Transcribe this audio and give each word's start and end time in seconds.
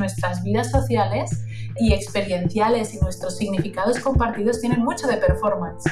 nuestras 0.00 0.42
vidas 0.42 0.70
sociales 0.70 1.44
y 1.78 1.92
experienciales 1.92 2.94
y 2.94 2.98
nuestros 2.98 3.36
significados 3.36 4.00
compartidos 4.00 4.60
tienen 4.60 4.80
mucho 4.80 5.06
de 5.06 5.18
performance. 5.18 5.84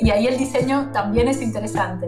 Y 0.00 0.10
ahí 0.10 0.26
el 0.26 0.36
diseño 0.36 0.90
también 0.92 1.28
es 1.28 1.40
interesante. 1.40 2.06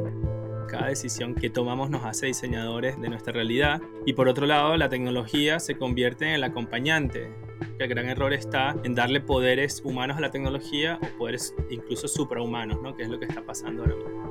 Cada 0.69 0.89
decisión 0.89 1.35
que 1.35 1.49
tomamos 1.49 1.89
nos 1.89 2.05
hace 2.05 2.27
diseñadores 2.27 3.01
de 3.01 3.09
nuestra 3.09 3.33
realidad 3.33 3.81
y 4.05 4.13
por 4.13 4.29
otro 4.29 4.45
lado 4.45 4.77
la 4.77 4.89
tecnología 4.89 5.61
se 5.61 5.77
convierte 5.79 6.27
en 6.27 6.33
el 6.33 6.45
acompañante. 6.45 7.33
El 7.79 7.89
gran 7.89 8.07
error 8.07 8.33
está 8.33 8.75
en 8.85 8.95
darle 8.95 9.21
poderes 9.21 9.81
humanos 9.85 10.17
a 10.19 10.21
la 10.21 10.31
tecnología 10.31 10.99
o 11.01 11.19
poderes 11.19 11.55
incluso 11.71 12.09
suprahumanos, 12.09 12.83
¿no? 12.83 12.95
que 12.97 13.05
es 13.05 13.09
lo 13.09 13.19
que 13.19 13.27
está 13.27 13.45
pasando 13.45 13.83
ahora 13.83 14.24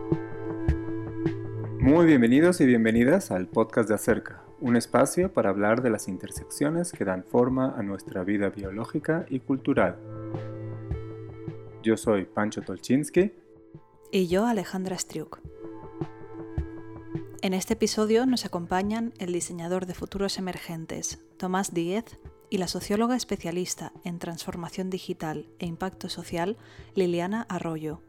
Muy 1.83 2.05
bienvenidos 2.05 2.61
y 2.61 2.65
bienvenidas 2.65 3.29
al 3.29 3.45
podcast 3.47 3.89
de 3.89 3.95
Acerca, 3.95 4.41
un 4.61 4.77
espacio 4.77 5.33
para 5.33 5.49
hablar 5.49 5.81
de 5.81 5.89
las 5.89 6.07
intersecciones 6.07 6.93
que 6.93 7.03
dan 7.03 7.25
forma 7.25 7.75
a 7.77 7.83
nuestra 7.83 8.23
vida 8.23 8.49
biológica 8.49 9.25
y 9.29 9.41
cultural. 9.41 9.97
Yo 11.83 11.97
soy 11.97 12.23
Pancho 12.23 12.61
Tolchinsky. 12.61 13.33
Y 14.13 14.27
yo 14.27 14.45
Alejandra 14.45 14.97
Striuk. 14.97 15.41
En 17.41 17.53
este 17.53 17.73
episodio 17.73 18.25
nos 18.27 18.45
acompañan 18.45 19.11
el 19.19 19.33
diseñador 19.33 19.85
de 19.85 19.93
futuros 19.93 20.37
emergentes, 20.37 21.21
Tomás 21.35 21.73
Díez, 21.73 22.17
y 22.49 22.59
la 22.59 22.69
socióloga 22.69 23.17
especialista 23.17 23.91
en 24.05 24.19
transformación 24.19 24.89
digital 24.89 25.49
e 25.59 25.65
impacto 25.65 26.07
social, 26.07 26.55
Liliana 26.95 27.45
Arroyo. 27.49 27.99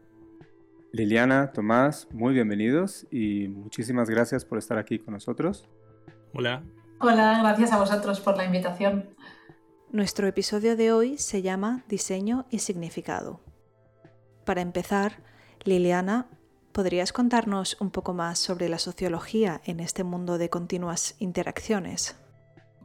Liliana, 0.95 1.51
Tomás, 1.51 2.07
muy 2.13 2.33
bienvenidos 2.33 3.05
y 3.11 3.49
muchísimas 3.49 4.09
gracias 4.09 4.45
por 4.45 4.57
estar 4.57 4.77
aquí 4.77 4.97
con 4.97 5.13
nosotros. 5.13 5.67
Hola. 6.33 6.63
Hola, 7.01 7.39
gracias 7.41 7.73
a 7.73 7.77
vosotros 7.77 8.21
por 8.21 8.37
la 8.37 8.45
invitación. 8.45 9.09
Nuestro 9.91 10.25
episodio 10.25 10.77
de 10.77 10.93
hoy 10.93 11.17
se 11.17 11.41
llama 11.41 11.83
Diseño 11.89 12.45
y 12.49 12.59
Significado. 12.59 13.41
Para 14.45 14.61
empezar, 14.61 15.21
Liliana 15.65 16.27
¿Podrías 16.71 17.11
contarnos 17.11 17.75
un 17.81 17.91
poco 17.91 18.13
más 18.13 18.39
sobre 18.39 18.69
la 18.69 18.79
sociología 18.79 19.59
en 19.65 19.81
este 19.81 20.05
mundo 20.05 20.37
de 20.37 20.49
continuas 20.49 21.15
interacciones? 21.19 22.15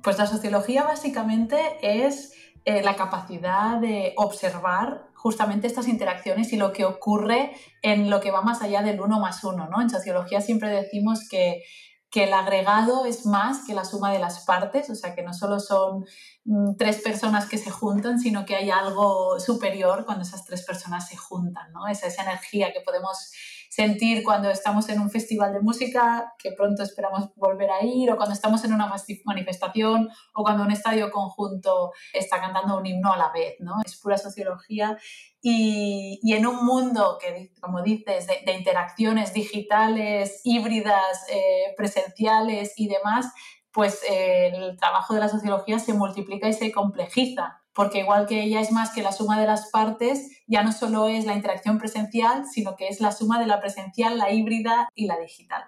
Pues 0.02 0.18
la 0.18 0.26
sociología 0.26 0.82
básicamente 0.82 1.58
es 1.80 2.32
eh, 2.64 2.82
la 2.82 2.96
capacidad 2.96 3.80
de 3.80 4.14
observar 4.16 5.09
justamente 5.20 5.66
estas 5.66 5.86
interacciones 5.86 6.50
y 6.54 6.56
lo 6.56 6.72
que 6.72 6.86
ocurre 6.86 7.52
en 7.82 8.08
lo 8.08 8.20
que 8.20 8.30
va 8.30 8.40
más 8.40 8.62
allá 8.62 8.80
del 8.80 9.02
uno 9.02 9.20
más 9.20 9.44
uno. 9.44 9.68
¿no? 9.68 9.82
En 9.82 9.90
sociología 9.90 10.40
siempre 10.40 10.70
decimos 10.70 11.28
que, 11.28 11.62
que 12.10 12.24
el 12.24 12.32
agregado 12.32 13.04
es 13.04 13.26
más 13.26 13.66
que 13.66 13.74
la 13.74 13.84
suma 13.84 14.12
de 14.12 14.18
las 14.18 14.46
partes, 14.46 14.88
o 14.88 14.94
sea 14.94 15.14
que 15.14 15.22
no 15.22 15.34
solo 15.34 15.60
son 15.60 16.06
mm, 16.44 16.76
tres 16.78 17.02
personas 17.02 17.46
que 17.46 17.58
se 17.58 17.70
juntan, 17.70 18.18
sino 18.18 18.46
que 18.46 18.56
hay 18.56 18.70
algo 18.70 19.38
superior 19.38 20.06
cuando 20.06 20.22
esas 20.22 20.46
tres 20.46 20.64
personas 20.64 21.06
se 21.06 21.18
juntan, 21.18 21.70
¿no? 21.72 21.86
Esa, 21.86 22.06
esa 22.06 22.22
energía 22.22 22.72
que 22.72 22.80
podemos 22.80 23.30
sentir 23.70 24.24
cuando 24.24 24.50
estamos 24.50 24.88
en 24.88 25.00
un 25.00 25.10
festival 25.10 25.52
de 25.52 25.60
música, 25.60 26.34
que 26.38 26.50
pronto 26.50 26.82
esperamos 26.82 27.32
volver 27.36 27.70
a 27.70 27.84
ir, 27.84 28.10
o 28.10 28.16
cuando 28.16 28.34
estamos 28.34 28.64
en 28.64 28.74
una 28.74 28.92
manifestación, 29.24 30.10
o 30.34 30.42
cuando 30.42 30.64
un 30.64 30.72
estadio 30.72 31.10
conjunto 31.12 31.92
está 32.12 32.40
cantando 32.40 32.76
un 32.76 32.84
himno 32.84 33.12
a 33.12 33.16
la 33.16 33.30
vez, 33.30 33.54
¿no? 33.60 33.74
Es 33.86 33.96
pura 33.96 34.18
sociología. 34.18 34.98
Y, 35.40 36.18
y 36.20 36.34
en 36.34 36.48
un 36.48 36.66
mundo 36.66 37.16
que, 37.20 37.52
como 37.60 37.80
dices, 37.82 38.26
de, 38.26 38.52
interacciones 38.52 39.32
digitales, 39.32 40.40
híbridas, 40.42 41.24
eh, 41.30 41.72
presenciales 41.76 42.74
y 42.76 42.88
demás, 42.88 43.32
pues 43.72 44.02
eh, 44.02 44.48
el 44.48 44.76
trabajo 44.78 45.14
de 45.14 45.20
la 45.20 45.28
sociología 45.28 45.78
se 45.78 45.94
multiplica 45.94 46.48
y 46.48 46.54
se 46.54 46.72
complejiza 46.72 47.59
porque 47.80 48.00
igual 48.00 48.26
que 48.26 48.42
ella 48.42 48.60
es 48.60 48.72
más 48.72 48.90
que 48.90 49.00
la 49.00 49.10
suma 49.10 49.40
de 49.40 49.46
las 49.46 49.70
partes, 49.70 50.42
ya 50.46 50.62
no 50.62 50.70
solo 50.70 51.08
es 51.08 51.24
la 51.24 51.34
interacción 51.34 51.78
presencial, 51.78 52.44
sino 52.44 52.76
que 52.76 52.88
es 52.88 53.00
la 53.00 53.10
suma 53.10 53.40
de 53.40 53.46
la 53.46 53.58
presencial, 53.58 54.18
la 54.18 54.30
híbrida 54.30 54.90
y 54.94 55.06
la 55.06 55.18
digital. 55.18 55.62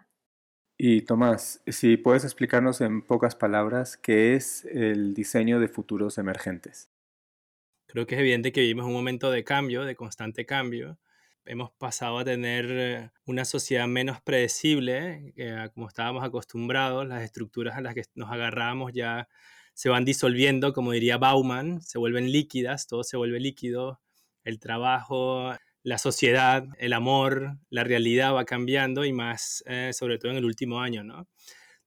Y 0.77 1.01
Tomás, 1.07 1.63
si 1.67 1.97
puedes 1.97 2.25
explicarnos 2.25 2.83
en 2.83 3.01
pocas 3.01 3.35
palabras 3.35 3.97
qué 3.97 4.35
es 4.35 4.67
el 4.67 5.15
diseño 5.15 5.59
de 5.59 5.69
futuros 5.69 6.19
emergentes. 6.19 6.91
Creo 7.87 8.07
que 8.07 8.17
es 8.17 8.21
evidente 8.21 8.53
que 8.53 8.61
vivimos 8.61 8.85
un 8.85 8.93
momento 8.93 9.31
de 9.31 9.43
cambio, 9.43 9.87
de 9.87 9.97
constante 9.97 10.45
cambio. 10.45 10.99
Hemos 11.47 11.71
pasado 11.71 12.19
a 12.19 12.27
tener 12.27 12.67
eh, 12.69 13.11
una 13.25 13.47
sociedad 13.47 13.87
menos 13.87 14.21
predecible, 14.21 15.33
eh, 15.39 15.71
como 15.73 15.89
estábamos 15.89 16.23
acostumbrados, 16.25 17.09
las 17.09 17.23
estructuras 17.23 17.75
a 17.79 17.81
las 17.81 17.95
que 17.95 18.03
nos 18.17 18.31
agarramos 18.31 18.93
ya 18.93 19.31
se 19.75 19.89
van 19.89 20.05
disolviendo, 20.05 20.73
como 20.73 20.93
diría 20.93 21.19
Bauman, 21.19 21.81
se 21.83 21.99
vuelven 21.99 22.31
líquidas, 22.31 22.87
todo 22.87 23.05
se 23.05 23.17
vuelve 23.17 23.41
líquido, 23.41 24.01
el 24.45 24.59
trabajo, 24.59 25.53
la 25.83 25.99
sociedad, 25.99 26.65
el 26.79 26.93
amor, 26.93 27.59
la 27.71 27.85
realidad 27.85 28.35
va 28.35 28.45
cambiando 28.45 29.05
y 29.05 29.13
más 29.13 29.63
eh, 29.67 29.91
sobre 29.93 30.19
todo 30.19 30.33
en 30.33 30.39
el 30.39 30.45
último 30.45 30.81
año, 30.81 31.03
¿no? 31.05 31.27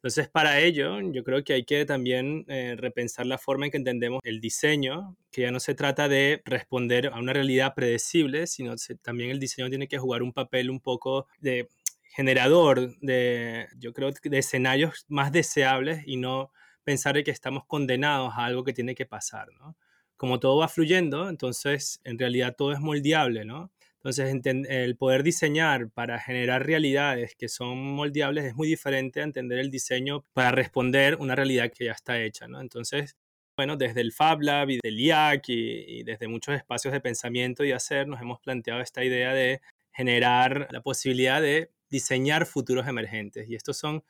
Entonces, 0.06 0.29
para 0.29 0.59
ello, 0.59 1.00
yo 1.12 1.23
creo 1.23 1.44
que 1.44 1.53
hay 1.53 1.66
que 1.66 1.84
también 1.84 2.46
eh, 2.47 2.75
repensar 2.78 3.25
la 3.25 3.40
forma 3.40 3.66
en 3.66 3.72
que 3.72 3.78
entendemos 3.78 4.19
el 4.23 4.40
diseño, 4.40 5.17
que 5.31 5.41
ya 5.41 5.52
no 5.52 5.59
se 5.59 5.73
trata 5.73 6.07
de 6.07 6.44
responder 6.46 7.07
a 7.07 7.17
una 7.17 7.34
realidad 7.34 7.73
predecible, 7.75 8.46
sino 8.46 8.75
también 9.02 9.31
el 9.31 9.40
diseño 9.40 9.67
tiene 9.67 9.88
que 9.88 9.97
jugar 9.97 10.22
un 10.22 10.31
papel 10.31 10.69
un 10.69 10.79
poco 10.79 11.28
de 11.40 11.69
generador 12.16 12.96
de, 13.00 13.67
yo 13.79 13.94
creo, 13.94 14.12
de 14.12 14.38
escenarios 14.38 15.06
más 15.07 15.31
deseables 15.31 16.03
y 16.06 16.17
no 16.17 16.52
pensar 16.85 17.22
que 17.23 17.31
estamos 17.31 17.66
condenados 17.66 18.34
a 18.35 18.46
algo 18.46 18.63
que 18.63 18.72
tiene 18.72 18.96
que 18.96 19.06
pasar, 19.06 19.50
¿no? 19.59 19.75
Como 20.16 20.40
todo 20.40 20.57
va 20.57 20.69
fluyendo, 20.69 21.28
entonces 21.28 22.00
en 22.06 22.18
realidad 22.18 22.56
todo 22.57 22.72
es 22.72 22.79
moldeable, 22.79 23.44
¿no? 23.44 23.72
Entonces 23.97 24.34
el 24.69 24.96
poder 24.97 25.23
diseñar 25.23 25.90
para 25.90 26.19
generar 26.19 26.66
realidades 26.66 27.35
que 27.35 27.50
son 27.50 27.79
moldeables 27.96 28.46
es 28.46 28.56
muy 28.56 28.68
diferente 28.68 29.19
a 29.19 29.23
entender 29.23 29.59
el 29.59 29.72
diseño 29.72 30.23
para 30.34 30.51
responder 30.51 31.18
una 31.19 31.35
realidad 31.35 31.72
que 31.75 31.85
ya 31.85 31.91
está 31.91 32.22
hecha, 32.22 32.47
¿no? 32.47 32.62
Entonces, 32.62 33.17
bueno, 33.57 33.78
desde 33.78 34.02
el 34.02 34.12
Fab 34.13 34.41
Lab 34.41 34.69
y 34.69 34.79
del 34.84 35.00
IAC 35.00 35.50
y, 35.50 36.00
y 36.00 36.03
desde 36.03 36.28
muchos 36.28 36.56
espacios 36.56 36.94
de 36.94 37.02
pensamiento 37.02 37.66
y 37.66 37.72
hacer, 37.72 38.07
nos 38.07 38.22
hemos 38.22 38.40
planteado 38.40 38.81
esta 38.81 39.03
idea 39.03 39.34
de 39.34 39.62
generar 39.91 40.67
la 40.72 40.81
posibilidad 40.81 41.41
de 41.41 41.72
diseñar 41.90 42.46
futuros 42.46 42.88
emergentes. 42.88 43.50
Y 43.50 43.56
estos 43.56 43.78
son 43.78 44.03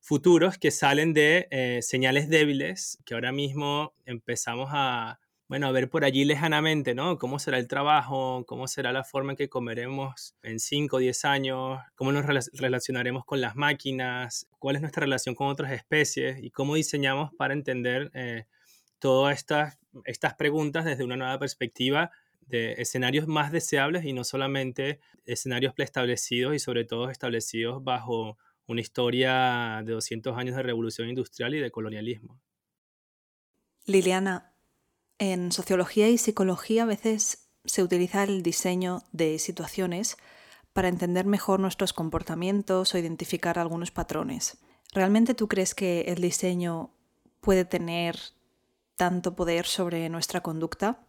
futuros 0.00 0.58
que 0.58 0.70
salen 0.70 1.12
de 1.12 1.46
eh, 1.50 1.80
señales 1.82 2.28
débiles 2.28 2.98
que 3.04 3.14
ahora 3.14 3.32
mismo 3.32 3.92
empezamos 4.06 4.70
a, 4.72 5.20
bueno, 5.46 5.66
a 5.66 5.72
ver 5.72 5.90
por 5.90 6.04
allí 6.04 6.24
lejanamente, 6.24 6.94
¿no? 6.94 7.18
¿Cómo 7.18 7.38
será 7.38 7.58
el 7.58 7.68
trabajo? 7.68 8.44
¿Cómo 8.46 8.66
será 8.66 8.92
la 8.92 9.04
forma 9.04 9.32
en 9.32 9.36
que 9.36 9.48
comeremos 9.48 10.34
en 10.42 10.58
5 10.58 10.96
o 10.96 10.98
10 11.00 11.24
años? 11.24 11.80
¿Cómo 11.96 12.12
nos 12.12 12.24
relacionaremos 12.52 13.24
con 13.24 13.40
las 13.40 13.56
máquinas? 13.56 14.48
¿Cuál 14.58 14.76
es 14.76 14.82
nuestra 14.82 15.02
relación 15.02 15.34
con 15.34 15.48
otras 15.48 15.72
especies? 15.72 16.42
¿Y 16.42 16.50
cómo 16.50 16.76
diseñamos 16.76 17.34
para 17.34 17.52
entender 17.52 18.10
eh, 18.14 18.46
todas 19.00 19.36
estas, 19.36 19.78
estas 20.04 20.34
preguntas 20.34 20.84
desde 20.84 21.04
una 21.04 21.16
nueva 21.16 21.38
perspectiva 21.38 22.10
de 22.46 22.72
escenarios 22.78 23.28
más 23.28 23.52
deseables 23.52 24.04
y 24.04 24.12
no 24.12 24.24
solamente 24.24 25.00
escenarios 25.26 25.74
preestablecidos 25.74 26.54
y 26.54 26.58
sobre 26.58 26.84
todo 26.84 27.10
establecidos 27.10 27.82
bajo 27.82 28.38
una 28.70 28.80
historia 28.80 29.82
de 29.84 29.92
200 29.92 30.36
años 30.38 30.54
de 30.54 30.62
revolución 30.62 31.08
industrial 31.08 31.54
y 31.54 31.58
de 31.58 31.70
colonialismo. 31.72 32.40
Liliana, 33.84 34.54
en 35.18 35.50
sociología 35.50 36.08
y 36.08 36.18
psicología 36.18 36.84
a 36.84 36.86
veces 36.86 37.50
se 37.64 37.82
utiliza 37.82 38.22
el 38.22 38.42
diseño 38.42 39.02
de 39.12 39.38
situaciones 39.38 40.16
para 40.72 40.88
entender 40.88 41.26
mejor 41.26 41.58
nuestros 41.58 41.92
comportamientos 41.92 42.94
o 42.94 42.98
identificar 42.98 43.58
algunos 43.58 43.90
patrones. 43.90 44.58
¿Realmente 44.92 45.34
tú 45.34 45.48
crees 45.48 45.74
que 45.74 46.02
el 46.02 46.20
diseño 46.20 46.94
puede 47.40 47.64
tener 47.64 48.16
tanto 48.96 49.34
poder 49.34 49.66
sobre 49.66 50.08
nuestra 50.08 50.42
conducta? 50.42 51.06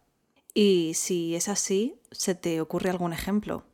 Y 0.52 0.94
si 0.94 1.36
es 1.36 1.48
así, 1.48 2.00
¿se 2.10 2.34
te 2.34 2.60
ocurre 2.60 2.90
algún 2.90 3.12
ejemplo? 3.12 3.64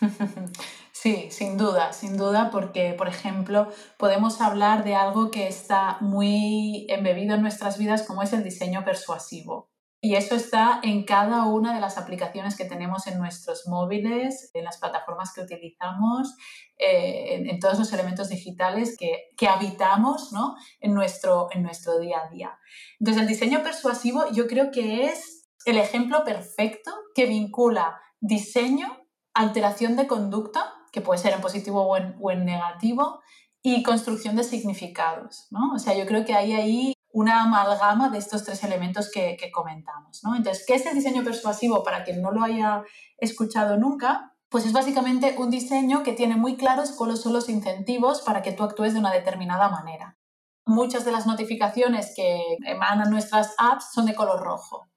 Sí, 1.00 1.28
sin 1.30 1.56
duda, 1.56 1.92
sin 1.92 2.16
duda, 2.16 2.50
porque, 2.50 2.92
por 2.92 3.06
ejemplo, 3.06 3.68
podemos 3.98 4.40
hablar 4.40 4.82
de 4.82 4.96
algo 4.96 5.30
que 5.30 5.46
está 5.46 5.98
muy 6.00 6.86
embebido 6.88 7.36
en 7.36 7.42
nuestras 7.42 7.78
vidas, 7.78 8.02
como 8.02 8.24
es 8.24 8.32
el 8.32 8.42
diseño 8.42 8.84
persuasivo. 8.84 9.70
Y 10.00 10.16
eso 10.16 10.34
está 10.34 10.80
en 10.82 11.04
cada 11.04 11.44
una 11.44 11.72
de 11.72 11.80
las 11.80 11.98
aplicaciones 11.98 12.56
que 12.56 12.64
tenemos 12.64 13.06
en 13.06 13.16
nuestros 13.16 13.68
móviles, 13.68 14.50
en 14.54 14.64
las 14.64 14.78
plataformas 14.78 15.32
que 15.32 15.42
utilizamos, 15.42 16.34
eh, 16.78 17.44
en, 17.48 17.60
todos 17.60 17.78
los 17.78 17.92
elementos 17.92 18.28
digitales 18.28 18.96
que, 18.98 19.28
que 19.36 19.46
habitamos 19.46 20.32
¿no? 20.32 20.56
en, 20.80 20.94
nuestro, 20.94 21.46
en 21.52 21.62
nuestro 21.62 22.00
día 22.00 22.22
a 22.24 22.28
día. 22.28 22.58
Entonces, 22.98 23.22
el 23.22 23.28
diseño 23.28 23.62
persuasivo 23.62 24.24
yo 24.32 24.48
creo 24.48 24.72
que 24.72 25.04
es 25.04 25.48
el 25.64 25.78
ejemplo 25.78 26.24
perfecto 26.24 26.90
que 27.14 27.26
vincula 27.26 28.00
diseño 28.18 28.96
alteración 29.38 29.94
de 29.94 30.08
conducta, 30.08 30.74
que 30.92 31.00
puede 31.00 31.20
ser 31.20 31.32
en 31.32 31.40
positivo 31.40 31.82
o 31.82 32.30
en, 32.30 32.44
negativo, 32.44 33.20
y 33.62 33.82
construcción 33.82 34.36
de 34.36 34.44
significados. 34.44 35.46
¿no? 35.50 35.72
O 35.74 35.78
sea, 35.78 35.94
yo 35.94 36.06
creo 36.06 36.24
que 36.24 36.34
hay 36.34 36.52
ahí 36.52 36.94
una 37.12 37.42
amalgama 37.42 38.10
de 38.10 38.18
estos 38.18 38.44
tres 38.44 38.62
elementos 38.64 39.10
que, 39.10 39.36
comentamos. 39.52 40.22
¿no? 40.22 40.36
Entonces, 40.36 40.64
¿qué 40.66 40.74
es 40.74 40.86
el 40.86 40.94
diseño 40.94 41.24
persuasivo? 41.24 41.82
Para 41.82 42.04
quien 42.04 42.22
no 42.22 42.30
lo 42.30 42.42
haya 42.42 42.84
escuchado 43.18 43.76
nunca, 43.76 44.34
pues 44.48 44.64
es 44.64 44.72
básicamente 44.72 45.34
un 45.38 45.50
diseño 45.50 46.02
que 46.02 46.12
tiene 46.12 46.36
muy 46.36 46.56
claros 46.56 46.92
cuáles 46.92 47.20
son 47.20 47.32
los 47.32 47.48
incentivos 47.48 48.22
para 48.22 48.42
que 48.42 48.52
tú 48.52 48.62
actúes 48.62 48.94
de 48.94 49.00
una 49.00 49.12
determinada 49.12 49.68
manera. 49.68 50.16
Muchas 50.64 51.04
de 51.04 51.12
las 51.12 51.26
notificaciones 51.26 52.12
que 52.14 52.58
emanan 52.66 53.10
nuestras 53.10 53.54
apps 53.58 53.90
son 53.92 54.06
de 54.06 54.14
color 54.14 54.40
rojo. 54.40 54.88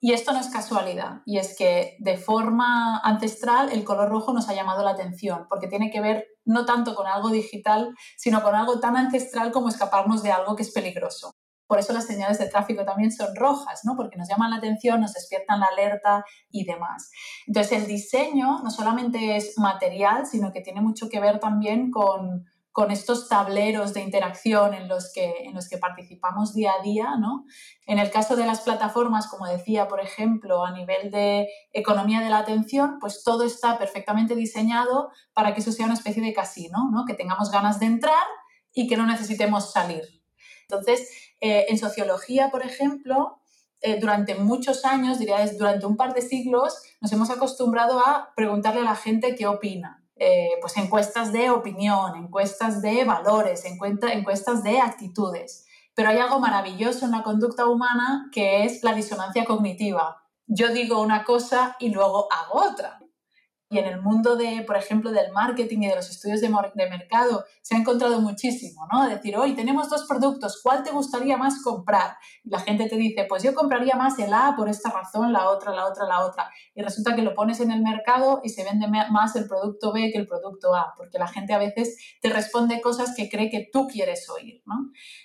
Y 0.00 0.12
esto 0.12 0.32
no 0.32 0.38
es 0.38 0.48
casualidad, 0.48 1.22
y 1.26 1.38
es 1.38 1.56
que 1.56 1.96
de 1.98 2.16
forma 2.16 2.98
ancestral 2.98 3.70
el 3.72 3.84
color 3.84 4.08
rojo 4.08 4.32
nos 4.32 4.48
ha 4.48 4.54
llamado 4.54 4.84
la 4.84 4.92
atención, 4.92 5.46
porque 5.48 5.66
tiene 5.66 5.90
que 5.90 6.00
ver 6.00 6.24
no 6.44 6.64
tanto 6.64 6.94
con 6.94 7.06
algo 7.06 7.30
digital, 7.30 7.94
sino 8.16 8.42
con 8.42 8.54
algo 8.54 8.78
tan 8.78 8.96
ancestral 8.96 9.50
como 9.50 9.68
escaparnos 9.68 10.22
de 10.22 10.30
algo 10.30 10.54
que 10.54 10.62
es 10.62 10.70
peligroso. 10.70 11.34
Por 11.66 11.78
eso 11.78 11.92
las 11.92 12.06
señales 12.06 12.38
de 12.38 12.48
tráfico 12.48 12.84
también 12.84 13.12
son 13.12 13.36
rojas, 13.36 13.80
¿no? 13.84 13.94
porque 13.94 14.16
nos 14.16 14.28
llaman 14.28 14.50
la 14.50 14.56
atención, 14.56 15.02
nos 15.02 15.12
despiertan 15.12 15.60
la 15.60 15.66
alerta 15.66 16.24
y 16.50 16.64
demás. 16.64 17.10
Entonces, 17.46 17.72
el 17.72 17.86
diseño 17.86 18.60
no 18.62 18.70
solamente 18.70 19.36
es 19.36 19.58
material, 19.58 20.26
sino 20.26 20.50
que 20.50 20.62
tiene 20.62 20.80
mucho 20.80 21.10
que 21.10 21.20
ver 21.20 21.40
también 21.40 21.90
con, 21.90 22.46
con 22.78 22.92
estos 22.92 23.28
tableros 23.28 23.92
de 23.92 24.02
interacción 24.02 24.72
en 24.72 24.86
los, 24.86 25.12
que, 25.12 25.46
en 25.46 25.52
los 25.52 25.68
que 25.68 25.78
participamos 25.78 26.54
día 26.54 26.74
a 26.78 26.80
día. 26.80 27.16
¿no? 27.18 27.44
En 27.88 27.98
el 27.98 28.08
caso 28.12 28.36
de 28.36 28.46
las 28.46 28.60
plataformas, 28.60 29.26
como 29.26 29.48
decía, 29.48 29.88
por 29.88 30.00
ejemplo, 30.00 30.64
a 30.64 30.70
nivel 30.70 31.10
de 31.10 31.48
economía 31.72 32.20
de 32.20 32.30
la 32.30 32.38
atención, 32.38 32.98
pues 33.00 33.24
todo 33.24 33.42
está 33.42 33.78
perfectamente 33.78 34.36
diseñado 34.36 35.10
para 35.32 35.54
que 35.54 35.60
eso 35.60 35.72
sea 35.72 35.86
una 35.86 35.96
especie 35.96 36.22
de 36.22 36.32
casino, 36.32 36.88
¿no? 36.92 37.04
que 37.04 37.14
tengamos 37.14 37.50
ganas 37.50 37.80
de 37.80 37.86
entrar 37.86 38.28
y 38.72 38.86
que 38.86 38.96
no 38.96 39.06
necesitemos 39.06 39.72
salir. 39.72 40.04
Entonces, 40.68 41.10
eh, 41.40 41.66
en 41.70 41.78
sociología, 41.78 42.48
por 42.52 42.64
ejemplo, 42.64 43.40
eh, 43.80 43.98
durante 43.98 44.36
muchos 44.36 44.84
años, 44.84 45.18
diría 45.18 45.44
durante 45.58 45.84
un 45.84 45.96
par 45.96 46.14
de 46.14 46.22
siglos, 46.22 46.80
nos 47.00 47.10
hemos 47.10 47.30
acostumbrado 47.30 47.98
a 47.98 48.32
preguntarle 48.36 48.82
a 48.82 48.84
la 48.84 48.94
gente 48.94 49.34
qué 49.34 49.48
opina. 49.48 50.04
Eh, 50.20 50.50
pues 50.60 50.76
encuestas 50.76 51.32
de 51.32 51.50
opinión, 51.50 52.16
encuestas 52.16 52.82
de 52.82 53.04
valores, 53.04 53.64
encuestas 53.64 54.62
de 54.64 54.80
actitudes. 54.80 55.66
Pero 55.94 56.10
hay 56.10 56.18
algo 56.18 56.40
maravilloso 56.40 57.04
en 57.04 57.12
la 57.12 57.22
conducta 57.22 57.66
humana 57.66 58.28
que 58.32 58.64
es 58.64 58.82
la 58.82 58.94
disonancia 58.94 59.44
cognitiva. 59.44 60.24
Yo 60.46 60.68
digo 60.68 61.00
una 61.00 61.24
cosa 61.24 61.76
y 61.78 61.90
luego 61.90 62.26
hago 62.32 62.70
otra. 62.70 63.00
Y 63.70 63.78
en 63.78 63.84
el 63.84 64.00
mundo 64.00 64.36
de, 64.36 64.62
por 64.66 64.76
ejemplo, 64.76 65.12
del 65.12 65.30
marketing 65.32 65.82
y 65.82 65.88
de 65.88 65.96
los 65.96 66.08
estudios 66.08 66.40
de, 66.40 66.48
mercado 66.88 67.44
se 67.60 67.76
ha 67.76 67.78
encontrado 67.78 68.18
muchísimo, 68.22 68.86
¿no? 68.90 69.06
Decir, 69.06 69.36
hoy 69.36 69.54
tenemos 69.54 69.90
dos 69.90 70.06
productos, 70.08 70.60
¿cuál 70.62 70.82
te 70.82 70.90
gustaría 70.90 71.36
más 71.36 71.62
comprar? 71.62 72.16
Y 72.44 72.48
la 72.48 72.60
gente 72.60 72.88
te 72.88 72.96
dice, 72.96 73.26
pues 73.28 73.42
yo 73.42 73.54
compraría 73.54 73.94
más 73.96 74.18
el 74.18 74.32
A 74.32 74.54
por 74.56 74.70
esta 74.70 74.90
razón, 74.90 75.34
la 75.34 75.50
otra, 75.50 75.72
la 75.72 75.86
otra, 75.86 76.06
la 76.06 76.24
otra. 76.24 76.50
Y 76.74 76.80
resulta 76.82 77.14
que 77.14 77.20
lo 77.20 77.34
pones 77.34 77.60
en 77.60 77.70
el 77.70 77.82
mercado 77.82 78.40
y 78.42 78.48
se 78.48 78.64
vende 78.64 78.88
más 78.88 79.36
el 79.36 79.46
producto 79.46 79.92
B 79.92 80.10
que 80.12 80.18
el 80.18 80.26
producto 80.26 80.74
A, 80.74 80.94
porque 80.96 81.18
la 81.18 81.28
gente 81.28 81.52
a 81.52 81.58
veces 81.58 81.98
te 82.22 82.30
responde 82.30 82.80
cosas 82.80 83.14
que 83.14 83.28
cree 83.28 83.50
que 83.50 83.68
tú 83.70 83.86
quieres 83.86 84.30
oír, 84.30 84.62
¿no? 84.64 84.76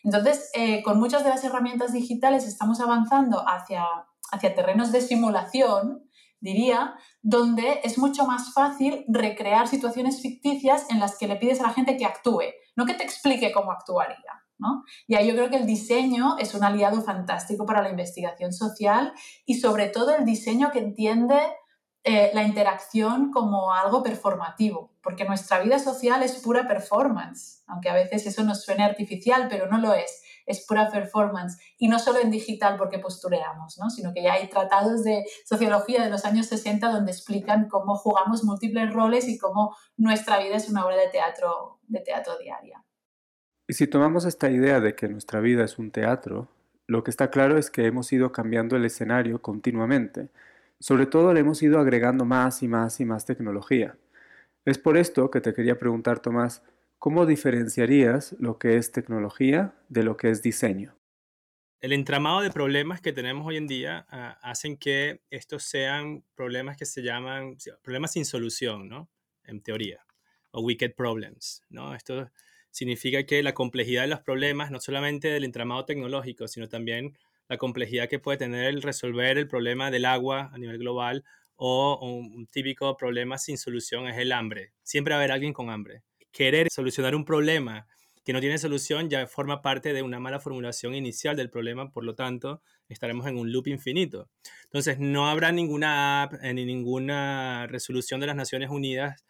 Entonces, 0.04 0.50
eh, 0.54 0.84
con 0.84 1.00
muchas 1.00 1.24
de 1.24 1.30
las 1.30 1.46
herramientas 1.46 1.94
digitales 1.94 2.46
estamos 2.46 2.82
avanzando 2.82 3.44
hacia, 3.48 3.86
hacia 4.32 4.54
terrenos 4.54 4.92
de 4.92 5.00
simulación, 5.00 6.03
diría, 6.44 6.96
donde 7.22 7.80
es 7.86 7.98
mucho 7.98 8.26
más 8.26 8.54
fácil 8.54 9.06
recrear 9.08 9.70
situaciones 9.70 10.22
ficticias 10.22 10.86
en 10.90 11.00
las 11.00 11.18
que 11.18 11.28
le 11.28 11.38
pides 11.38 11.62
a 11.62 11.68
la 11.68 11.74
gente 11.74 11.96
que 11.96 12.06
actúe, 12.06 12.44
no 12.76 12.86
que 12.86 12.94
te 12.96 13.04
explique 13.04 13.54
cómo 13.54 13.72
actuaría. 13.72 14.44
¿no? 14.60 14.84
Y 15.08 15.16
ahí 15.16 15.28
yo 15.28 15.36
creo 15.36 15.50
que 15.50 15.56
el 15.56 15.66
diseño 15.66 16.38
es 16.38 16.54
un 16.54 16.64
aliado 16.64 17.02
fantástico 17.02 17.66
para 17.66 17.82
la 17.82 17.90
investigación 17.90 18.52
social 18.52 19.14
y 19.46 19.56
sobre 19.56 19.88
todo 19.88 20.16
el 20.16 20.26
diseño 20.26 20.72
que 20.72 20.80
entiende 20.80 21.40
eh, 22.04 22.32
la 22.34 22.44
interacción 22.44 23.32
como 23.32 23.74
algo 23.74 24.04
performativo, 24.04 24.92
porque 25.02 25.24
nuestra 25.24 25.60
vida 25.60 25.80
social 25.80 26.24
es 26.24 26.36
pura 26.36 26.68
performance, 26.68 27.64
aunque 27.68 27.90
a 27.90 27.94
veces 27.94 28.26
eso 28.26 28.44
nos 28.44 28.64
suene 28.64 28.84
artificial, 28.84 29.48
pero 29.50 29.68
no 29.68 29.78
lo 29.78 29.94
es 29.94 30.23
es 30.46 30.66
pura 30.66 30.90
performance 30.90 31.58
y 31.78 31.88
no 31.88 32.00
solo 32.00 32.20
en 32.20 32.32
digital 32.32 32.78
porque 32.78 33.00
postureamos, 33.00 33.78
¿no? 33.80 33.90
sino 33.90 34.14
que 34.14 34.24
ya 34.24 34.34
hay 34.34 34.50
tratados 34.50 35.04
de 35.04 35.26
sociología 35.46 36.04
de 36.04 36.10
los 36.10 36.26
años 36.26 36.48
60 36.48 36.92
donde 36.92 37.12
explican 37.12 37.68
cómo 37.70 37.96
jugamos 37.96 38.44
múltiples 38.44 38.94
roles 38.94 39.28
y 39.28 39.38
cómo 39.38 39.76
nuestra 39.98 40.40
vida 40.40 40.56
es 40.56 40.70
una 40.70 40.86
obra 40.86 40.98
de 40.98 41.10
teatro, 41.10 41.80
de 41.88 42.00
teatro 42.00 42.38
diaria. 42.38 42.84
Y 43.68 43.74
si 43.74 43.88
tomamos 43.88 44.26
esta 44.26 44.50
idea 44.50 44.80
de 44.80 44.96
que 44.96 45.08
nuestra 45.08 45.40
vida 45.40 45.64
es 45.64 45.80
un 45.80 45.92
teatro, 45.92 46.50
lo 46.86 47.04
que 47.04 47.12
está 47.12 47.30
claro 47.30 47.58
es 47.58 47.72
que 47.72 47.86
hemos 47.86 48.12
ido 48.12 48.32
cambiando 48.32 48.76
el 48.76 48.86
escenario 48.86 49.42
continuamente. 49.42 50.30
Sobre 50.80 51.06
todo 51.06 51.34
le 51.34 51.40
hemos 51.40 51.64
ido 51.64 51.80
agregando 51.80 52.26
más 52.26 52.62
y 52.62 52.68
más 52.68 53.00
y 53.00 53.06
más 53.06 53.26
tecnología. 53.26 53.96
Es 54.66 54.78
por 54.78 54.98
esto 54.98 55.32
que 55.32 55.40
te 55.40 55.54
quería 55.54 55.78
preguntar, 55.78 56.20
Tomás, 56.20 56.62
¿Cómo 57.04 57.26
diferenciarías 57.26 58.34
lo 58.40 58.58
que 58.58 58.78
es 58.78 58.94
tecnología 58.94 59.76
de 59.90 60.04
lo 60.04 60.16
que 60.16 60.30
es 60.30 60.42
diseño? 60.42 60.96
El 61.82 61.92
entramado 61.92 62.40
de 62.40 62.50
problemas 62.50 63.02
que 63.02 63.12
tenemos 63.12 63.46
hoy 63.46 63.58
en 63.58 63.68
día 63.68 64.06
ah, 64.10 64.40
hacen 64.42 64.78
que 64.78 65.20
estos 65.30 65.64
sean 65.64 66.24
problemas 66.34 66.78
que 66.78 66.86
se 66.86 67.02
llaman 67.02 67.58
problemas 67.82 68.14
sin 68.14 68.24
solución, 68.24 68.88
¿no? 68.88 69.10
En 69.44 69.62
teoría, 69.62 70.06
o 70.52 70.62
wicked 70.62 70.96
problems, 70.96 71.62
¿no? 71.68 71.94
Esto 71.94 72.32
significa 72.72 73.26
que 73.26 73.44
la 73.44 73.54
complejidad 73.54 74.04
de 74.04 74.08
los 74.08 74.22
problemas, 74.22 74.72
no 74.72 74.80
solamente 74.80 75.28
del 75.28 75.44
entramado 75.44 75.84
tecnológico, 75.84 76.48
sino 76.48 76.70
también 76.70 77.18
la 77.50 77.58
complejidad 77.58 78.08
que 78.08 78.20
puede 78.20 78.38
tener 78.38 78.64
el 78.68 78.82
resolver 78.82 79.38
el 79.38 79.50
problema 79.50 79.92
del 79.92 80.06
agua 80.06 80.52
a 80.54 80.58
nivel 80.58 80.78
global 80.78 81.26
o 81.58 82.00
un 82.02 82.48
típico 82.48 82.96
problema 82.96 83.38
sin 83.38 83.58
solución 83.58 84.08
es 84.08 84.18
el 84.18 84.32
hambre. 84.32 84.72
Siempre 84.84 85.12
va 85.12 85.18
a 85.18 85.20
haber 85.20 85.34
alguien 85.34 85.52
con 85.52 85.70
hambre 85.70 86.04
querer 86.34 86.68
solucionar 86.70 87.16
un 87.16 87.24
problema 87.24 87.88
que 88.26 88.34
no 88.34 88.40
tiene 88.40 88.58
solución 88.58 89.10
ya 89.10 89.28
forma 89.28 89.62
parte 89.62 89.94
de 89.94 90.02
una 90.02 90.20
mala 90.20 90.40
formulación 90.40 90.96
inicial 90.96 91.36
del 91.36 91.50
problema, 91.50 91.92
por 91.92 92.04
lo 92.04 92.16
tanto, 92.16 92.62
estaremos 92.88 93.28
en 93.28 93.38
un 93.38 93.52
loop 93.52 93.68
infinito. 93.68 94.30
Entonces, 94.66 94.98
no 95.00 95.30
habrá 95.30 95.52
ninguna 95.52 96.24
app 96.24 96.34
eh, 96.42 96.54
ni 96.54 96.66
ninguna 96.66 97.68
resolución 97.68 98.20
de 98.20 98.28
las 98.28 98.36
Naciones 98.36 98.70
Unidas 98.70 99.26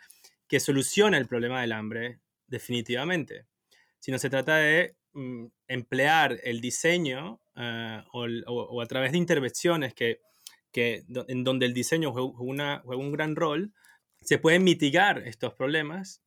que 0.47 0.59
solucione 0.59 1.17
el 1.17 1.27
problema 1.27 1.61
del 1.61 1.71
hambre 1.71 2.19
definitivamente, 2.47 3.47
sino 3.99 4.19
se 4.19 4.29
trata 4.29 4.57
de 4.57 4.95
mm, 5.13 5.45
emplear 5.67 6.39
el 6.43 6.61
diseño 6.61 7.41
eh, 7.55 8.03
o, 8.11 8.81
a 8.81 8.85
través 8.85 9.11
de 9.11 9.17
intervenciones 9.17 9.95
que, 9.95 10.19
en 10.73 11.43
donde 11.43 11.65
el 11.65 11.73
diseño 11.73 12.11
juega 12.11 13.01
un 13.01 13.11
gran 13.11 13.35
rol, 13.35 13.73
se 14.21 14.37
pueden 14.37 14.63
mitigar 14.63 15.19
estos 15.27 15.53
problemas 15.53 16.22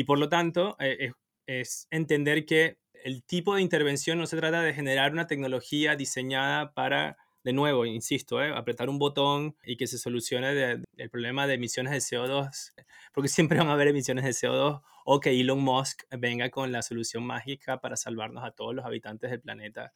y 0.00 0.04
por 0.04 0.18
lo 0.18 0.30
tanto, 0.30 0.78
eh, 0.80 1.12
es, 1.46 1.86
entender 1.90 2.46
que 2.46 2.78
el 3.04 3.22
tipo 3.22 3.54
de 3.54 3.60
intervención 3.60 4.16
no 4.16 4.26
se 4.26 4.38
trata 4.38 4.62
de 4.62 4.72
generar 4.72 5.12
una 5.12 5.26
tecnología 5.26 5.94
diseñada 5.94 6.72
para, 6.72 7.18
de 7.44 7.52
nuevo, 7.52 7.84
insisto, 7.84 8.42
eh, 8.42 8.50
apretar 8.50 8.88
un 8.88 8.98
botón 8.98 9.56
y 9.62 9.76
que 9.76 9.86
se 9.86 9.98
solucione 9.98 10.80
el 10.96 11.10
problema 11.10 11.46
de 11.46 11.52
emisiones 11.52 11.92
de 11.92 11.98
CO2, 11.98 12.72
porque 13.12 13.28
siempre 13.52 13.58
van 13.58 13.68
a 13.68 13.74
haber 13.74 13.88
emisiones 13.88 14.24
de 14.24 14.30
CO2 14.30 14.80
o 15.04 15.20
que 15.20 15.38
Elon 15.38 15.60
Musk 15.60 16.04
venga 16.16 16.48
con 16.48 16.72
la 16.72 16.80
solución 16.80 17.22
mágica 17.22 17.82
para 17.82 17.98
salvarnos 17.98 18.42
a 18.42 18.52
todos 18.52 18.74
los 18.74 18.86
habitantes 18.86 19.30
del 19.30 19.42
planeta 19.42 19.92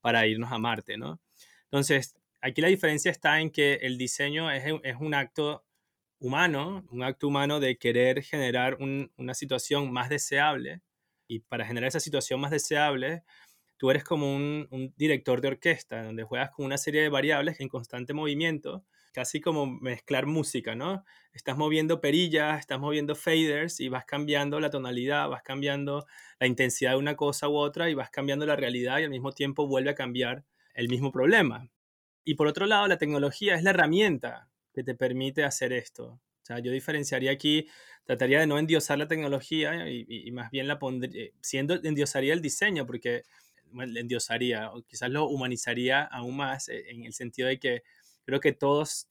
para 0.00 0.24
irnos 0.28 0.52
a 0.52 0.58
Marte, 0.58 0.98
¿no? 0.98 1.18
Entonces, 1.64 2.14
aquí 2.40 2.60
la 2.60 2.68
diferencia 2.68 3.10
está 3.10 3.40
en 3.40 3.50
que 3.50 3.74
el 3.82 3.98
diseño 3.98 4.52
es, 4.52 4.62
es 4.84 4.96
un 5.00 5.14
acto 5.14 5.64
humano, 6.20 6.84
un 6.90 7.02
acto 7.02 7.28
humano 7.28 7.60
de 7.60 7.76
querer 7.78 8.22
generar 8.22 8.78
una 8.80 9.34
situación 9.34 9.92
más 9.92 10.08
deseable. 10.08 10.82
Y 11.28 11.40
para 11.40 11.66
generar 11.66 11.88
esa 11.88 12.00
situación 12.00 12.40
más 12.40 12.50
deseable, 12.50 13.22
tú 13.78 13.90
eres 13.90 14.04
como 14.04 14.34
un, 14.34 14.94
director 14.96 15.40
de 15.40 15.48
orquesta, 15.48 16.02
donde 16.02 16.24
juegas 16.24 16.50
con 16.50 16.66
una 16.66 16.78
serie 16.78 17.02
de 17.02 17.08
variables 17.08 17.60
en 17.60 17.68
constante 17.68 18.14
movimiento, 18.14 18.84
casi 19.12 19.40
como 19.40 19.66
mezclar 19.66 20.26
música, 20.26 20.74
¿no? 20.74 21.04
Estás 21.32 21.56
moviendo 21.56 22.00
perillas, 22.00 22.60
estás 22.60 22.80
moviendo 22.80 23.14
faders 23.14 23.80
y 23.80 23.88
vas 23.88 24.04
cambiando 24.04 24.60
la 24.60 24.70
tonalidad, 24.70 25.28
vas 25.28 25.42
cambiando 25.42 26.06
la 26.40 26.46
intensidad 26.46 26.92
de 26.92 26.98
una 26.98 27.16
cosa 27.16 27.48
u 27.48 27.56
otra 27.56 27.90
y 27.90 27.94
vas 27.94 28.10
cambiando 28.10 28.46
la 28.46 28.56
realidad 28.56 28.98
y 28.98 29.04
al 29.04 29.10
mismo 29.10 29.32
tiempo 29.32 29.66
vuelve 29.66 29.90
a 29.90 29.94
cambiar 29.94 30.44
el 30.74 30.88
mismo 30.88 31.12
problema. 31.12 31.68
Y 32.24 32.34
por 32.34 32.46
otro 32.48 32.66
lado, 32.66 32.86
la 32.88 32.98
tecnología 32.98 33.54
es 33.54 33.62
la 33.62 33.70
herramienta 33.70 34.48
que 34.78 34.84
te 34.84 34.94
permite 34.94 35.42
hacer 35.42 35.72
esto. 35.72 36.04
O 36.06 36.44
sea, 36.44 36.60
yo 36.60 36.70
diferenciaría 36.70 37.32
aquí, 37.32 37.66
trataría 38.04 38.38
de 38.38 38.46
no 38.46 38.60
endiosar 38.60 38.96
la 38.96 39.08
tecnología 39.08 39.90
y, 39.90 40.30
más 40.30 40.52
bien 40.52 40.68
la 40.68 40.78
pondría, 40.78 41.24
eh, 41.24 41.34
siendo, 41.40 41.74
endiosaría 41.74 42.32
el 42.32 42.40
diseño, 42.40 42.86
porque 42.86 43.24
bueno, 43.72 43.98
endiosaría, 43.98 44.70
o 44.70 44.82
quizás 44.82 45.10
lo 45.10 45.26
humanizaría 45.26 46.04
aún 46.04 46.36
más, 46.36 46.68
eh, 46.68 46.84
en 46.90 47.02
el 47.04 47.12
sentido 47.12 47.48
de 47.48 47.58
que 47.58 47.82
creo 48.24 48.38
que 48.38 48.52
todos 48.52 49.08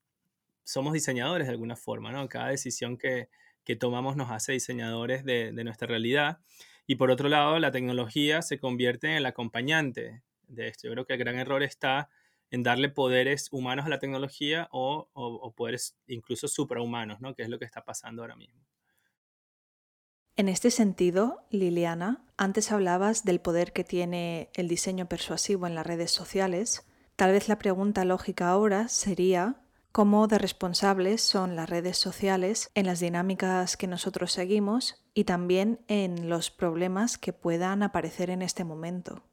somos 0.64 0.94
diseñadores 0.94 1.48
de 1.48 1.52
alguna 1.52 1.76
forma, 1.76 2.14
¿no? 2.14 2.30
Cada 2.30 2.48
decisión 2.48 2.98
que, 2.98 3.28
que 3.66 3.76
tomamos 3.76 4.16
nos 4.16 4.32
hace 4.32 4.54
diseñadores 4.54 5.26
de, 5.26 5.52
de, 5.52 5.64
nuestra 5.66 5.86
realidad. 5.86 6.40
Y 6.88 6.96
por 6.96 7.12
otro 7.12 7.28
lado, 7.28 7.60
la 7.60 7.72
tecnología 7.72 8.42
se 8.42 8.58
convierte 8.58 9.08
en 9.08 9.16
el 9.16 9.26
acompañante 9.26 10.24
de 10.48 10.70
esto. 10.70 10.88
Yo 10.88 10.94
creo 10.94 11.06
que 11.06 11.14
el 11.14 11.20
gran 11.20 11.38
error 11.38 11.62
está 11.62 12.10
en 12.52 12.64
darle 12.64 12.90
poderes 12.90 13.50
humanos 13.52 13.86
a 13.86 13.90
la 13.90 14.00
tecnología 14.00 14.68
o, 14.72 15.54
poderes 15.56 15.98
incluso 16.08 16.48
suprahumanos, 16.48 17.20
¿no? 17.20 17.36
que 17.36 17.44
es 17.44 17.50
lo 17.50 17.60
que 17.60 17.66
está 17.66 17.84
pasando 17.84 18.22
ahora 18.22 18.36
mismo. 18.36 18.66
En 20.36 20.50
este 20.50 20.70
sentido, 20.70 21.48
Liliana, 21.50 22.24
antes 22.38 22.72
hablabas 22.72 23.26
del 23.26 23.42
poder 23.42 23.74
que 23.74 23.84
tiene 23.84 24.52
el 24.54 24.68
diseño 24.68 25.10
persuasivo 25.10 25.66
en 25.66 25.74
las 25.74 25.88
redes 25.88 26.12
sociales. 26.12 26.86
Tal 27.16 27.32
vez 27.32 27.48
la 27.48 27.58
pregunta 27.58 28.06
lógica 28.06 28.50
ahora 28.50 28.88
sería 28.88 29.64
cómo 29.92 30.28
de 30.28 30.38
responsables 30.38 31.24
son 31.24 31.56
las 31.56 31.68
redes 31.68 31.98
sociales 31.98 32.70
en 32.76 32.86
las 32.86 33.00
dinámicas 33.00 33.78
que 33.78 33.88
nosotros 33.88 34.32
seguimos 34.32 35.04
y 35.16 35.24
también 35.24 35.80
en 35.88 36.30
los 36.30 36.52
problemas 36.52 37.18
que 37.18 37.34
puedan 37.34 37.82
aparecer 37.82 38.30
en 38.30 38.44
este 38.44 38.64
momento. 38.64 39.24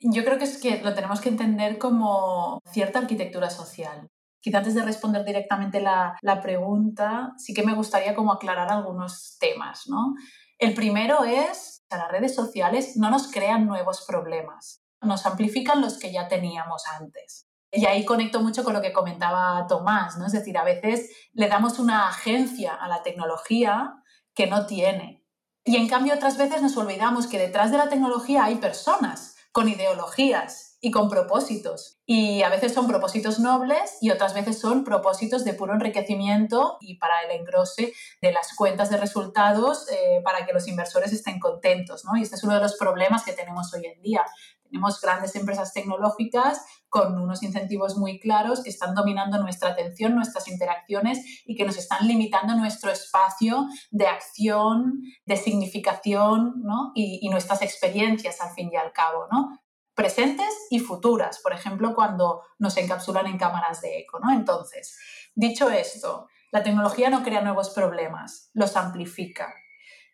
Yo 0.00 0.24
creo 0.24 0.38
que 0.38 0.44
es 0.44 0.58
que 0.58 0.82
lo 0.82 0.94
tenemos 0.94 1.20
que 1.20 1.30
entender 1.30 1.78
como 1.78 2.60
cierta 2.70 2.98
arquitectura 2.98 3.50
social. 3.50 4.08
Quizá 4.40 4.58
antes 4.58 4.74
de 4.74 4.82
responder 4.82 5.24
directamente 5.24 5.80
la, 5.80 6.16
la 6.20 6.40
pregunta, 6.40 7.32
sí 7.38 7.54
que 7.54 7.64
me 7.64 7.74
gustaría 7.74 8.14
como 8.14 8.32
aclarar 8.32 8.70
algunos 8.70 9.36
temas, 9.40 9.84
¿no? 9.88 10.14
El 10.58 10.74
primero 10.74 11.24
es, 11.24 11.82
que 11.88 11.96
las 11.96 12.10
redes 12.10 12.34
sociales 12.34 12.96
no 12.96 13.10
nos 13.10 13.30
crean 13.30 13.66
nuevos 13.66 14.04
problemas, 14.06 14.82
nos 15.00 15.26
amplifican 15.26 15.80
los 15.80 15.98
que 15.98 16.12
ya 16.12 16.28
teníamos 16.28 16.84
antes. 17.00 17.46
Y 17.72 17.86
ahí 17.86 18.04
conecto 18.04 18.40
mucho 18.40 18.64
con 18.64 18.72
lo 18.72 18.80
que 18.80 18.92
comentaba 18.92 19.66
Tomás, 19.66 20.16
¿no? 20.16 20.26
Es 20.26 20.32
decir, 20.32 20.56
a 20.56 20.64
veces 20.64 21.10
le 21.32 21.48
damos 21.48 21.78
una 21.78 22.08
agencia 22.08 22.74
a 22.74 22.88
la 22.88 23.02
tecnología 23.02 24.02
que 24.34 24.46
no 24.46 24.66
tiene. 24.66 25.24
Y 25.64 25.76
en 25.76 25.88
cambio 25.88 26.14
otras 26.14 26.38
veces 26.38 26.62
nos 26.62 26.76
olvidamos 26.76 27.26
que 27.26 27.38
detrás 27.38 27.70
de 27.70 27.78
la 27.78 27.88
tecnología 27.88 28.44
hay 28.44 28.56
personas 28.56 29.35
con 29.56 29.70
ideologías 29.70 30.76
y 30.82 30.90
con 30.90 31.08
propósitos. 31.08 31.98
Y 32.04 32.42
a 32.42 32.50
veces 32.50 32.74
son 32.74 32.86
propósitos 32.86 33.38
nobles 33.38 33.96
y 34.02 34.10
otras 34.10 34.34
veces 34.34 34.58
son 34.58 34.84
propósitos 34.84 35.46
de 35.46 35.54
puro 35.54 35.72
enriquecimiento 35.72 36.76
y 36.78 36.98
para 36.98 37.22
el 37.22 37.40
engrose 37.40 37.94
de 38.20 38.32
las 38.32 38.54
cuentas 38.54 38.90
de 38.90 38.98
resultados 38.98 39.88
eh, 39.90 40.20
para 40.22 40.44
que 40.44 40.52
los 40.52 40.68
inversores 40.68 41.10
estén 41.14 41.40
contentos. 41.40 42.04
¿no? 42.04 42.18
Y 42.18 42.22
este 42.22 42.36
es 42.36 42.44
uno 42.44 42.52
de 42.52 42.60
los 42.60 42.76
problemas 42.76 43.24
que 43.24 43.32
tenemos 43.32 43.72
hoy 43.72 43.86
en 43.86 44.02
día. 44.02 44.26
Tenemos 44.68 45.00
grandes 45.00 45.34
empresas 45.36 45.72
tecnológicas 45.72 46.64
con 46.88 47.20
unos 47.20 47.42
incentivos 47.42 47.96
muy 47.96 48.18
claros 48.20 48.62
que 48.62 48.70
están 48.70 48.94
dominando 48.94 49.42
nuestra 49.42 49.70
atención, 49.70 50.14
nuestras 50.14 50.48
interacciones 50.48 51.20
y 51.44 51.56
que 51.56 51.64
nos 51.64 51.76
están 51.76 52.06
limitando 52.06 52.54
nuestro 52.54 52.90
espacio 52.90 53.66
de 53.90 54.06
acción, 54.06 55.02
de 55.24 55.36
significación 55.36 56.62
¿no? 56.62 56.92
y, 56.94 57.20
y, 57.22 57.28
nuestras 57.28 57.62
experiencias 57.62 58.40
al 58.40 58.54
fin 58.54 58.70
y 58.72 58.76
al 58.76 58.92
cabo. 58.92 59.26
¿no? 59.30 59.60
presentes 59.96 60.66
y 60.70 60.78
futuras, 60.78 61.40
por 61.40 61.54
ejemplo, 61.54 61.94
cuando 61.94 62.42
nos 62.58 62.76
encapsulan 62.76 63.26
en 63.26 63.38
cámaras 63.38 63.80
de 63.80 63.98
eco. 63.98 64.20
¿no? 64.20 64.30
Entonces, 64.30 64.96
dicho 65.34 65.70
esto, 65.70 66.28
la 66.52 66.62
tecnología 66.62 67.10
no 67.10 67.22
crea 67.22 67.40
nuevos 67.40 67.70
problemas, 67.70 68.50
los 68.52 68.76
amplifica. 68.76 69.52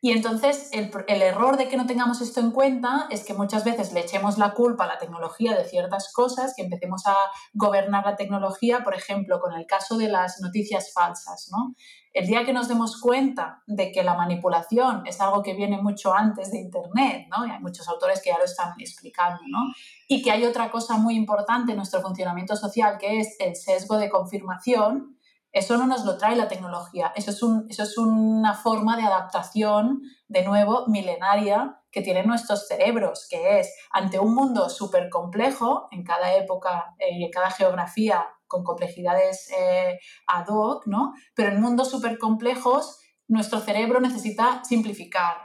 Y 0.04 0.10
entonces 0.10 0.68
el, 0.72 0.90
error 1.22 1.56
de 1.56 1.68
que 1.68 1.76
no 1.76 1.86
tengamos 1.86 2.20
esto 2.20 2.40
en 2.40 2.50
cuenta 2.50 3.06
es 3.08 3.24
que 3.24 3.34
muchas 3.34 3.62
veces 3.62 3.92
le 3.92 4.00
echemos 4.00 4.36
la 4.36 4.52
culpa 4.52 4.82
a 4.82 4.88
la 4.88 4.98
tecnología 4.98 5.56
de 5.56 5.64
ciertas 5.64 6.12
cosas, 6.12 6.54
que 6.56 6.64
empecemos 6.64 7.06
a 7.06 7.14
gobernar 7.54 8.04
la 8.04 8.16
tecnología, 8.16 8.82
por 8.82 8.96
ejemplo, 8.96 9.38
con 9.38 9.54
el 9.54 9.64
caso 9.64 9.96
de 9.96 10.08
las 10.08 10.40
noticias 10.40 10.92
falsas. 10.92 11.48
El 12.12 12.26
día 12.26 12.44
que 12.44 12.52
nos 12.52 12.66
demos 12.66 13.00
cuenta 13.00 13.62
de 13.68 13.92
que 13.92 14.02
la 14.02 14.14
manipulación 14.14 15.06
es 15.06 15.20
algo 15.20 15.40
que 15.40 15.54
viene 15.54 15.80
mucho 15.80 16.12
antes 16.12 16.50
de 16.50 16.58
Internet, 16.58 17.28
y 17.46 17.50
hay 17.52 17.60
muchos 17.60 17.86
autores 17.86 18.20
que 18.20 18.30
ya 18.30 18.38
lo 18.38 18.44
están 18.44 18.74
explicando, 18.80 19.40
y 20.08 20.20
que 20.20 20.32
hay 20.32 20.44
otra 20.44 20.72
cosa 20.72 20.96
muy 20.96 21.14
importante 21.14 21.70
en 21.70 21.76
nuestro 21.76 22.02
funcionamiento 22.02 22.56
social 22.56 22.98
que 22.98 23.20
es 23.20 23.36
el 23.38 23.54
sesgo 23.54 23.98
de 23.98 24.10
confirmación, 24.10 25.16
eso 25.52 25.76
no 25.76 25.86
nos 25.86 26.04
lo 26.04 26.16
trae 26.16 26.34
la 26.34 26.48
tecnología, 26.48 27.12
eso 27.14 27.30
es, 27.30 27.98
una 27.98 28.54
forma 28.54 28.96
de 28.96 29.02
adaptación, 29.02 30.02
de 30.28 30.44
nuevo, 30.44 30.86
milenaria 30.88 31.78
que 31.90 32.00
tienen 32.00 32.26
nuestros 32.26 32.66
cerebros, 32.66 33.26
que 33.28 33.60
es 33.60 33.74
ante 33.92 34.18
un 34.18 34.34
mundo 34.34 34.70
súper 34.70 35.10
complejo 35.10 35.88
en 35.90 36.04
cada 36.04 36.34
época 36.34 36.94
eh, 36.98 37.18
y 37.18 37.24
en 37.24 37.30
cada 37.30 37.50
geografía 37.50 38.26
con 38.46 38.64
complejidades 38.64 39.50
eh, 39.58 39.98
ad 40.26 40.46
hoc, 40.48 40.86
¿no? 40.86 41.12
Pero 41.34 41.50
en 41.50 41.60
mundos 41.60 41.90
súper 41.90 42.18
complejos 42.18 42.98
nuestro 43.28 43.60
cerebro 43.60 44.00
necesita 44.00 44.62
simplificar, 44.64 45.36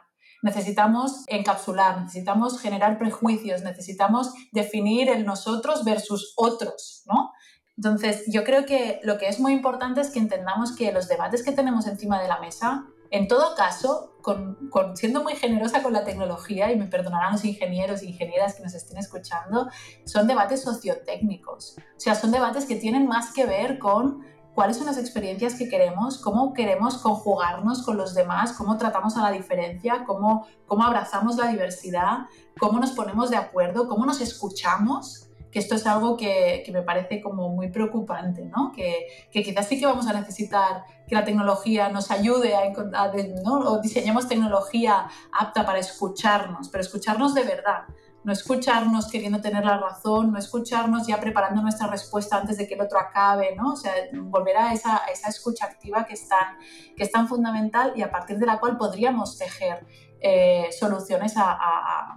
necesitamos 0.41 1.23
encapsular, 1.27 2.01
necesitamos 2.01 2.59
generar 2.59 2.97
prejuicios, 2.97 3.61
necesitamos 3.61 4.33
definir 4.51 5.09
el 5.09 5.25
nosotros 5.25 5.83
versus 5.83 6.33
otros, 6.37 7.03
¿no? 7.05 7.31
Entonces, 7.77 8.23
yo 8.27 8.43
creo 8.43 8.65
que 8.65 8.99
lo 9.03 9.19
que 9.19 9.27
es 9.27 9.39
muy 9.39 9.53
importante 9.53 10.01
es 10.01 10.09
que 10.09 10.19
entendamos 10.19 10.75
que 10.75 10.91
los 10.91 11.07
debates 11.07 11.43
que 11.43 11.51
tenemos 11.51 11.85
encima 11.85 12.19
de 12.19 12.27
la 12.27 12.39
mesa, 12.39 12.87
en 13.11 13.27
todo 13.27 13.55
caso, 13.55 14.15
con, 14.21 14.57
siendo 14.95 15.23
muy 15.23 15.35
generosa 15.35 15.83
con 15.83 15.93
la 15.93 16.03
tecnología, 16.03 16.71
y 16.71 16.77
me 16.77 16.87
perdonarán 16.87 17.33
los 17.33 17.45
ingenieros 17.45 18.01
e 18.01 18.07
ingenieras 18.07 18.55
que 18.55 18.63
nos 18.63 18.73
estén 18.73 18.97
escuchando, 18.97 19.69
son 20.05 20.25
debates 20.27 20.63
sociotécnicos. 20.63 21.75
O 21.77 21.99
sea, 21.99 22.15
son 22.15 22.31
debates 22.31 22.65
que 22.65 22.75
tienen 22.75 23.07
más 23.07 23.31
que 23.31 23.45
ver 23.45 23.77
con 23.77 24.25
cuáles 24.55 24.77
son 24.77 24.87
las 24.87 24.97
experiencias 24.97 25.53
que 25.53 25.69
queremos, 25.69 26.17
cómo 26.17 26.53
queremos 26.53 26.97
conjugarnos 26.97 27.83
con 27.83 27.95
los 27.95 28.15
demás, 28.15 28.53
cómo 28.53 28.75
tratamos 28.77 29.15
a 29.15 29.21
la 29.21 29.29
diferencia, 29.29 30.03
cómo, 30.03 30.47
cómo 30.65 30.83
abrazamos 30.83 31.37
la 31.37 31.47
diversidad, 31.47 32.25
cómo 32.59 32.79
nos 32.79 32.91
ponemos 32.93 33.29
de 33.29 33.37
acuerdo, 33.37 33.87
cómo 33.87 34.07
nos 34.07 34.19
escuchamos 34.19 35.26
que 35.51 35.59
esto 35.59 35.75
es 35.75 35.85
algo 35.87 36.17
que, 36.17 36.63
que 36.65 36.71
me 36.71 36.81
parece 36.81 37.21
como 37.21 37.49
muy 37.49 37.69
preocupante, 37.69 38.45
¿no? 38.45 38.71
Que, 38.75 39.07
que, 39.31 39.43
quizás 39.43 39.67
sí 39.67 39.79
que 39.79 39.85
vamos 39.85 40.07
a 40.07 40.13
necesitar 40.13 40.83
que 41.07 41.15
la 41.15 41.23
tecnología 41.23 41.89
nos 41.89 42.11
ayude 42.11 42.55
a, 42.55 42.65
encontrar, 42.65 43.13
¿no? 43.43 43.59
o 43.59 43.81
diseñemos 43.81 44.27
tecnología 44.27 45.07
apta 45.31 45.65
para 45.65 45.79
escucharnos, 45.79 46.69
pero 46.69 46.81
escucharnos 46.81 47.33
de 47.33 47.43
verdad, 47.43 47.83
no 48.23 48.33
escucharnos 48.33 49.09
queriendo 49.09 49.39
tener 49.39 49.63
la 49.63 49.77
razón, 49.77 50.33
no 50.33 50.37
escucharnos 50.37 51.07
ya 51.07 51.17
preparando 51.17 51.61
nuestra 51.61 51.87
respuesta 51.87 52.35
antes 52.35 52.57
de 52.57 52.67
que 52.67 52.73
el 52.73 52.81
otro 52.81 52.99
acabe, 52.99 53.55
¿no? 53.55 53.71
O 53.71 53.75
sea, 53.77 53.93
volver 54.13 54.57
a 54.57 54.73
esa, 54.73 55.03
esa 55.11 55.29
escucha 55.29 55.65
activa 55.65 56.05
que 56.05 56.15
es, 56.15 56.27
tan, 56.27 56.57
que 56.95 57.03
es 57.03 57.11
tan 57.11 57.29
fundamental 57.29 57.93
y 57.95 58.01
a 58.01 58.11
partir 58.11 58.37
de 58.37 58.45
la 58.45 58.59
cual 58.59 58.75
podríamos 58.75 59.37
tejer 59.37 59.85
eh, 60.19 60.69
soluciones 60.71 61.33
a, 61.37 62.15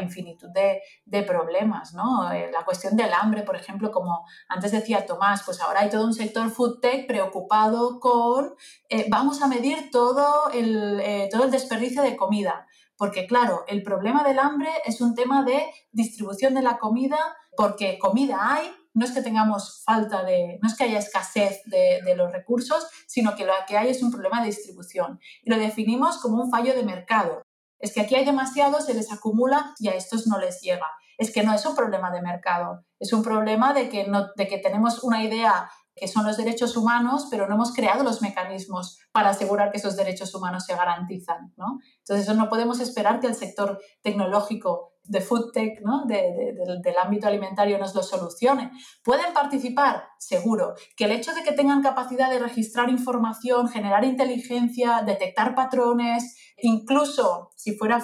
infinitud 0.00 0.48
de, 0.50 1.22
problemas. 1.22 1.94
¿no? 1.94 2.30
Eh, 2.32 2.50
la 2.52 2.64
cuestión 2.64 2.96
del 2.96 3.12
hambre, 3.12 3.42
por 3.42 3.56
ejemplo, 3.56 3.90
como 3.90 4.24
antes 4.48 4.72
decía 4.72 5.06
Tomás, 5.06 5.42
pues 5.44 5.60
ahora 5.60 5.80
hay 5.80 5.90
todo 5.90 6.04
un 6.04 6.14
sector 6.14 6.50
food 6.50 6.80
tech 6.80 7.06
preocupado 7.06 7.98
con 8.00 8.54
eh, 8.88 9.06
vamos 9.08 9.42
a 9.42 9.48
medir 9.48 9.90
todo 9.90 10.50
el, 10.52 11.28
todo 11.30 11.44
el 11.44 11.50
desperdicio 11.50 12.02
de 12.02 12.16
comida. 12.16 12.66
Porque 12.96 13.26
claro, 13.26 13.64
el 13.68 13.82
problema 13.82 14.24
del 14.24 14.38
hambre 14.38 14.70
es 14.84 15.00
un 15.00 15.14
tema 15.14 15.44
de 15.44 15.66
distribución 15.92 16.54
de 16.54 16.62
la 16.62 16.78
comida, 16.78 17.18
porque 17.56 17.98
comida 17.98 18.38
hay, 18.40 18.72
no 18.96 19.04
es 19.04 19.12
que 19.12 19.20
tengamos 19.20 19.82
falta 19.84 20.24
de, 20.24 20.58
no 20.62 20.68
es 20.68 20.74
que 20.74 20.84
haya 20.84 20.98
escasez 20.98 21.62
de, 21.66 22.14
los 22.16 22.32
recursos, 22.32 22.88
sino 23.06 23.36
que 23.36 23.44
lo 23.44 23.52
que 23.68 23.76
hay 23.76 23.90
es 23.90 24.02
un 24.02 24.10
problema 24.10 24.40
de 24.40 24.46
distribución. 24.46 25.20
Y 25.42 25.50
lo 25.50 25.58
definimos 25.58 26.16
como 26.16 26.42
un 26.42 26.50
fallo 26.50 26.74
de 26.74 26.82
mercado. 26.82 27.42
Es 27.78 27.92
que 27.92 28.00
aquí 28.00 28.14
hay 28.14 28.24
demasiado, 28.24 28.80
se 28.80 28.94
les 28.94 29.12
acumula 29.12 29.74
y 29.78 29.88
a 29.88 29.94
estos 29.94 30.26
no 30.26 30.38
les 30.38 30.62
llega. 30.62 30.86
Es 31.18 31.30
que 31.30 31.42
no 31.42 31.52
es 31.52 31.66
un 31.66 31.76
problema 31.76 32.10
de 32.10 32.22
mercado, 32.22 32.86
es 32.98 33.12
un 33.12 33.22
problema 33.22 33.74
de 33.74 33.90
que, 33.90 34.06
no, 34.08 34.28
de 34.34 34.48
que 34.48 34.58
tenemos 34.58 35.04
una 35.04 35.22
idea 35.22 35.70
que 35.94 36.08
son 36.08 36.26
los 36.26 36.38
derechos 36.38 36.74
humanos, 36.76 37.28
pero 37.30 37.46
no 37.46 37.54
hemos 37.54 37.74
creado 37.74 38.02
los 38.02 38.22
mecanismos 38.22 38.98
para 39.12 39.30
asegurar 39.30 39.70
que 39.70 39.78
esos 39.78 39.96
derechos 39.96 40.34
humanos 40.34 40.64
se 40.64 40.74
garantizan. 40.74 41.52
¿no? 41.56 41.80
Entonces, 41.98 42.34
no 42.34 42.48
podemos 42.48 42.80
esperar 42.80 43.20
que 43.20 43.26
el 43.26 43.34
sector 43.34 43.78
tecnológico 44.02 44.95
de 45.08 45.20
food 45.20 45.52
tech, 45.52 45.80
¿no? 45.82 46.04
del 46.06 46.98
ámbito 47.02 47.26
alimentario 47.26 47.78
nos 47.78 47.94
lo 47.94 48.02
solucione. 48.02 48.70
¿Pueden 49.02 49.32
participar? 49.32 50.08
Seguro. 50.18 50.74
Que 50.96 51.04
el 51.04 51.12
hecho 51.12 51.34
de 51.34 51.42
que 51.42 51.52
tengan 51.52 51.82
capacidad 51.82 52.30
de 52.30 52.38
registrar 52.38 52.88
información, 52.88 53.68
generar 53.68 54.04
inteligencia, 54.04 55.02
detectar 55.04 55.54
patrones, 55.54 56.36
incluso 56.58 57.50
si 57.56 57.76
fuera 57.76 58.02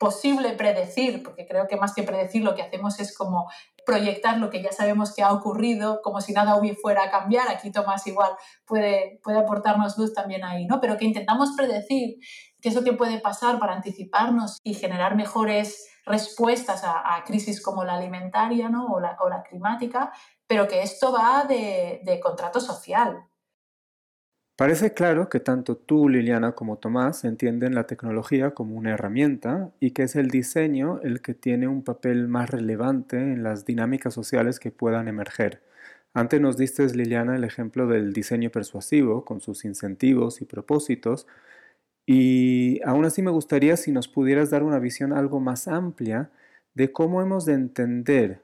posible 0.00 0.54
predecir, 0.54 1.22
porque 1.22 1.46
creo 1.46 1.68
que 1.68 1.76
más 1.76 1.94
que 1.94 2.02
predecir 2.02 2.42
lo 2.42 2.54
que 2.54 2.62
hacemos 2.62 2.98
es 3.00 3.14
como 3.14 3.50
proyectar 3.84 4.38
lo 4.38 4.48
que 4.48 4.62
ya 4.62 4.72
sabemos 4.72 5.14
que 5.14 5.22
ha 5.22 5.30
ocurrido, 5.30 6.00
como 6.02 6.22
si 6.22 6.32
nada 6.32 6.56
hubiera 6.56 6.78
fuera 6.80 7.04
a 7.04 7.10
cambiar. 7.10 7.50
Aquí 7.50 7.70
Tomás 7.70 8.06
igual 8.06 8.32
puede, 8.64 9.20
puede 9.22 9.38
aportarnos 9.38 9.98
luz 9.98 10.14
también 10.14 10.42
ahí, 10.42 10.64
¿no? 10.64 10.80
Pero 10.80 10.96
que 10.96 11.04
intentamos 11.04 11.50
predecir 11.54 12.16
qué 12.62 12.70
es 12.70 12.74
lo 12.74 12.82
que 12.82 12.94
puede 12.94 13.20
pasar 13.20 13.58
para 13.58 13.74
anticiparnos 13.74 14.58
y 14.64 14.72
generar 14.72 15.16
mejores 15.16 15.86
respuestas 16.10 16.82
a, 16.84 17.22
crisis 17.24 17.62
como 17.62 17.84
la 17.84 17.94
alimentaria 17.94 18.68
¿no? 18.68 18.86
o, 18.86 19.00
la, 19.00 19.16
o, 19.20 19.28
la, 19.28 19.42
climática, 19.42 20.12
pero 20.46 20.66
que 20.66 20.82
esto 20.82 21.12
va 21.12 21.44
de, 21.44 22.00
de 22.04 22.20
contrato 22.20 22.60
social. 22.60 23.24
Parece 24.56 24.92
claro 24.92 25.30
que 25.30 25.40
tanto 25.40 25.76
tú, 25.76 26.10
Liliana, 26.10 26.52
como 26.52 26.76
Tomás 26.76 27.24
entienden 27.24 27.74
la 27.74 27.86
tecnología 27.86 28.50
como 28.50 28.76
una 28.76 28.90
herramienta 28.90 29.70
y 29.80 29.92
que 29.92 30.02
es 30.02 30.16
el 30.16 30.28
diseño 30.28 31.00
el 31.02 31.22
que 31.22 31.32
tiene 31.32 31.66
un 31.66 31.82
papel 31.82 32.28
más 32.28 32.50
relevante 32.50 33.16
en 33.16 33.42
las 33.42 33.64
dinámicas 33.64 34.12
sociales 34.12 34.60
que 34.60 34.70
puedan 34.70 35.08
emerger. 35.08 35.62
Antes 36.12 36.40
nos 36.40 36.56
diste, 36.56 36.84
Liliana, 36.94 37.36
el 37.36 37.44
ejemplo 37.44 37.86
del 37.86 38.12
diseño 38.12 38.50
persuasivo 38.50 39.24
con 39.24 39.40
sus 39.40 39.64
incentivos 39.64 40.42
y 40.42 40.44
propósitos, 40.44 41.26
y 42.06 42.80
aún 42.84 43.04
así 43.04 43.22
me 43.22 43.30
gustaría 43.30 43.76
si 43.76 43.92
nos 43.92 44.08
pudieras 44.08 44.50
dar 44.50 44.62
una 44.62 44.78
visión 44.78 45.12
algo 45.12 45.40
más 45.40 45.68
amplia 45.68 46.30
de 46.74 46.92
cómo 46.92 47.22
hemos 47.22 47.44
de 47.44 47.54
entender 47.54 48.42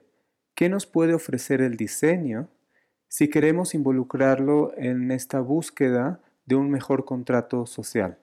qué 0.55 0.69
nos 0.69 0.85
puede 0.85 1.13
ofrecer 1.13 1.61
el 1.61 1.77
diseño 1.77 2.49
si 3.07 3.29
queremos 3.29 3.73
involucrarlo 3.73 4.73
en 4.77 5.11
esta 5.11 5.39
búsqueda 5.39 6.21
de 6.45 6.55
un 6.55 6.69
mejor 6.69 7.05
contrato 7.05 7.65
social. 7.65 8.17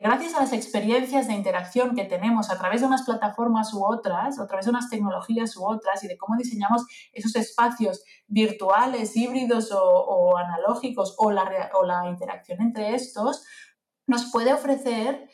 Gracias 0.00 0.34
a 0.34 0.40
las 0.40 0.52
experiencias 0.52 1.26
de 1.26 1.34
interacción 1.34 1.96
que 1.96 2.04
tenemos 2.04 2.50
a 2.50 2.58
través 2.58 2.82
de 2.82 2.86
unas 2.86 3.02
plataformas 3.02 3.74
u 3.74 3.84
otras, 3.84 4.38
a 4.38 4.46
través 4.46 4.66
de 4.66 4.70
unas 4.70 4.88
tecnologías 4.88 5.56
u 5.56 5.66
otras, 5.66 6.04
y 6.04 6.06
de 6.06 6.16
cómo 6.16 6.36
diseñamos 6.36 6.86
esos 7.12 7.34
espacios 7.34 8.04
virtuales, 8.28 9.16
híbridos 9.16 9.72
o, 9.72 10.36
analógicos, 10.36 11.16
o 11.18 11.32
la, 11.32 12.04
interacción 12.08 12.60
entre 12.60 12.94
estos, 12.94 13.44
nos 14.08 14.32
puede 14.32 14.52
ofrecer 14.52 15.28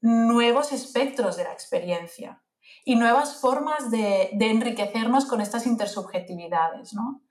nuevos 0.00 0.70
espectros 0.72 1.36
de 1.36 1.44
la 1.44 1.52
experiencia 1.52 2.44
y 2.84 2.94
nuevas 2.94 3.40
formas 3.40 3.90
de, 3.90 4.30
enriquecernos 4.38 5.26
con 5.26 5.40
estas 5.40 5.66
intersubjetividades, 5.66 6.94
¿no? 6.94 7.22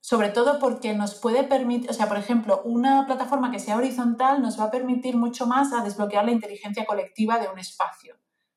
sobre 0.00 0.28
todo 0.28 0.60
porque 0.60 0.94
nos 0.94 1.16
puede 1.16 1.42
permitir, 1.42 1.90
o 1.90 1.92
sea, 1.92 2.06
por 2.06 2.16
ejemplo, 2.16 2.62
una 2.64 3.06
plataforma 3.06 3.50
que 3.50 3.58
sea 3.58 3.76
horizontal 3.76 4.40
nos 4.40 4.60
va 4.60 4.64
a 4.64 4.70
permitir 4.70 5.16
mucho 5.16 5.48
más 5.48 5.72
a 5.72 5.82
desbloquear 5.82 6.24
la 6.24 6.30
inteligencia 6.30 6.86
colectiva 6.86 7.40
de 7.40 7.48
un 7.48 7.58
espacio, 7.58 8.14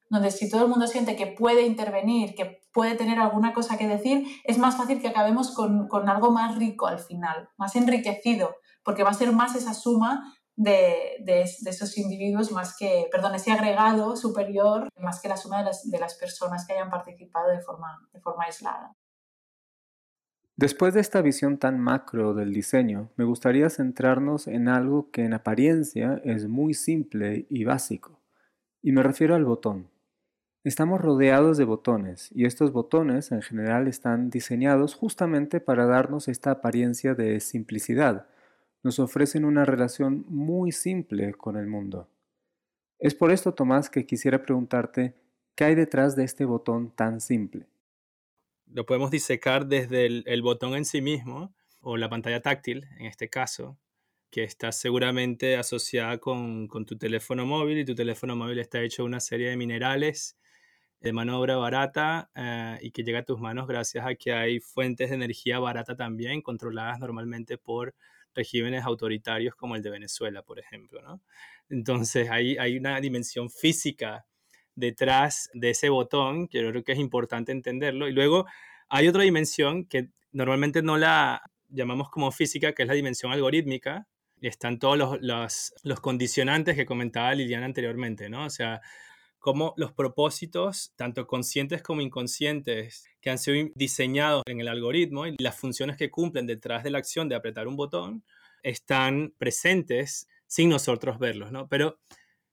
donde 0.10 0.30
si 0.30 0.48
todo 0.48 0.62
el 0.62 0.68
mundo 0.70 0.86
siente 0.86 1.16
que 1.16 1.26
puede 1.26 1.64
intervenir, 1.64 2.36
que 2.36 2.62
puede 2.72 2.94
tener 2.94 3.18
alguna 3.18 3.54
cosa 3.54 3.80
que 3.80 3.88
decir, 3.88 4.28
es 4.44 4.60
más 4.60 4.78
fácil 4.78 5.02
que 5.02 5.08
acabemos 5.08 5.52
con, 5.56 5.88
con 5.88 6.08
algo 6.08 6.30
más 6.30 6.56
rico 6.56 6.86
al 6.86 7.00
final, 7.00 7.50
más 7.58 7.76
enriquecido, 7.76 8.56
porque 8.84 9.04
va 9.04 9.10
a 9.10 9.16
ser 9.16 9.32
más 9.32 9.56
esa 9.56 9.74
suma 9.74 10.36
de, 10.60 11.16
de, 11.22 11.44
esos 11.44 11.98
individuos 11.98 12.52
más 12.52 12.76
que, 12.78 13.08
perdón, 13.10 13.34
ese 13.34 13.50
agregado 13.50 14.18
superior 14.18 14.90
más 15.00 15.22
que 15.22 15.30
la 15.30 15.38
suma 15.38 15.60
de 15.60 15.64
las, 15.64 15.90
de 15.90 16.00
las 16.00 16.16
personas 16.16 16.68
que 16.68 16.74
hayan 16.74 16.90
participado 16.90 17.50
de 17.50 17.62
forma, 17.62 18.06
de 18.12 18.20
forma 18.20 18.44
aislada. 18.44 18.92
Después 20.58 20.94
de 20.94 21.00
esta 21.00 21.22
visión 21.22 21.60
tan 21.60 21.80
macro 21.80 22.34
del 22.34 22.54
diseño, 22.54 23.10
me 23.16 23.24
gustaría 23.24 23.70
centrarnos 23.70 24.48
en 24.48 24.68
algo 24.68 25.10
que 25.12 25.24
en 25.24 25.34
apariencia 25.34 26.20
es 26.26 26.50
muy 26.50 26.74
simple 26.74 27.46
y 27.50 27.64
básico, 27.64 28.20
y 28.82 28.92
me 28.92 29.02
refiero 29.02 29.36
al 29.36 29.46
botón. 29.46 29.90
Estamos 30.66 31.00
rodeados 31.00 31.58
de 31.58 31.64
botones, 31.64 32.34
y 32.36 32.44
estos 32.44 32.74
botones 32.74 33.32
en 33.32 33.42
general 33.42 33.88
están 33.88 34.30
diseñados 34.30 34.94
justamente 34.94 35.62
para 35.62 35.86
darnos 35.86 36.28
esta 36.28 36.52
apariencia 36.52 37.16
de 37.16 37.40
simplicidad. 37.40 38.28
Nos 38.84 39.00
ofrecen 39.00 39.46
una 39.46 39.66
relación 39.66 40.26
muy 40.28 40.72
simple 40.72 41.34
con 41.34 41.58
el 41.58 41.68
mundo. 41.68 42.08
Es 42.98 43.16
por 43.16 43.32
esto, 43.32 43.54
Tomás, 43.54 43.90
que 43.90 44.06
quisiera 44.06 44.42
preguntarte, 44.42 45.16
¿qué 45.56 45.66
hay 45.66 45.76
detrás 45.76 46.16
de 46.16 46.24
este 46.24 46.46
botón 46.46 46.92
tan 46.96 47.22
simple? 47.22 47.68
lo 48.74 48.86
podemos 48.86 49.12
disecar 49.12 49.66
desde 49.68 50.06
el, 50.06 50.42
botón 50.42 50.76
en 50.76 50.86
sí 50.86 51.02
mismo 51.02 51.54
o 51.82 51.98
la 51.98 52.10
pantalla 52.10 52.42
táctil, 52.42 52.88
en 52.98 53.06
este 53.06 53.30
caso, 53.30 53.78
que 54.30 54.44
está 54.44 54.72
seguramente 54.72 55.58
asociada 55.58 56.20
con, 56.20 56.68
tu 56.68 56.98
teléfono 56.98 57.46
móvil 57.46 57.80
y 57.80 57.86
tu 57.86 57.96
teléfono 57.96 58.36
móvil 58.36 58.60
está 58.60 58.82
hecho 58.82 59.04
de 59.04 59.08
una 59.08 59.20
serie 59.20 59.50
de 59.50 59.58
minerales 59.58 60.38
de 61.00 61.14
mano 61.14 61.34
de 61.34 61.38
obra 61.40 61.56
barata 61.56 62.30
eh, 62.36 62.78
y 62.82 62.92
que 62.92 63.04
llega 63.04 63.20
a 63.20 63.24
tus 63.24 63.40
manos 63.40 63.68
gracias 63.68 64.06
a 64.06 64.16
que 64.16 64.34
hay 64.34 64.60
fuentes 64.60 65.10
de 65.10 65.16
energía 65.16 65.58
barata 65.58 65.96
también 65.96 66.42
controladas 66.42 67.00
normalmente 67.00 67.58
por 67.58 67.96
regímenes 68.34 68.84
autoritarios 68.84 69.56
como 69.56 69.76
el 69.76 69.82
de 69.82 69.90
Venezuela, 69.90 70.42
por 70.44 70.60
ejemplo. 70.60 71.02
¿no? 71.02 71.22
Entonces 71.70 72.30
hay, 72.30 72.58
hay 72.58 72.78
una 72.78 73.00
dimensión 73.00 73.50
física 73.50 74.26
detrás 74.76 75.50
de 75.54 75.72
ese 75.72 75.90
botón, 75.90 76.48
que 76.48 76.62
yo 76.62 76.70
creo 76.70 76.84
que 76.84 76.94
es 76.94 77.00
importante 77.00 77.52
entenderlo. 77.52 78.08
Y 78.08 78.14
luego 78.14 78.46
hay 78.88 79.08
otra 79.08 79.24
dimensión 79.24 79.86
que 79.86 80.10
normalmente 80.32 80.82
no 80.82 80.98
la 80.98 81.42
llamamos 81.68 82.10
como 82.10 82.32
física, 82.32 82.74
que 82.74 82.84
es 82.84 82.88
la 82.88 82.96
dimensión 82.96 83.32
algorítmica. 83.32 84.08
Están 84.42 84.80
todos 84.80 84.98
los, 84.98 85.22
los, 85.22 85.74
los 85.84 86.00
condicionantes 86.00 86.76
que 86.76 86.86
comentaba 86.86 87.36
Liliana 87.36 87.66
anteriormente, 87.66 88.30
¿no? 88.30 88.46
O 88.46 88.50
sea, 88.50 88.82
como 89.40 89.74
los 89.78 89.94
propósitos, 89.94 90.94
tanto 90.96 91.26
conscientes 91.26 91.82
como 91.82 92.02
inconscientes, 92.02 93.06
que 93.22 93.30
han 93.30 93.38
sido 93.38 93.72
diseñados 93.74 94.44
en 94.46 94.60
el 94.60 94.68
algoritmo 94.68 95.26
y 95.26 95.36
las 95.40 95.58
funciones 95.58 95.98
que 95.98 96.12
cumplen 96.12 96.46
detrás 96.46 96.84
de 96.84 96.92
la 96.92 96.98
acción 96.98 97.30
de 97.30 97.36
apretar 97.36 97.68
un 97.68 97.78
botón, 97.78 98.24
están 98.64 99.34
presentes 99.38 100.28
sin 100.46 100.70
nosotros 100.70 101.20
verlos, 101.20 101.52
¿no? 101.52 101.70
Pero 101.70 102.00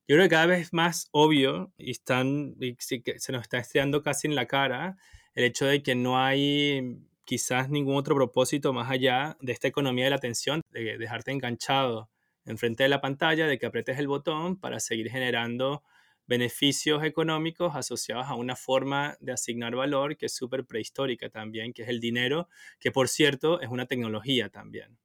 yo 0.08 0.14
creo 0.14 0.22
que 0.22 0.30
cada 0.30 0.46
vez 0.46 0.72
más 0.72 1.08
obvio 1.10 1.72
y, 1.76 1.90
están, 1.90 2.54
se 2.78 3.32
nos 3.32 3.42
está 3.42 3.58
estrellando 3.58 4.02
casi 4.02 4.28
en 4.28 4.36
la 4.36 4.46
cara 4.46 4.96
el 5.34 5.44
hecho 5.44 5.66
de 5.66 5.82
que 5.82 5.96
no 5.96 6.18
hay 6.18 6.98
quizás 7.24 7.68
ningún 7.68 7.96
otro 7.96 8.14
propósito 8.14 8.72
más 8.72 8.90
allá 8.90 9.36
de 9.40 9.52
esta 9.52 9.66
economía 9.66 10.04
de 10.04 10.10
la 10.10 10.16
atención, 10.16 10.62
de 10.70 10.96
dejarte 10.96 11.32
enganchado 11.32 12.08
enfrente 12.44 12.84
de 12.84 12.88
la 12.88 13.00
pantalla, 13.00 13.48
de 13.48 13.58
que 13.58 13.66
apretes 13.66 13.98
el 13.98 14.06
botón 14.06 14.56
para 14.56 14.78
seguir 14.78 15.10
generando 15.10 15.82
beneficios 16.26 17.04
económicos 17.04 17.74
asociados 17.76 18.26
a 18.26 18.34
una 18.34 18.56
forma 18.56 19.16
de 19.20 19.32
asignar 19.32 19.74
valor 19.76 20.16
que 20.16 20.26
es 20.26 20.34
súper 20.34 20.64
prehistórica 20.64 21.28
también, 21.28 21.72
que 21.72 21.82
es 21.82 21.88
el 21.88 22.00
dinero, 22.00 22.48
que 22.80 22.90
por 22.90 23.08
cierto 23.08 23.60
es 23.60 23.68
una 23.68 23.86
tecnología 23.86 24.48
también. 24.48 24.98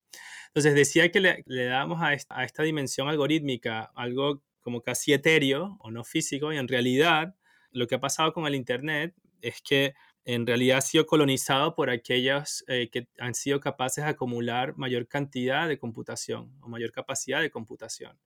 Entonces 0.48 0.76
decía 0.76 1.12
que 1.12 1.20
le, 1.20 1.44
le 1.46 1.66
damos 1.66 2.02
a 2.02 2.14
esta, 2.14 2.38
a 2.38 2.44
esta 2.44 2.64
dimensión 2.64 3.08
algorítmica 3.08 3.92
algo 3.96 4.44
como 4.62 4.82
casi 4.82 5.14
etéreo 5.14 5.78
o 5.80 5.92
no 5.92 6.04
físico 6.04 6.52
y 6.54 6.58
en 6.58 6.68
realidad 6.68 7.36
lo 7.72 7.88
que 7.88 7.96
ha 7.96 8.00
pasado 8.00 8.34
con 8.34 8.46
el 8.46 8.56
Internet 8.56 9.16
es 9.42 9.62
que 9.62 9.94
en 10.26 10.46
realidad 10.46 10.78
ha 10.78 10.82
sido 10.82 11.06
colonizado 11.06 11.76
por 11.76 11.90
aquellos 11.90 12.64
eh, 12.68 12.90
que 12.92 13.08
han 13.18 13.34
sido 13.34 13.60
capaces 13.60 14.04
de 14.04 14.12
acumular 14.12 14.78
mayor 14.78 15.08
cantidad 15.08 15.68
de 15.68 15.80
computación 15.80 16.56
o 16.62 16.70
mayor 16.70 16.92
capacidad 16.92 17.42
de 17.42 17.50
computación. 17.50 18.20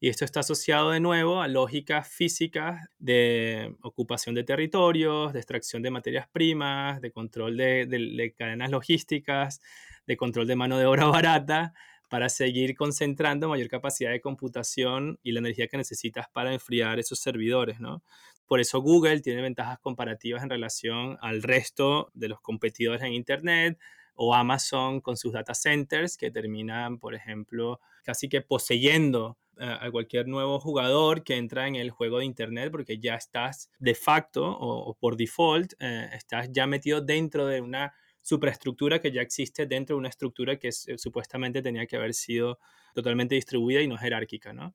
Y 0.00 0.08
esto 0.08 0.24
está 0.24 0.40
asociado 0.40 0.90
de 0.90 1.00
nuevo 1.00 1.40
a 1.40 1.48
lógicas 1.48 2.08
físicas 2.08 2.88
de 2.98 3.74
ocupación 3.82 4.34
de 4.34 4.44
territorios, 4.44 5.32
de 5.32 5.38
extracción 5.38 5.82
de 5.82 5.90
materias 5.90 6.28
primas, 6.28 7.00
de 7.00 7.10
control 7.10 7.56
de, 7.56 7.86
de 7.86 8.34
cadenas 8.36 8.70
logísticas, 8.70 9.60
de 10.06 10.16
control 10.16 10.46
de 10.46 10.56
mano 10.56 10.78
de 10.78 10.86
obra 10.86 11.06
barata, 11.06 11.72
para 12.08 12.28
seguir 12.28 12.76
concentrando 12.76 13.48
mayor 13.48 13.68
capacidad 13.68 14.10
de 14.10 14.20
computación 14.20 15.18
y 15.22 15.32
la 15.32 15.40
energía 15.40 15.68
que 15.68 15.76
necesitas 15.76 16.28
para 16.32 16.52
enfriar 16.52 16.98
esos 16.98 17.18
servidores, 17.18 17.80
¿no? 17.80 18.02
Por 18.46 18.60
eso 18.60 18.80
Google 18.80 19.20
tiene 19.20 19.40
ventajas 19.40 19.78
comparativas 19.78 20.42
en 20.42 20.50
relación 20.50 21.16
al 21.22 21.42
resto 21.42 22.10
de 22.14 22.28
los 22.28 22.40
competidores 22.40 23.02
en 23.02 23.14
Internet 23.14 23.78
o 24.14 24.34
Amazon 24.34 25.00
con 25.00 25.16
sus 25.16 25.32
data 25.32 25.54
centers 25.54 26.16
que 26.16 26.30
terminan, 26.30 26.98
por 26.98 27.14
ejemplo, 27.14 27.80
casi 28.04 28.28
que 28.28 28.42
poseyendo 28.42 29.38
a 29.58 29.90
cualquier 29.90 30.26
nuevo 30.26 30.58
jugador 30.58 31.22
que 31.22 31.36
entra 31.36 31.68
en 31.68 31.76
el 31.76 31.90
juego 31.90 32.18
de 32.18 32.24
Internet 32.24 32.70
porque 32.70 32.98
ya 32.98 33.14
estás 33.14 33.70
de 33.78 33.94
facto 33.94 34.44
o, 34.44 34.94
por 34.94 35.16
default, 35.16 35.74
eh, 35.78 36.08
estás 36.12 36.50
ya 36.52 36.66
metido 36.66 37.00
dentro 37.00 37.46
de 37.46 37.60
una 37.60 37.94
superestructura 38.20 39.00
que 39.00 39.12
ya 39.12 39.20
existe 39.20 39.66
dentro 39.66 39.96
de 39.96 40.00
una 40.00 40.08
estructura 40.08 40.58
que 40.58 40.68
eh, 40.68 40.98
supuestamente 40.98 41.62
tenía 41.62 41.86
que 41.86 41.96
haber 41.96 42.14
sido 42.14 42.58
totalmente 42.94 43.34
distribuida 43.34 43.80
y 43.82 43.88
no 43.88 43.96
jerárquica, 43.96 44.52
¿no? 44.52 44.74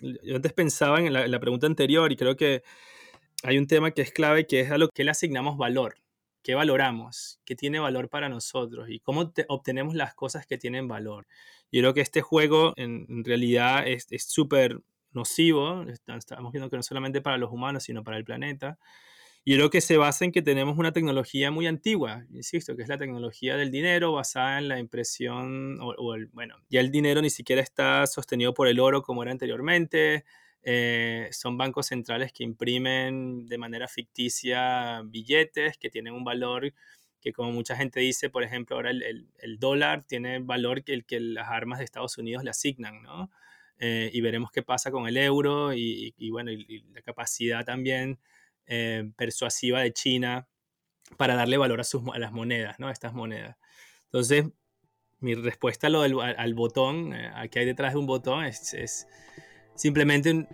Yo 0.00 0.36
antes 0.36 0.52
pensaba 0.52 0.98
en 0.98 1.12
la, 1.12 1.40
pregunta 1.40 1.66
anterior 1.66 2.10
y 2.10 2.16
creo 2.16 2.34
que 2.34 2.62
hay 3.42 3.58
un 3.58 3.66
tema 3.66 3.90
que 3.90 4.02
es 4.02 4.12
clave, 4.12 4.46
que 4.46 4.60
es 4.60 4.70
a 4.70 4.78
lo 4.78 4.88
que 4.88 5.04
le 5.04 5.10
asignamos 5.10 5.58
valor. 5.58 5.96
¿Qué 6.42 6.54
valoramos? 6.54 7.40
¿Qué 7.44 7.54
tiene 7.54 7.78
valor 7.78 8.08
para 8.08 8.28
nosotros? 8.28 8.88
¿Y 8.88 9.00
cómo 9.00 9.32
obtenemos 9.48 9.94
las 9.94 10.14
cosas 10.14 10.46
que 10.46 10.58
tienen 10.58 10.88
valor? 10.88 11.26
Yo 11.72 11.80
creo 11.80 11.94
que 11.94 12.00
este 12.00 12.22
juego 12.22 12.72
en, 12.76 13.24
realidad 13.24 13.86
es 13.86 14.06
súper 14.24 14.80
nocivo. 15.12 15.84
Estamos 15.88 16.52
viendo 16.52 16.70
que 16.70 16.76
no 16.76 16.82
solamente 16.82 17.20
para 17.20 17.38
los 17.38 17.50
humanos, 17.50 17.84
sino 17.84 18.02
para 18.02 18.16
el 18.16 18.24
planeta. 18.24 18.78
Y 19.44 19.54
creo 19.54 19.70
que 19.70 19.80
se 19.80 19.96
basa 19.96 20.24
en 20.24 20.32
que 20.32 20.42
tenemos 20.42 20.76
una 20.76 20.92
tecnología 20.92 21.50
muy 21.50 21.66
antigua, 21.66 22.26
insisto, 22.30 22.76
que 22.76 22.82
es 22.82 22.88
la 22.88 22.98
tecnología 22.98 23.56
del 23.56 23.70
dinero 23.70 24.12
basada 24.12 24.58
en 24.58 24.68
la 24.68 24.78
impresión, 24.78 25.78
o, 25.80 25.94
bueno, 26.32 26.56
ya 26.68 26.80
el 26.80 26.90
dinero 26.90 27.22
ni 27.22 27.30
siquiera 27.30 27.62
está 27.62 28.06
sostenido 28.06 28.52
por 28.52 28.68
el 28.68 28.78
oro 28.80 29.02
como 29.02 29.22
era 29.22 29.32
anteriormente, 29.32 30.24
eh, 30.62 31.28
son 31.32 31.56
bancos 31.56 31.86
centrales 31.86 32.32
que 32.32 32.44
imprimen 32.44 33.46
de 33.46 33.58
manera 33.58 33.88
ficticia 33.88 35.02
billetes 35.04 35.78
que 35.78 35.90
tienen 35.90 36.14
un 36.14 36.24
valor 36.24 36.72
que 37.20 37.32
como 37.32 37.52
mucha 37.52 37.76
gente 37.76 38.00
dice, 38.00 38.30
por 38.30 38.42
ejemplo, 38.42 38.76
ahora 38.76 38.90
el, 38.90 39.28
el, 39.38 39.58
dólar 39.58 40.04
tiene 40.06 40.38
valor 40.38 40.82
que 40.82 40.94
el 40.94 41.04
que 41.04 41.20
las 41.20 41.48
armas 41.48 41.78
de 41.78 41.84
Estados 41.84 42.16
Unidos 42.18 42.44
le 42.44 42.50
asignan, 42.50 43.02
¿no? 43.02 43.30
Eh, 43.82 44.10
y 44.12 44.20
veremos 44.20 44.50
qué 44.50 44.62
pasa 44.62 44.90
con 44.90 45.08
el 45.08 45.16
euro 45.16 45.72
y, 45.72 46.12
bueno, 46.30 46.50
y, 46.50 46.84
la 46.92 47.00
capacidad 47.00 47.64
también 47.64 48.18
eh, 48.66 49.10
persuasiva 49.16 49.80
de 49.80 49.92
China 49.92 50.46
para 51.16 51.34
darle 51.34 51.56
valor 51.56 51.80
a, 51.80 51.84
sus, 51.84 52.02
a 52.12 52.18
las 52.18 52.30
monedas, 52.30 52.78
¿no? 52.78 52.88
A 52.88 52.92
estas 52.92 53.14
monedas. 53.14 53.56
Entonces, 54.04 54.44
mi 55.20 55.34
respuesta 55.34 55.86
a 55.86 55.90
lo 55.90 56.02
del, 56.02 56.20
al, 56.20 56.54
botón, 56.54 57.14
eh, 57.14 57.30
a 57.34 57.48
qué 57.48 57.60
hay 57.60 57.66
detrás 57.66 57.94
de 57.94 57.98
un 58.00 58.06
botón, 58.06 58.44
es, 58.44 58.74
es 58.74 59.06
simplemente 59.80 60.46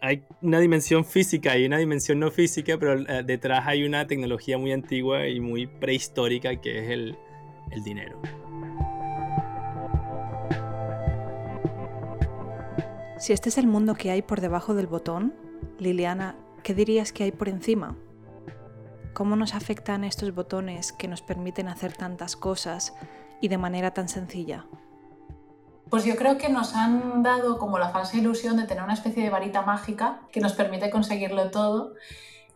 hay 0.00 0.22
una 0.40 0.60
dimensión 0.60 1.04
física 1.04 1.58
y 1.58 1.66
una 1.66 1.78
dimensión 1.78 2.20
no 2.20 2.30
física, 2.30 2.78
pero 2.78 3.00
eh, 3.00 3.24
detrás 3.24 3.66
hay 3.66 3.84
una 3.84 4.06
tecnología 4.06 4.56
muy 4.56 4.70
antigua 4.70 5.26
y 5.26 5.40
muy 5.40 5.66
prehistórica 5.66 6.54
que 6.60 6.78
es 6.78 6.90
el, 6.90 7.18
el 7.72 7.82
dinero. 7.82 8.22
Si 13.18 13.32
este 13.32 13.48
es 13.48 13.58
el 13.58 13.66
mundo 13.66 13.96
que 13.96 14.12
hay 14.12 14.22
por 14.22 14.40
debajo 14.40 14.74
del 14.74 14.86
botón, 14.86 15.34
Liliana, 15.80 16.36
¿qué 16.62 16.72
dirías 16.72 17.12
que 17.12 17.24
hay 17.24 17.32
por 17.32 17.48
encima? 17.48 17.96
¿Cómo 19.12 19.34
nos 19.34 19.54
afectan 19.54 20.04
estos 20.04 20.32
botones 20.32 20.92
que 20.92 21.08
nos 21.08 21.20
permiten 21.20 21.66
hacer 21.66 21.94
tantas 21.94 22.36
cosas 22.36 22.94
y 23.40 23.48
de 23.48 23.58
manera 23.58 23.92
tan 23.92 24.08
sencilla? 24.08 24.66
Pues 25.88 26.04
yo 26.04 26.16
creo 26.16 26.36
que 26.36 26.48
nos 26.48 26.74
han 26.74 27.22
dado 27.22 27.58
como 27.58 27.78
la 27.78 27.90
falsa 27.90 28.16
ilusión 28.16 28.56
de 28.56 28.64
tener 28.64 28.82
una 28.82 28.94
especie 28.94 29.22
de 29.22 29.30
varita 29.30 29.62
mágica 29.62 30.20
que 30.32 30.40
nos 30.40 30.52
permite 30.52 30.90
conseguirlo 30.90 31.50
todo. 31.52 31.94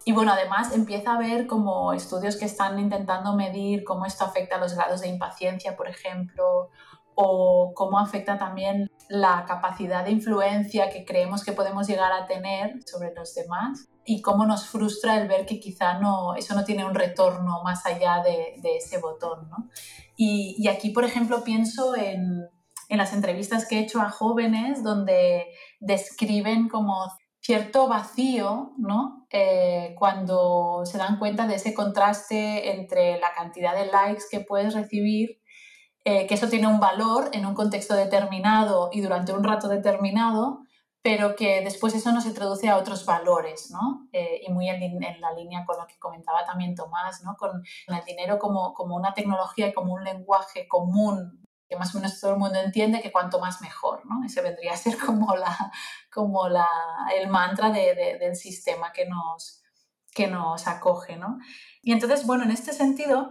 Y 0.05 0.13
bueno, 0.13 0.33
además 0.33 0.75
empieza 0.75 1.13
a 1.13 1.15
haber 1.15 1.47
como 1.47 1.93
estudios 1.93 2.37
que 2.37 2.47
están 2.47 2.79
intentando 2.81 3.37
medir 3.37 3.85
cómo 3.85 4.05
esto 4.05 4.25
afecta 4.25 4.57
a 4.57 4.59
los 4.59 4.75
grados 4.75 5.03
de 5.03 5.09
impaciencia, 5.09 5.77
por 5.77 5.89
ejemplo, 5.89 6.71
o 7.15 7.73
cómo 7.75 8.01
afecta 8.01 8.37
también 8.37 8.91
la 9.09 9.45
capacidad 9.47 10.05
de 10.05 10.11
influencia 10.11 10.91
que 10.91 11.05
creemos 11.05 11.45
que 11.45 11.53
podemos 11.53 11.87
llegar 11.87 12.13
a 12.13 12.27
tener 12.27 12.83
sobre 12.85 13.15
los 13.15 13.33
demás 13.35 13.89
y 14.05 14.23
cómo 14.23 14.45
nos 14.45 14.67
frustra 14.67 15.21
el 15.21 15.29
ver 15.29 15.47
que 15.47 15.61
quizá 15.61 16.01
no, 16.01 16.35
eso 16.35 16.57
no 16.57 16.65
tiene 16.65 16.85
un 16.85 16.95
retorno 16.95 17.63
más 17.63 17.87
allá 17.87 18.23
de, 18.25 18.77
ese 18.77 18.99
botón. 18.99 19.49
¿no? 19.51 19.69
Y 20.17 20.67
aquí, 20.67 20.91
por 20.91 21.05
ejemplo, 21.05 21.45
pienso 21.45 21.95
en, 21.95 22.49
en 22.91 22.99
las 22.99 23.13
entrevistas 23.13 23.67
que 23.67 23.79
he 23.79 23.83
hecho 23.83 24.01
a 24.01 24.11
jóvenes 24.11 24.83
donde 24.83 25.47
describen 25.79 26.69
como 26.69 27.07
cierto 27.41 27.89
vacío, 27.89 28.73
¿no? 28.77 29.27
Eh, 29.31 29.95
cuando 29.97 30.83
se 30.85 30.99
dan 30.99 31.19
cuenta 31.19 31.47
de 31.47 31.55
ese 31.55 31.73
contraste 31.73 32.73
entre 32.73 33.19
la 33.19 33.33
cantidad 33.33 33.75
de 33.75 33.87
likes 33.87 34.25
que 34.29 34.41
puedes 34.41 34.75
recibir, 34.75 35.41
eh, 36.05 36.27
que 36.27 36.35
eso 36.35 36.49
tiene 36.49 36.67
un 36.67 36.81
valor 36.81 37.31
en 37.33 37.47
un 37.47 37.55
contexto 37.55 37.95
determinado 37.95 38.91
y 38.93 39.01
durante 39.03 39.33
un 39.33 39.45
rato 39.45 39.69
determinado, 39.69 40.63
pero 41.01 41.37
que 41.37 41.63
después 41.63 41.95
eso 41.95 42.11
no 42.11 42.21
se 42.21 42.33
traduce 42.33 42.69
a 42.69 42.77
otros 42.77 43.07
valores, 43.07 43.71
¿no? 43.71 44.09
Eh, 44.13 44.43
y 44.47 44.53
muy 44.53 44.69
en, 44.69 45.01
la 45.21 45.33
línea 45.33 45.65
con 45.65 45.79
lo 45.79 45.87
que 45.87 45.99
comentaba 45.99 46.45
también 46.45 46.75
Tomás, 46.75 47.23
¿no? 47.25 47.37
Con 47.37 47.63
el 47.87 48.05
dinero 48.05 48.39
como, 48.41 48.75
como 48.75 48.97
una 48.97 49.15
tecnología 49.15 49.69
y 49.69 49.73
como 49.73 49.95
un 49.95 50.03
lenguaje 50.03 50.67
común 50.67 51.40
que 51.71 51.77
más 51.77 51.95
o 51.95 51.99
menos 51.99 52.21
todo 52.21 52.33
el 52.33 52.39
mundo 52.39 52.59
entiende 52.59 53.01
que 53.01 53.13
cuanto 53.13 53.39
más 53.39 53.61
mejor, 53.61 54.05
¿no? 54.05 54.25
Ese 54.27 54.43
vendría 54.43 54.73
a 54.73 54.77
ser 54.77 54.99
como, 55.07 55.37
la, 55.37 55.73
como 56.13 56.49
la, 56.49 56.67
el 57.17 57.29
mantra 57.29 57.71
de, 57.71 58.19
del 58.19 58.35
sistema 58.35 58.93
que 58.93 59.07
nos, 59.07 59.63
que 60.13 60.27
nos 60.27 60.67
acoge, 60.67 61.17
¿no? 61.17 61.39
Y 61.81 61.93
entonces, 61.93 62.27
bueno, 62.27 62.43
en 62.43 62.51
este 62.51 62.73
sentido, 62.73 63.31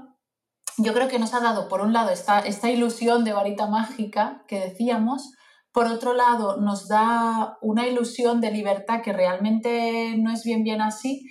yo 0.78 0.94
creo 0.94 1.10
que 1.10 1.20
nos 1.20 1.34
ha 1.34 1.42
dado, 1.42 1.68
por 1.68 1.82
un 1.82 1.92
lado, 1.92 2.12
esta, 2.12 2.40
esta 2.40 2.72
ilusión 2.72 3.26
de 3.26 3.34
varita 3.34 3.68
mágica 3.68 4.46
que 4.48 4.62
decíamos, 4.62 5.34
por 5.74 5.88
otro 5.88 6.14
lado, 6.14 6.62
nos 6.62 6.88
da 6.88 7.58
una 7.62 7.88
ilusión 7.88 8.40
de 8.40 8.52
libertad 8.52 9.02
que 9.02 9.12
realmente 9.12 10.16
no 10.18 10.32
es 10.32 10.46
bien 10.46 10.64
bien 10.64 10.80
así, 10.80 11.28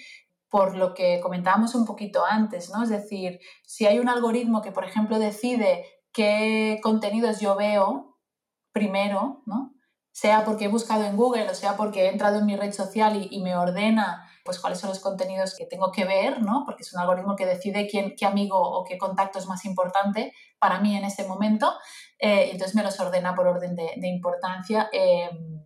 por 0.50 0.76
lo 0.76 0.92
que 0.92 1.20
comentábamos 1.22 1.74
un 1.74 1.86
poquito 1.86 2.26
antes, 2.26 2.70
¿no? 2.70 2.82
Es 2.82 2.90
decir, 2.90 3.40
si 3.64 3.86
hay 3.86 3.98
un 3.98 4.10
algoritmo 4.10 4.60
que, 4.60 4.72
por 4.72 4.84
ejemplo, 4.84 5.18
decide 5.18 5.86
qué 6.12 6.80
contenidos 6.82 7.40
yo 7.40 7.56
veo 7.56 8.18
primero, 8.72 9.42
¿no? 9.46 9.78
sea 10.18 10.44
porque 10.44 10.64
he 10.64 10.68
buscado 10.68 11.04
en 11.04 11.16
Google 11.16 11.48
o 11.48 11.54
sea 11.54 11.76
porque 11.76 12.06
he 12.06 12.08
entrado 12.08 12.38
en 12.38 12.46
mi 12.46 12.56
red 12.56 12.72
social 12.72 13.28
y, 13.30 13.40
me 13.40 13.56
ordena 13.56 14.28
pues 14.44 14.58
cuáles 14.58 14.80
son 14.80 14.88
los 14.88 14.98
contenidos 14.98 15.54
que 15.56 15.64
tengo 15.64 15.92
que 15.92 16.04
ver, 16.04 16.42
¿no? 16.42 16.64
porque 16.64 16.82
es 16.82 16.92
un 16.92 16.98
algoritmo 16.98 17.36
que 17.36 17.46
decide 17.46 17.86
quién, 17.86 18.14
qué 18.16 18.26
amigo 18.26 18.58
o 18.58 18.82
qué 18.82 18.98
contacto 18.98 19.38
es 19.38 19.46
más 19.46 19.64
importante 19.64 20.32
para 20.58 20.80
mí 20.80 20.96
en 20.96 21.04
ese 21.04 21.24
momento, 21.28 21.72
eh, 22.18 22.48
entonces 22.50 22.74
me 22.74 22.82
los 22.82 22.98
ordena 22.98 23.36
por 23.36 23.46
orden 23.46 23.76
de, 23.76 24.08
importancia. 24.08 24.88
Em, 24.90 25.62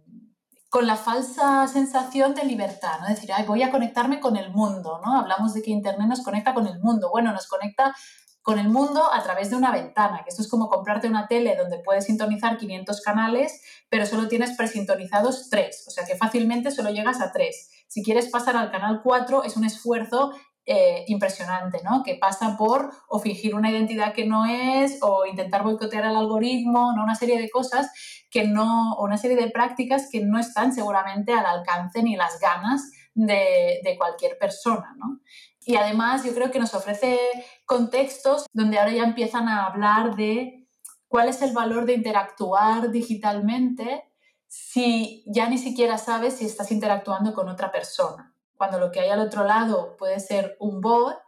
con 0.69 0.87
la 0.87 0.97
falsa 0.97 1.67
sensación 1.69 2.35
de 2.35 2.45
libertad, 2.45 2.99
¿no? 3.01 3.09
Decir, 3.09 3.31
Ay, 3.33 3.45
voy 3.45 3.63
a 3.63 3.71
conectarme 3.71 4.21
con 4.21 4.39
el 4.39 4.51
mundo, 4.51 5.01
¿no? 5.05 5.19
Hablamos 5.19 5.53
de 5.53 5.63
que 5.63 5.71
Internet 5.71 6.09
nos 6.09 6.23
conecta 6.23 6.55
con 6.55 6.67
el 6.67 6.81
mundo. 6.81 7.11
Bueno, 7.11 7.31
nos 7.31 7.47
conecta 7.47 7.95
con 8.43 8.59
el 8.59 8.69
mundo 8.69 9.13
a 9.13 9.23
través 9.23 9.51
de 9.51 9.57
una 9.57 9.71
ventana, 9.71 10.23
que 10.25 10.31
esto 10.31 10.43
es 10.43 10.49
como 10.49 10.69
comprarte 10.69 11.07
una 11.07 11.29
tele 11.29 11.57
donde 11.57 11.79
puedes 11.79 12.07
sintonizar 12.07 12.59
500 12.59 13.01
canales, 13.01 13.63
pero 13.89 14.05
solo 14.05 14.29
tienes 14.29 14.57
presintonizados 14.57 15.49
3, 15.49 15.85
o 15.87 15.91
sea 15.91 16.05
que 16.05 16.17
fácilmente 16.17 16.71
solo 16.73 16.91
llegas 16.91 17.21
a 17.21 17.33
3. 17.33 17.71
Si 17.87 18.03
quieres 18.03 18.29
pasar 18.29 18.57
al 18.57 18.71
canal 18.71 19.01
4 19.03 19.45
es 19.45 19.57
un 19.57 19.65
esfuerzo 19.65 20.33
eh, 20.65 21.05
impresionante, 21.09 21.81
¿no? 21.83 22.05
Que 22.05 22.15
pasa 22.15 22.57
por 22.57 22.93
o 23.09 23.19
fingir 23.19 23.55
una 23.55 23.71
identidad 23.71 24.13
que 24.13 24.27
no 24.27 24.47
es, 24.47 24.99
o 25.03 25.27
intentar 25.27 25.65
boicotear 25.65 26.05
el 26.05 26.17
algoritmo, 26.17 26.93
¿no? 26.95 27.03
Una 27.03 27.17
serie 27.17 27.37
de 27.41 27.51
cosas 27.51 27.91
que 28.31 28.45
no, 28.47 28.93
o 28.95 29.05
una 29.05 29.19
serie 29.19 29.37
de 29.37 29.51
prácticas 29.51 30.09
que 30.11 30.21
no 30.21 30.39
están 30.39 30.73
seguramente 30.73 31.33
al 31.33 31.47
alcance 31.47 32.03
ni 32.05 32.15
las 32.15 32.39
ganas 32.39 32.93
de, 33.15 33.81
de 33.83 33.97
cualquier 33.99 34.39
persona, 34.39 34.95
¿no? 34.97 35.21
Y 35.65 35.77
además 35.77 36.25
yo 36.25 36.35
creo 36.35 36.51
que 36.51 36.59
nos 36.59 36.75
ofrece 36.75 37.19
contextos 37.67 38.47
donde 38.53 38.79
ahora 38.79 38.93
ya 38.93 39.05
empiezan 39.05 39.49
a 39.49 39.67
hablar 39.67 40.17
de 40.17 40.69
cuál 41.09 41.29
es 41.29 41.43
el 41.43 41.53
valor 41.53 41.87
de 41.87 41.95
interactuar 41.95 42.91
digitalmente 42.91 44.05
si 44.49 45.25
ya 45.27 45.49
ni 45.49 45.59
siquiera 45.59 45.99
sabes 45.99 46.35
si 46.35 46.45
estás 46.45 46.73
interactuando 46.73 47.33
con 47.33 47.49
otra 47.49 47.71
persona. 47.71 48.35
Cuando 48.57 48.79
lo 48.79 48.91
que 48.91 49.01
hay 49.01 49.11
al 49.11 49.21
otro 49.21 49.45
lado 49.45 49.97
puede 49.97 50.21
ser 50.21 50.57
un 50.61 50.81
bot 50.81 51.19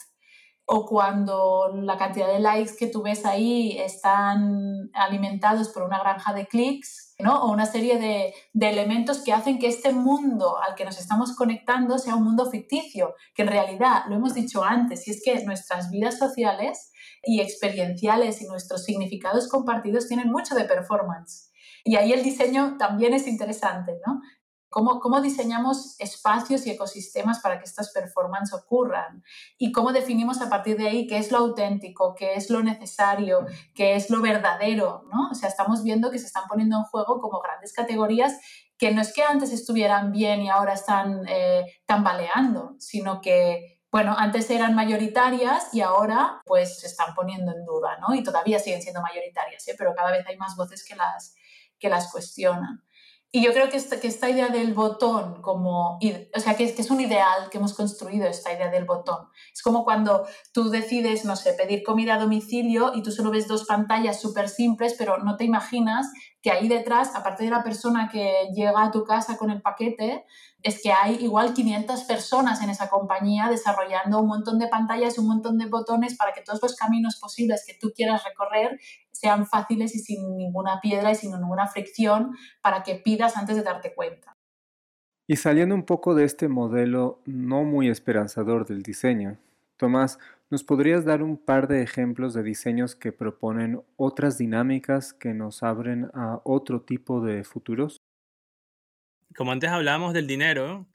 o 0.66 0.87
cuando 0.87 1.70
la 1.74 1.98
cantidad 1.98 2.29
de 2.29 2.40
likes 2.40 2.77
que 2.79 2.87
tú 2.87 3.03
ves 3.03 3.27
ahí 3.27 3.77
están 3.79 4.90
alimentados 4.94 5.68
por 5.68 5.83
una 5.83 5.98
granja 5.98 6.33
de 6.33 6.46
clics, 6.46 7.14
¿no? 7.18 7.42
o 7.42 7.53
una 7.53 7.66
serie 7.66 7.98
de, 7.98 8.35
de, 8.55 8.70
elementos 8.70 9.22
que 9.22 9.33
hacen 9.33 9.59
que 9.59 9.68
este 9.68 9.92
mundo 9.92 10.57
al 10.59 10.74
que 10.74 10.87
nos 10.87 10.98
estamos 10.98 11.37
conectando 11.37 11.98
sea 11.98 12.16
un 12.16 12.24
mundo 12.24 12.50
ficticio, 12.50 13.14
que 13.35 13.42
en 13.42 13.48
realidad, 13.48 14.05
lo 14.09 14.16
hemos 14.16 14.35
dicho 14.35 14.64
antes, 14.64 15.07
y 15.07 15.11
es 15.11 15.22
que 15.22 15.44
nuestras 15.44 15.90
vidas 15.90 16.18
sociales 16.18 16.90
y 17.22 17.40
experienciales 17.40 18.40
y 18.40 18.46
nuestros 18.46 18.85
significados 18.85 19.48
compartidos 19.48 20.09
tienen 20.09 20.31
mucho 20.31 20.55
de 20.55 20.64
performance. 20.64 21.50
Y 21.85 21.96
ahí 21.96 22.12
el 22.12 22.22
diseño 22.22 22.77
también 22.79 23.12
es 23.12 23.27
interesante, 23.27 23.92
¿no? 24.07 24.20
Cómo, 24.74 25.20
diseñamos 25.20 25.94
espacios 26.00 26.66
y 26.66 26.70
ecosistemas 26.70 27.38
para 27.38 27.58
que 27.58 27.64
estas 27.64 27.92
performances 27.92 28.54
ocurran 28.54 29.22
y 29.56 29.70
cómo 29.70 29.92
definimos 29.92 30.40
a 30.40 30.50
partir 30.50 30.76
de 30.76 30.88
ahí 30.88 31.06
qué 31.06 31.18
es 31.18 31.30
lo 31.30 31.38
auténtico, 31.38 32.14
qué 32.16 32.34
es 32.34 32.50
lo 32.50 32.60
necesario, 32.62 33.46
qué 33.74 33.94
es 33.94 34.10
lo 34.10 34.20
verdadero, 34.20 35.04
¿no? 35.12 35.30
O 35.30 35.34
sea, 35.34 35.48
estamos 35.48 35.84
viendo 35.84 36.10
que 36.10 36.18
se 36.18 36.26
están 36.26 36.44
poniendo 36.48 36.76
en 36.76 36.82
juego 36.84 37.20
como 37.20 37.40
grandes 37.40 37.72
categorías 37.72 38.34
que 38.76 38.90
no 38.90 39.00
es 39.00 39.14
que 39.14 39.22
antes 39.22 39.52
estuvieran 39.52 40.10
bien 40.10 40.42
y 40.42 40.50
ahora 40.50 40.74
están 40.74 41.22
eh, 41.28 41.64
tambaleando, 41.87 42.74
sino 42.80 43.20
que, 43.20 43.80
bueno, 43.92 44.16
antes 44.18 44.50
eran 44.50 44.74
mayoritarias 44.74 45.72
y 45.72 45.82
ahora 45.82 46.40
pues 46.44 46.80
se 46.80 46.88
están 46.88 47.14
poniendo 47.14 47.52
en 47.52 47.64
duda, 47.64 47.96
¿no? 48.00 48.12
Y 48.12 48.24
todavía 48.24 48.58
siguen 48.58 48.82
siendo 48.82 49.00
mayoritarias, 49.00 49.68
¿eh? 49.68 49.76
pero 49.78 49.94
cada 49.94 50.10
vez 50.10 50.26
hay 50.26 50.37
más 50.37 50.56
voces 50.56 50.84
que 50.84 50.96
las, 50.96 51.37
que 51.78 51.88
las 51.88 52.10
cuestionan. 52.10 52.82
Y 53.37 53.42
yo 53.42 53.53
creo 53.53 53.68
que 53.68 53.77
esta, 53.77 53.99
que 53.99 54.07
esta 54.07 54.31
idea 54.31 54.47
del 54.47 54.75
botón, 54.75 55.42
como, 55.42 55.99
o 55.99 56.40
sea, 56.40 56.55
que, 56.55 56.73
que, 56.73 56.83
es 56.83 56.90
un 56.92 57.01
ideal 57.01 57.51
que 57.51 57.59
hemos 57.59 57.75
construido, 57.75 58.29
esta 58.29 58.53
idea 58.53 58.70
del 58.70 58.85
botón. 58.85 59.27
Es 59.53 59.61
como 59.61 59.83
cuando 59.83 60.25
tú 60.53 60.70
decides, 60.70 61.25
no 61.25 61.35
sé, 61.35 61.53
pedir 61.55 61.83
comida 61.83 62.14
a 62.14 62.20
domicilio 62.20 62.92
y 62.94 63.03
tú 63.03 63.11
solo 63.11 63.33
ves 63.33 63.49
dos 63.49 63.64
pantallas 63.64 64.20
súper 64.20 64.49
simples, 64.49 64.94
pero 64.97 65.18
no 65.18 65.37
te 65.37 65.42
imaginas 65.42 66.12
que 66.42 66.53
ahí 66.53 66.68
detrás, 66.68 67.16
aparte 67.16 67.42
de 67.42 67.51
la 67.51 67.64
persona 67.64 68.09
que 68.09 68.51
llega 68.55 68.85
a 68.85 68.92
tu 68.92 69.03
casa 69.03 69.37
con 69.37 69.51
el 69.51 69.62
paquete, 69.62 70.25
es 70.62 70.81
que 70.81 70.92
hay 70.92 71.16
igual 71.16 71.55
500 71.55 72.05
personas 72.05 72.62
en 72.62 72.70
esa 72.70 72.88
compañía 72.88 73.49
desarrollando 73.51 74.20
un 74.20 74.29
montón 74.29 74.61
de 74.61 74.68
pantallas, 74.68 75.18
un 75.18 75.27
montón 75.27 75.59
de 75.59 75.66
botones 75.66 76.16
para 76.16 76.33
que 76.33 76.42
todos 76.42 76.62
los 76.62 76.77
caminos 76.77 77.16
posibles 77.20 77.64
que 77.66 77.75
tú 77.81 77.92
quieras 77.97 78.23
recorrer 78.23 78.79
sean 79.24 79.46
fáciles 79.46 79.94
y 79.94 80.00
sin 80.00 80.37
ninguna 80.37 80.80
piedra 80.80 81.10
y 81.10 81.14
sin 81.14 81.30
ninguna 81.32 81.66
fricción 81.66 82.37
para 82.62 82.82
que 82.82 82.96
pidas 82.96 83.37
antes 83.37 83.56
de 83.56 83.62
darte 83.62 83.94
cuenta. 83.94 84.37
Y 85.26 85.37
saliendo 85.37 85.74
un 85.74 85.84
poco 85.84 86.14
de 86.14 86.24
este 86.24 86.48
modelo 86.48 87.22
no 87.24 87.64
muy 87.64 87.88
esperanzador 87.88 88.66
del 88.66 88.82
diseño, 88.82 89.38
Tomás, 89.76 90.18
¿Nos 90.50 90.62
podrías 90.62 91.04
dar 91.04 91.22
un 91.22 91.37
par 91.37 91.66
de 91.66 91.82
ejemplos 91.82 92.32
de 92.32 92.44
diseños 92.44 92.94
que 92.94 93.10
proponen 93.10 93.82
otras 93.96 94.38
dinámicas 94.38 95.12
que 95.12 95.34
nos 95.34 95.64
abren 95.64 96.10
a 96.14 96.40
otro 96.44 96.82
tipo 96.82 97.20
de 97.20 97.42
futuros? 97.42 97.96
Como 99.34 99.50
antes 99.50 99.70
hablábamos 99.70 100.12
del 100.12 100.28
dinero, 100.28 100.87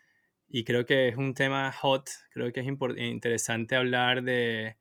y 0.47 0.63
creo 0.63 0.85
que 0.85 1.09
es 1.09 1.17
un 1.17 1.33
tema 1.33 1.71
hot, 1.73 2.09
creo 2.31 2.53
que 2.53 2.61
es 2.61 2.67
interesante 2.99 3.75
hablar 3.75 4.23
de 4.23 4.77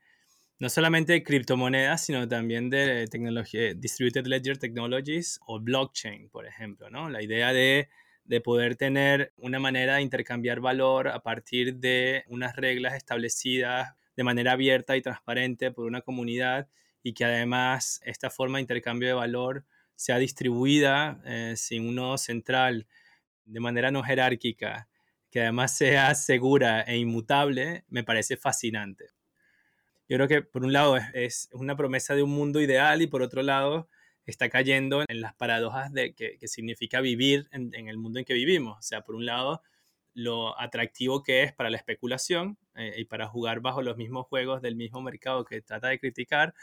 no 0.59 0.69
solamente 0.69 1.13
de 1.13 1.23
criptomonedas, 1.23 2.05
sino 2.05 2.27
también 2.27 2.69
de 2.69 3.07
tecnología, 3.07 3.75
Distributed 3.75 4.27
Ledger 4.27 4.59
Technologies 4.59 5.39
o 5.47 5.61
blockchain, 5.61 6.29
por 6.31 6.47
ejemplo, 6.47 6.91
¿no? 6.91 7.09
La 7.09 7.23
idea 7.23 7.53
de, 7.53 7.89
de 8.25 8.41
poder 8.41 8.75
tener 8.75 9.33
una 9.37 9.61
manera 9.61 9.97
de 9.97 10.03
intercambiar 10.03 10.61
valor 10.61 11.09
a 11.09 11.23
partir 11.23 11.77
de 11.77 12.25
unas 12.27 12.57
reglas 12.57 12.95
establecidas 12.95 13.95
de 14.17 14.25
manera 14.25 14.53
abierta 14.53 14.97
y 14.97 15.03
transparente 15.03 15.71
por 15.71 15.87
una 15.87 16.01
comunidad 16.01 16.69
y 17.05 17.13
que 17.13 17.25
además 17.25 18.01
esta 18.05 18.29
forma 18.29 18.59
de 18.59 18.63
intercambio 18.63 19.09
de 19.09 19.15
valor 19.15 19.65
sea 19.95 20.19
distribuida 20.19 21.21
eh, 21.25 21.55
sin 21.57 21.87
un 21.89 21.95
nodo 21.95 22.19
central, 22.19 22.89
de 23.45 23.61
manera 23.61 23.93
no 23.93 24.03
jerárquica, 24.03 24.89
que 25.31 25.43
además 25.43 25.77
sea 25.77 26.15
segura 26.17 26.83
e 26.83 26.97
inmutable, 26.97 27.85
me 27.89 28.03
parece 28.03 28.37
fascinante. 28.37 29.18
Yo 30.09 30.17
creo 30.17 30.29
que 30.29 30.43
por 30.43 30.65
un 30.65 30.73
lado 30.73 30.97
es, 31.13 31.49
una 31.53 31.77
promesa 31.77 32.15
de 32.15 32.23
un 32.23 32.31
mundo 32.31 32.61
ideal 32.61 33.03
y 33.03 33.07
por 33.07 33.23
otro 33.23 33.43
lado 33.43 33.89
está 34.25 34.49
cayendo 34.49 35.05
en 35.07 35.21
las 35.21 35.35
paradojas 35.35 35.93
de 35.93 36.15
que, 36.15 36.37
significa 36.49 37.01
vivir 37.01 37.49
en, 37.53 37.75
en, 37.75 37.89
el 37.89 37.99
mundo 37.99 38.19
en 38.19 38.25
que 38.25 38.35
vivimos. 38.35 38.79
O 38.79 38.83
sea, 38.83 39.03
por 39.03 39.15
un 39.15 39.27
lado, 39.27 39.63
lo 40.19 40.59
atractivo 40.59 41.23
que 41.23 41.45
es 41.45 41.53
para 41.53 41.71
la 41.71 41.77
especulación 41.77 42.59
eh, 42.75 42.95
y 42.97 43.05
para 43.05 43.29
jugar 43.29 43.61
bajo 43.61 43.83
los 43.83 43.97
mismos 43.97 44.27
juegos 44.27 44.61
del 44.63 44.75
mismo 44.75 45.01
mercado 45.01 45.45
que 45.45 45.63
trata 45.63 45.89
de 45.89 46.01
criticar, 46.01 46.55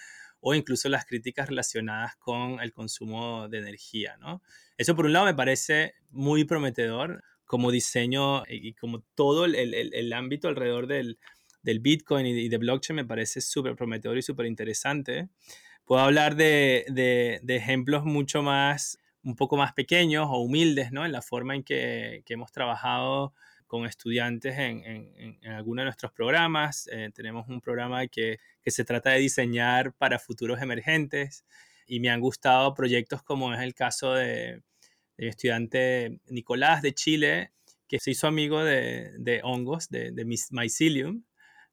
o 0.41 0.53
incluso 0.53 0.89
las 0.89 1.05
críticas 1.05 1.47
relacionadas 1.47 2.17
con 2.17 2.60
el 2.60 2.73
consumo 2.73 3.47
de 3.47 3.60
energía. 3.60 4.17
¿no? 4.17 4.41
Eso 4.77 4.95
por 4.95 5.05
un 5.05 5.13
lado 5.13 5.25
me 5.25 5.34
parece 5.34 5.93
muy 6.10 6.43
prometedor 6.43 7.23
como 7.45 7.71
diseño 7.71 8.43
y 8.47 8.73
como 8.73 9.01
todo 9.13 9.45
el, 9.45 9.55
el, 9.55 9.93
el 9.93 10.13
ámbito 10.13 10.47
alrededor 10.47 10.88
del, 10.88 11.19
del, 11.65 11.80
Bitcoin 11.80 12.25
y 12.25 12.47
de, 12.49 12.58
blockchain 12.58 12.95
me 12.95 13.06
parece 13.06 13.41
súper 13.41 13.75
prometedor 13.75 14.17
y 14.17 14.21
súper 14.21 14.45
interesante. 14.45 15.30
Puedo 15.86 16.01
hablar 16.01 16.36
de, 16.36 16.86
de, 16.89 17.39
de, 17.43 17.56
ejemplos 17.56 18.06
mucho 18.06 18.41
más, 18.41 18.97
un 19.23 19.36
poco 19.36 19.58
más 19.58 19.73
pequeños 19.73 20.28
o 20.30 20.39
humildes, 20.39 20.91
¿no? 20.91 21.06
En 21.06 21.12
la 21.12 21.21
forma 21.21 21.56
en 21.56 21.63
que, 21.63 22.23
que 22.25 22.34
hemos 22.34 22.51
trabajado 22.51 23.34
con 23.67 23.86
estudiantes 23.86 24.58
en, 24.58 24.84
en, 24.86 25.39
en 25.41 25.51
alguno 25.51 25.82
de 25.82 25.86
nuestros 25.86 26.12
programas. 26.12 26.88
Eh, 26.91 27.12
tenemos 27.13 27.47
un 27.47 27.62
programa 27.62 28.08
que, 28.08 28.39
que, 28.62 28.71
se 28.71 28.86
trata 28.86 29.12
de 29.12 29.19
diseñar 29.19 29.93
para 29.93 30.19
futuros 30.19 30.62
emergentes 30.62 31.45
y 31.88 31.99
me 31.99 32.10
han 32.10 32.19
gustado 32.19 32.73
proyectos 32.73 33.23
como 33.23 33.54
es 33.54 33.62
el 33.62 33.73
caso 33.73 34.13
de, 34.13 34.62
del 35.17 35.30
estudiante 35.30 36.19
Nicolás 36.28 36.82
de 36.82 36.93
Chile, 36.93 37.51
que 37.88 37.99
se 37.99 38.12
hizo 38.12 38.28
amigo 38.28 38.63
de, 38.63 39.12
de 39.17 39.41
hongos, 39.43 39.89
de, 39.89 40.12
de 40.12 40.25
mycelium 40.25 41.23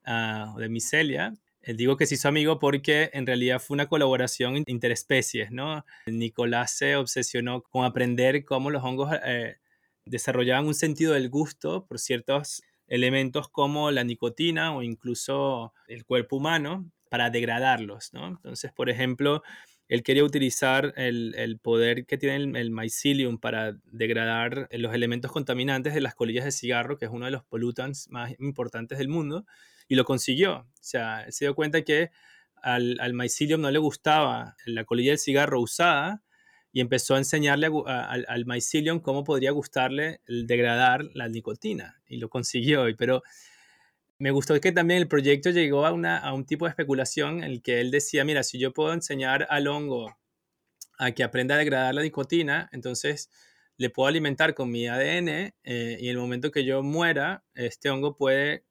uh, 0.07 0.59
de 0.59 0.69
micelia. 0.69 1.35
Eh, 1.62 1.75
digo 1.75 1.97
que 1.97 2.07
se 2.07 2.17
hizo 2.17 2.29
amigo 2.29 2.59
porque 2.59 3.11
en 3.12 3.27
realidad 3.27 3.61
fue 3.61 3.75
una 3.75 3.88
colaboración 3.88 4.65
interespecies, 4.67 5.53
¿no? 5.53 5.85
Nicolás 6.07 6.73
se 6.73 6.97
obsesionó 6.97 7.62
con 7.62 7.85
aprender 7.85 8.45
cómo 8.45 8.71
los 8.71 8.83
hongos 8.83 9.15
eh, 9.25 9.57
desarrollaban 10.05 10.67
un 10.67 10.75
sentido 10.75 11.15
del 11.15 11.31
gusto 11.31 11.87
por 11.87 11.99
ciertos 11.99 12.62
elementos 12.88 13.49
como 13.49 13.91
la 13.91 14.05
nicotina 14.05 14.75
o 14.75 14.83
incluso 14.83 15.73
el 15.87 16.05
cuerpo 16.05 16.37
humano 16.37 16.91
para 17.09 17.31
degradarlos, 17.31 18.12
¿no? 18.12 18.27
Entonces, 18.27 18.73
por 18.73 18.91
ejemplo, 18.91 19.43
él 19.88 20.03
quería 20.03 20.25
utilizar 20.25 20.95
el, 20.97 21.59
poder 21.62 22.07
que 22.07 22.17
tiene 22.17 22.59
el, 22.59 22.71
mycelium 22.71 23.38
para 23.38 23.77
degradar 23.85 24.69
los 24.73 24.95
elementos 24.95 25.31
contaminantes 25.31 25.93
de 25.95 26.01
las 26.01 26.15
colillas 26.15 26.47
de 26.47 26.53
cigarro, 26.53 26.97
que 26.97 27.05
es 27.05 27.11
uno 27.11 27.27
de 27.27 27.33
los 27.33 27.45
pollutants 27.45 28.09
más 28.09 28.33
importantes 28.41 28.99
del 28.99 29.09
mundo, 29.09 29.45
y 29.93 29.95
lo 29.95 30.05
consiguió. 30.07 30.55
O 30.55 30.67
sea, 30.81 31.27
se 31.31 31.45
dio 31.45 31.55
cuenta 31.55 31.83
que 31.83 32.11
al, 32.63 32.99
al 32.99 33.13
mycelium 33.13 33.61
no 33.61 33.71
le 33.71 33.79
gustaba 33.79 34.57
la 34.65 34.85
colilla 34.85 35.11
del 35.11 35.19
cigarro 35.19 35.61
usada, 35.61 36.23
y 36.73 36.81
empezó 36.81 37.15
a 37.15 37.19
enseñarle 37.19 37.69
al 37.87 38.47
mycelium 38.47 39.01
cómo 39.01 39.25
podría 39.25 39.51
gustarle 39.51 40.23
degradar 40.27 41.05
la 41.13 41.29
nicotina 41.29 42.01
y 42.07 42.17
lo 42.17 42.31
consiguió. 42.31 42.87
Pero 42.97 43.23
me 44.19 44.31
gustó 44.31 44.59
que 44.59 44.73
también 44.73 45.03
el 45.03 45.07
proyecto 45.07 45.51
llegó 45.51 45.85
a, 45.85 45.93
una, 45.93 46.17
a 46.17 46.33
un 46.33 46.47
tipo 46.47 46.65
de 46.65 46.71
especulación 46.71 47.45
en 47.45 47.51
el 47.51 47.63
que 47.63 47.83
él 47.83 47.91
decía, 47.91 48.25
mira, 48.25 48.43
si 48.43 48.59
yo 48.59 48.73
puedo 48.73 48.95
enseñar 48.95 49.47
al 49.51 49.69
hongo 49.69 50.17
a 50.99 51.13
que 51.13 51.25
aprenda 51.25 51.57
a 51.57 51.59
degradar 51.59 51.95
la 51.95 52.01
nicotina, 52.01 52.71
entonces 52.73 53.29
le 53.77 53.91
puedo 53.91 54.09
alimentar 54.09 54.55
con 54.55 54.71
mi 54.71 54.87
ADN 54.87 55.29
eh, 55.29 55.53
y 56.01 56.09
en 56.09 56.11
el 56.11 56.19
momento 56.19 56.51
que 56.51 56.65
yo 56.65 56.83
muera, 56.83 57.45
este 57.55 57.91
hongo 57.91 58.17
puede 58.17 58.65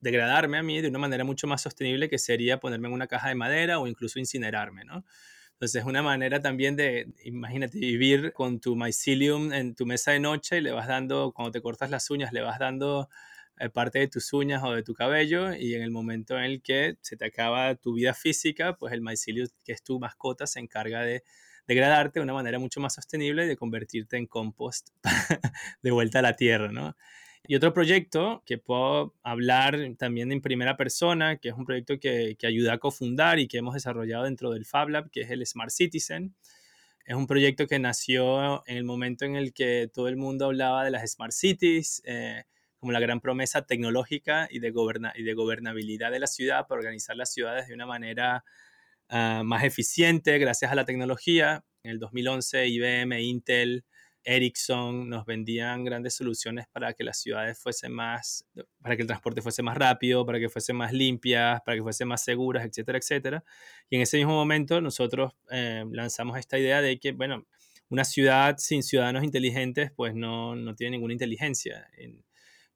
degradarme 0.00 0.58
a 0.58 0.62
mí 0.62 0.80
de 0.80 0.88
una 0.88 0.98
manera 0.98 1.24
mucho 1.24 1.46
más 1.46 1.62
sostenible 1.62 2.08
que 2.08 2.18
sería 2.18 2.60
ponerme 2.60 2.88
en 2.88 2.94
una 2.94 3.06
caja 3.06 3.28
de 3.28 3.34
madera 3.34 3.78
o 3.78 3.86
incluso 3.86 4.18
incinerarme, 4.18 4.84
¿no? 4.84 5.04
Entonces 5.52 5.82
es 5.82 5.86
una 5.86 6.02
manera 6.02 6.40
también 6.40 6.74
de, 6.74 7.12
imagínate, 7.22 7.78
vivir 7.78 8.32
con 8.32 8.60
tu 8.60 8.76
mycelium 8.76 9.52
en 9.52 9.74
tu 9.74 9.84
mesa 9.84 10.12
de 10.12 10.20
noche 10.20 10.56
y 10.56 10.60
le 10.62 10.72
vas 10.72 10.88
dando, 10.88 11.32
cuando 11.32 11.50
te 11.52 11.60
cortas 11.60 11.90
las 11.90 12.08
uñas, 12.10 12.32
le 12.32 12.40
vas 12.40 12.58
dando 12.58 13.10
eh, 13.58 13.68
parte 13.68 13.98
de 13.98 14.08
tus 14.08 14.32
uñas 14.32 14.62
o 14.64 14.72
de 14.72 14.82
tu 14.82 14.94
cabello 14.94 15.52
y 15.52 15.74
en 15.74 15.82
el 15.82 15.90
momento 15.90 16.38
en 16.38 16.44
el 16.44 16.62
que 16.62 16.96
se 17.02 17.18
te 17.18 17.26
acaba 17.26 17.74
tu 17.74 17.92
vida 17.92 18.14
física, 18.14 18.76
pues 18.76 18.94
el 18.94 19.02
mycelium, 19.02 19.48
que 19.62 19.72
es 19.72 19.82
tu 19.82 20.00
mascota, 20.00 20.46
se 20.46 20.60
encarga 20.60 21.02
de 21.02 21.24
degradarte 21.66 22.20
de 22.20 22.24
una 22.24 22.32
manera 22.32 22.58
mucho 22.58 22.80
más 22.80 22.94
sostenible 22.94 23.44
y 23.44 23.48
de 23.48 23.56
convertirte 23.58 24.16
en 24.16 24.26
compost 24.26 24.88
de 25.82 25.90
vuelta 25.90 26.20
a 26.20 26.22
la 26.22 26.36
tierra, 26.36 26.72
¿no? 26.72 26.96
Y 27.50 27.56
otro 27.56 27.74
proyecto 27.74 28.44
que 28.46 28.58
puedo 28.58 29.16
hablar 29.24 29.76
también 29.98 30.30
en 30.30 30.40
primera 30.40 30.76
persona, 30.76 31.38
que 31.38 31.48
es 31.48 31.54
un 31.56 31.64
proyecto 31.64 31.98
que, 31.98 32.36
que 32.38 32.46
ayuda 32.46 32.74
a 32.74 32.78
cofundar 32.78 33.40
y 33.40 33.48
que 33.48 33.58
hemos 33.58 33.74
desarrollado 33.74 34.22
dentro 34.22 34.52
del 34.52 34.64
Fab 34.64 34.88
Lab, 34.88 35.10
que 35.10 35.22
es 35.22 35.32
el 35.32 35.44
Smart 35.44 35.72
Citizen. 35.72 36.32
Es 37.04 37.16
un 37.16 37.26
proyecto 37.26 37.66
que 37.66 37.80
nació 37.80 38.64
en 38.68 38.76
el 38.76 38.84
momento 38.84 39.24
en 39.24 39.34
el 39.34 39.52
que 39.52 39.90
todo 39.92 40.06
el 40.06 40.16
mundo 40.16 40.44
hablaba 40.44 40.84
de 40.84 40.92
las 40.92 41.10
Smart 41.10 41.32
Cities, 41.32 42.02
eh, 42.04 42.44
como 42.78 42.92
la 42.92 43.00
gran 43.00 43.20
promesa 43.20 43.62
tecnológica 43.62 44.46
y 44.48 44.60
de, 44.60 44.72
y 45.16 45.22
de 45.24 45.34
gobernabilidad 45.34 46.12
de 46.12 46.20
la 46.20 46.28
ciudad 46.28 46.68
para 46.68 46.78
organizar 46.78 47.16
las 47.16 47.32
ciudades 47.32 47.66
de 47.66 47.74
una 47.74 47.86
manera 47.86 48.44
uh, 49.10 49.42
más 49.42 49.64
eficiente 49.64 50.38
gracias 50.38 50.70
a 50.70 50.76
la 50.76 50.84
tecnología. 50.84 51.64
En 51.82 51.90
el 51.90 51.98
2011 51.98 52.68
IBM, 52.68 53.20
Intel, 53.22 53.84
Ericsson 54.24 55.08
nos 55.08 55.24
vendían 55.26 55.84
grandes 55.84 56.14
soluciones 56.14 56.66
para 56.72 56.92
que 56.92 57.04
las 57.04 57.20
ciudades 57.20 57.58
fuesen 57.58 57.92
más, 57.92 58.46
para 58.82 58.96
que 58.96 59.02
el 59.02 59.08
transporte 59.08 59.42
fuese 59.42 59.62
más 59.62 59.76
rápido, 59.76 60.26
para 60.26 60.38
que 60.38 60.48
fuesen 60.48 60.76
más 60.76 60.92
limpias, 60.92 61.60
para 61.64 61.76
que 61.76 61.82
fuesen 61.82 62.08
más 62.08 62.22
seguras, 62.22 62.64
etcétera, 62.64 62.98
etcétera. 62.98 63.44
Y 63.88 63.96
en 63.96 64.02
ese 64.02 64.18
mismo 64.18 64.32
momento 64.32 64.80
nosotros 64.80 65.32
eh, 65.50 65.84
lanzamos 65.90 66.38
esta 66.38 66.58
idea 66.58 66.82
de 66.82 66.98
que, 66.98 67.12
bueno, 67.12 67.46
una 67.88 68.04
ciudad 68.04 68.56
sin 68.58 68.82
ciudadanos 68.82 69.24
inteligentes 69.24 69.90
pues 69.94 70.14
no, 70.14 70.54
no 70.56 70.74
tiene 70.74 70.92
ninguna 70.92 71.12
inteligencia. 71.12 71.88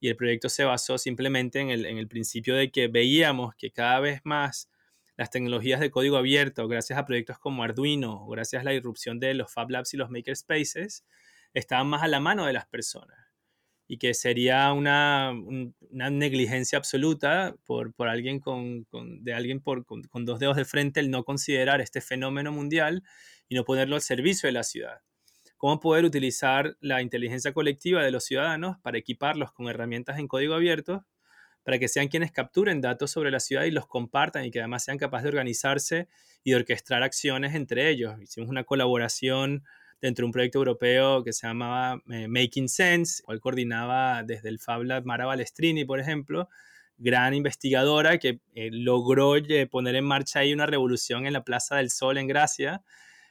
y 0.01 0.09
el 0.09 0.17
proyecto 0.17 0.49
se 0.49 0.65
basó 0.65 0.99
simplemente 0.99 1.61
en 1.61 1.71
el, 1.71 1.87
en 1.87 1.99
el 1.99 2.09
principio 2.09 2.55
de 2.57 2.71
que 2.71 2.89
veíamos 2.89 3.55
que 3.55 3.71
cada 3.71 4.01
vez 4.01 4.21
más 4.25 4.69
las 5.17 5.31
tecnologías 5.31 5.81
de 5.81 5.91
código 5.91 6.17
abierto, 6.17 6.67
gracias 6.69 6.99
a 6.99 7.07
proyectos 7.07 7.39
como 7.39 7.63
Arduino, 7.63 8.27
gracias 8.27 8.63
a 8.63 8.65
la 8.65 8.75
irrupción 8.75 9.21
de 9.21 9.35
los 9.35 9.53
Fab 9.53 9.71
Labs 9.71 9.95
y 9.95 9.97
los 9.97 10.11
Makerspaces, 10.11 11.05
estaban 11.55 11.87
más 11.87 12.03
a 12.03 12.09
la 12.09 12.21
mano 12.21 12.47
de 12.47 12.53
las 12.53 12.67
personas 12.67 13.19
y 13.87 13.99
que 13.99 14.15
sería 14.15 14.73
una, 14.73 15.33
una 15.91 16.11
negligencia 16.11 16.79
absoluta 16.79 17.55
por, 17.65 17.93
por 17.95 18.09
alguien 18.09 18.41
con, 18.41 18.85
con, 18.85 19.23
de 19.23 19.35
alguien 19.35 19.61
por, 19.61 19.85
con, 19.85 20.03
con, 20.05 20.25
dos 20.25 20.39
dedos 20.39 20.57
de 20.57 20.65
frente 20.65 21.01
el 21.01 21.11
no 21.11 21.25
considerar 21.25 21.81
este 21.81 22.01
fenómeno 22.01 22.51
mundial 22.51 23.03
y 23.49 23.55
no 23.55 23.65
ponerlo 23.65 23.97
al 23.97 24.03
servicio 24.03 24.47
de 24.47 24.53
la 24.53 24.63
ciudad. 24.63 25.01
¿Cómo 25.59 25.81
poder 25.81 26.05
utilizar 26.05 26.77
la 26.81 27.03
inteligencia 27.03 27.53
colectiva 27.53 28.03
de 28.03 28.11
los 28.11 28.25
ciudadanos 28.25 28.79
para 28.81 28.99
equiparlos 28.99 29.53
con 29.53 29.69
herramientas 29.69 30.19
en 30.19 30.29
código 30.29 30.55
abierto 30.55 31.07
para 31.63 31.79
que 31.79 31.89
sean 31.89 32.09
quienes 32.09 32.33
capturen 32.33 32.83
datos 32.83 33.11
sobre 33.11 33.31
la 33.31 33.41
ciudad 33.41 33.65
y 33.65 33.71
los 33.71 33.87
compartan 33.87 34.45
y 34.45 34.51
que 34.51 34.59
además 34.59 34.85
sean 34.85 34.99
capaces 34.99 35.25
de 35.25 35.29
organizarse 35.31 36.09
y 36.43 36.51
de 36.51 36.57
orquestar 36.57 37.03
acciones 37.03 37.55
entre 37.55 37.89
ellos? 37.89 38.21
Hicimos 38.21 38.51
una 38.51 38.65
colaboración 38.65 39.65
dentro 40.05 40.25
de 40.25 40.27
un 40.27 40.33
proyecto 40.33 40.59
europeo 40.59 41.25
que 41.25 41.33
se 41.33 41.47
llamaba 41.47 41.99
eh, 42.11 42.29
Making 42.29 42.69
Sense, 42.69 43.23
cual 43.23 43.41
coordinaba 43.41 44.23
desde 44.23 44.51
el 44.51 44.59
Fab 44.59 44.83
Lab 44.83 45.07
Mara 45.07 45.25
Balestrini, 45.25 45.87
por 45.87 45.99
ejemplo, 45.99 46.51
gran 46.99 47.33
investigadora 47.33 48.19
que 48.19 48.41
eh, 48.55 48.69
logró 48.71 49.37
eh, 49.37 49.67
poner 49.67 49.95
en 49.95 50.05
marcha 50.05 50.41
ahí 50.41 50.53
una 50.53 50.67
revolución 50.67 51.27
en 51.27 51.33
la 51.33 51.43
Plaza 51.43 51.77
del 51.77 51.89
Sol 51.89 52.19
en 52.19 52.27
Gracia 52.27 52.83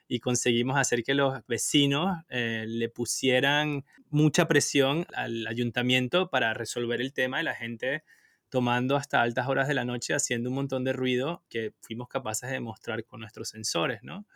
y 0.08 0.20
conseguimos 0.20 0.76
hacer 0.76 1.04
que 1.04 1.14
los 1.14 1.46
vecinos 1.48 2.18
le 2.30 2.90
pusieran 2.90 3.86
mucha 4.10 4.48
presión 4.48 5.06
al 5.16 5.48
ayuntamiento 5.48 6.30
para 6.30 6.54
resolver 6.54 7.02
el 7.02 7.14
tema 7.14 7.40
y 7.40 7.46
la 7.46 7.56
gente 7.56 8.04
tomando 8.50 8.96
hasta 8.96 9.22
altas 9.22 9.48
horas 9.48 9.68
de 9.68 9.76
la 9.76 9.86
noche, 9.86 10.14
haciendo 10.14 10.50
un 10.50 10.56
montón 10.56 10.84
de 10.84 10.94
ruido 10.94 11.44
que 11.50 11.74
fuimos 11.82 12.10
capaces 12.10 12.50
de 12.50 12.56
demostrar 12.56 13.06
con 13.06 13.22
nuestros 13.22 13.50
sensores, 13.50 14.04
¿no? 14.04 14.28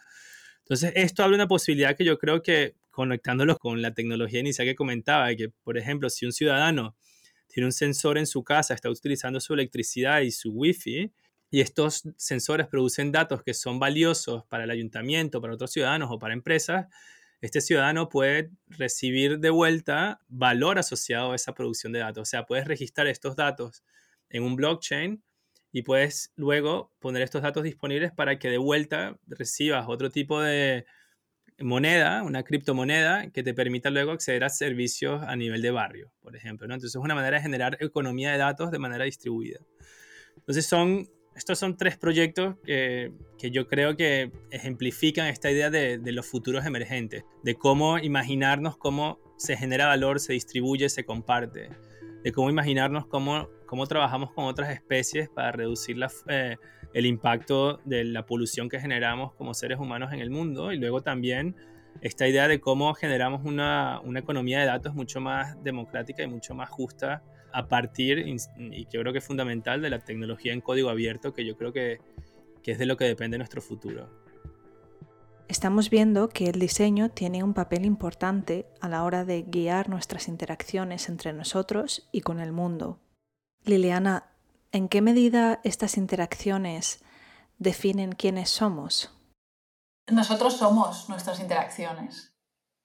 Entonces, 0.67 0.91
esto 0.95 1.23
abre 1.23 1.35
una 1.35 1.47
posibilidad 1.47 1.95
que 1.95 2.03
yo 2.03 2.19
creo 2.19 2.41
que 2.41 2.75
conectándolo 2.91 3.57
con 3.57 3.81
la 3.81 3.93
tecnología 3.93 4.41
inicial 4.41 4.67
que 4.67 4.75
comentaba, 4.75 5.33
que, 5.33 5.47
por 5.63 5.77
ejemplo, 5.77 6.09
si 6.09 6.25
un 6.25 6.33
ciudadano 6.33 6.97
tiene 7.47 7.67
un 7.67 7.71
sensor 7.71 8.17
en 8.17 8.27
su 8.27 8.43
casa, 8.43 8.73
está 8.73 8.89
utilizando 8.89 9.39
su 9.39 9.53
electricidad 9.53 10.19
y 10.19 10.31
su 10.31 10.51
wifi, 10.51 11.13
y 11.49 11.61
estos 11.61 12.03
sensores 12.17 12.67
producen 12.67 13.13
datos 13.13 13.43
que 13.43 13.53
son 13.53 13.79
valiosos 13.79 14.43
para 14.47 14.65
el 14.65 14.69
ayuntamiento, 14.69 15.39
para 15.39 15.53
otros 15.53 15.71
ciudadanos 15.71 16.09
o 16.11 16.19
para 16.19 16.33
empresas, 16.33 16.87
este 17.39 17.61
ciudadano 17.61 18.09
puede 18.09 18.51
recibir 18.67 19.39
de 19.39 19.49
vuelta 19.51 20.19
valor 20.27 20.79
asociado 20.79 21.31
a 21.31 21.35
esa 21.35 21.53
producción 21.53 21.93
de 21.93 21.99
datos. 21.99 22.23
O 22.23 22.25
sea, 22.25 22.45
puedes 22.45 22.67
registrar 22.67 23.07
estos 23.07 23.37
datos 23.37 23.85
en 24.29 24.43
un 24.43 24.57
blockchain 24.57 25.23
y 25.71 25.81
puedes 25.83 26.31
luego 26.35 26.91
poner 26.99 27.21
estos 27.21 27.41
datos 27.41 27.63
disponibles 27.63 28.11
para 28.11 28.39
que 28.39 28.49
de 28.49 28.57
vuelta 28.57 29.17
recibas 29.27 29.85
otro 29.87 30.09
tipo 30.09 30.41
de 30.41 30.85
moneda, 31.59 32.23
una 32.23 32.43
criptomoneda, 32.43 33.29
que 33.31 33.43
te 33.43 33.53
permita 33.53 33.89
luego 33.89 34.11
acceder 34.11 34.43
a 34.43 34.49
servicios 34.49 35.23
a 35.23 35.35
nivel 35.35 35.61
de 35.61 35.71
barrio, 35.71 36.11
por 36.21 36.35
ejemplo. 36.35 36.67
¿no? 36.67 36.75
Entonces 36.75 36.95
es 36.95 37.03
una 37.03 37.15
manera 37.15 37.37
de 37.37 37.43
generar 37.43 37.77
economía 37.79 38.31
de 38.31 38.37
datos 38.37 38.71
de 38.71 38.79
manera 38.79 39.05
distribuida. 39.05 39.59
Entonces 40.37 40.65
son 40.65 41.09
estos 41.37 41.59
son 41.59 41.77
tres 41.77 41.97
proyectos 41.97 42.55
que, 42.65 43.11
yo 43.39 43.67
creo 43.67 43.95
que 43.95 44.31
ejemplifican 44.49 45.27
esta 45.27 45.51
idea 45.51 45.69
de, 45.69 45.99
los 46.11 46.25
futuros 46.25 46.65
emergentes, 46.65 47.25
de 47.43 47.53
cómo 47.53 47.99
imaginarnos 47.99 48.75
cómo 48.75 49.19
se 49.37 49.55
genera 49.55 49.85
valor, 49.85 50.19
se 50.19 50.33
distribuye, 50.33 50.89
se 50.89 51.05
comparte, 51.05 51.69
de 52.27 52.33
cómo 52.33 52.49
imaginarnos 52.49 53.05
cómo, 53.05 53.47
cómo 53.65 53.87
trabajamos 53.87 54.33
con 54.33 54.43
otras 54.43 54.69
especies 54.69 55.29
para 55.29 55.53
reducir 55.53 55.97
eh, 56.27 56.57
el 56.93 57.05
impacto 57.05 57.79
de 57.85 58.03
la 58.03 58.25
polución 58.25 58.67
que 58.67 58.81
generamos 58.81 59.33
como 59.35 59.53
seres 59.53 59.79
humanos 59.79 60.11
en 60.11 60.19
el 60.19 60.29
mundo 60.29 60.73
y 60.73 60.77
luego 60.77 61.01
también 61.01 61.55
esta 62.01 62.27
idea 62.27 62.49
de 62.49 62.59
cómo 62.59 62.93
generamos 62.95 63.45
una, 63.45 64.01
una 64.01 64.19
economía 64.19 64.59
de 64.59 64.65
datos 64.65 64.93
mucho 64.93 65.21
más 65.21 65.55
democrática 65.63 66.21
y 66.21 66.27
mucho 66.27 66.53
más 66.53 66.69
justa 66.69 67.23
a 67.53 67.69
partir, 67.69 68.25
y 68.27 68.85
que 68.87 68.99
creo 68.99 69.13
que 69.13 69.19
es 69.19 69.25
fundamental, 69.25 69.81
de 69.81 69.89
la 69.89 69.99
tecnología 69.99 70.51
en 70.51 70.59
código 70.59 70.89
abierto, 70.89 71.31
que 71.31 71.45
yo 71.45 71.55
creo 71.55 71.71
que, 71.71 71.99
que 72.61 72.73
es 72.73 72.77
de 72.77 72.85
lo 72.85 72.97
que 72.97 73.05
depende 73.05 73.37
nuestro 73.37 73.61
futuro. 73.61 74.26
Estamos 75.49 75.89
viendo 75.89 76.27
que 76.27 76.49
el 76.49 76.59
diseño 76.59 77.09
tiene 77.09 77.41
un 77.41 77.53
papel 77.53 77.85
importante 77.85 78.67
a 78.81 78.89
la 78.89 79.03
hora 79.03 79.23
de 79.23 79.43
guiar 79.43 79.87
nuestras 79.87 80.27
interacciones 80.27 81.07
entre 81.07 81.31
nosotros 81.31 82.09
y 82.11 82.19
con 82.19 82.41
el 82.41 82.51
mundo. 82.51 82.99
Liliana, 83.63 84.31
¿en 84.73 84.89
qué 84.89 85.01
medida 85.01 85.61
estas 85.63 85.95
interacciones 85.95 87.01
definen 87.59 88.11
quiénes 88.11 88.49
somos? 88.49 89.11
Nosotros 90.11 90.57
somos 90.57 91.07
nuestras 91.07 91.39
interacciones. 91.39 92.33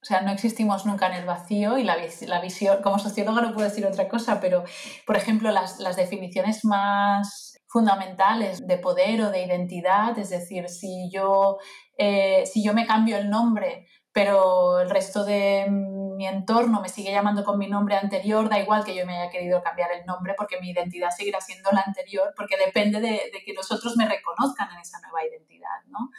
O 0.00 0.04
sea, 0.04 0.22
no 0.22 0.30
existimos 0.30 0.86
nunca 0.86 1.08
en 1.08 1.14
el 1.14 1.26
vacío 1.26 1.78
y 1.78 1.84
la, 1.84 1.96
visión, 2.40 2.82
como 2.82 2.98
socióloga 2.98 3.42
no 3.42 3.54
puedo 3.54 3.68
decir 3.68 3.86
otra 3.86 4.08
cosa, 4.08 4.40
pero, 4.40 4.64
por 5.06 5.16
ejemplo, 5.16 5.50
las, 5.50 5.78
las, 5.78 5.96
definiciones 5.96 6.64
más 6.64 7.51
fundamentales 7.72 8.66
de 8.66 8.76
poder 8.76 9.22
o 9.22 9.30
de 9.30 9.46
identidad, 9.46 10.18
es 10.18 10.28
decir, 10.28 10.68
si 10.68 11.08
yo, 11.10 11.56
eh, 11.96 12.44
si 12.44 12.62
yo 12.62 12.74
me 12.74 12.86
cambio 12.86 13.16
el 13.16 13.30
nombre, 13.30 13.86
pero 14.12 14.80
el 14.80 14.90
resto 14.90 15.24
de 15.24 15.66
mi 15.70 16.26
entorno 16.26 16.82
me 16.82 16.90
sigue 16.90 17.10
llamando 17.10 17.42
con 17.44 17.58
mi 17.58 17.68
nombre 17.68 17.96
anterior, 17.96 18.50
da 18.50 18.58
igual 18.58 18.84
que 18.84 18.94
yo 18.94 19.06
me 19.06 19.16
haya 19.16 19.30
querido 19.30 19.62
cambiar 19.62 19.90
el 19.92 20.04
nombre 20.04 20.34
porque 20.36 20.60
mi 20.60 20.68
identidad 20.68 21.08
seguirá 21.16 21.40
siendo 21.40 21.70
la 21.72 21.82
anterior, 21.86 22.34
porque 22.36 22.58
depende 22.58 23.00
de, 23.00 23.32
que 23.44 23.54
los 23.54 23.72
otros 23.72 23.96
me 23.96 24.06
reconozcan 24.06 24.70
en 24.74 24.80
esa 24.80 25.00
nueva 25.00 25.24
identidad, 25.26 25.80
¿no? 25.86 26.10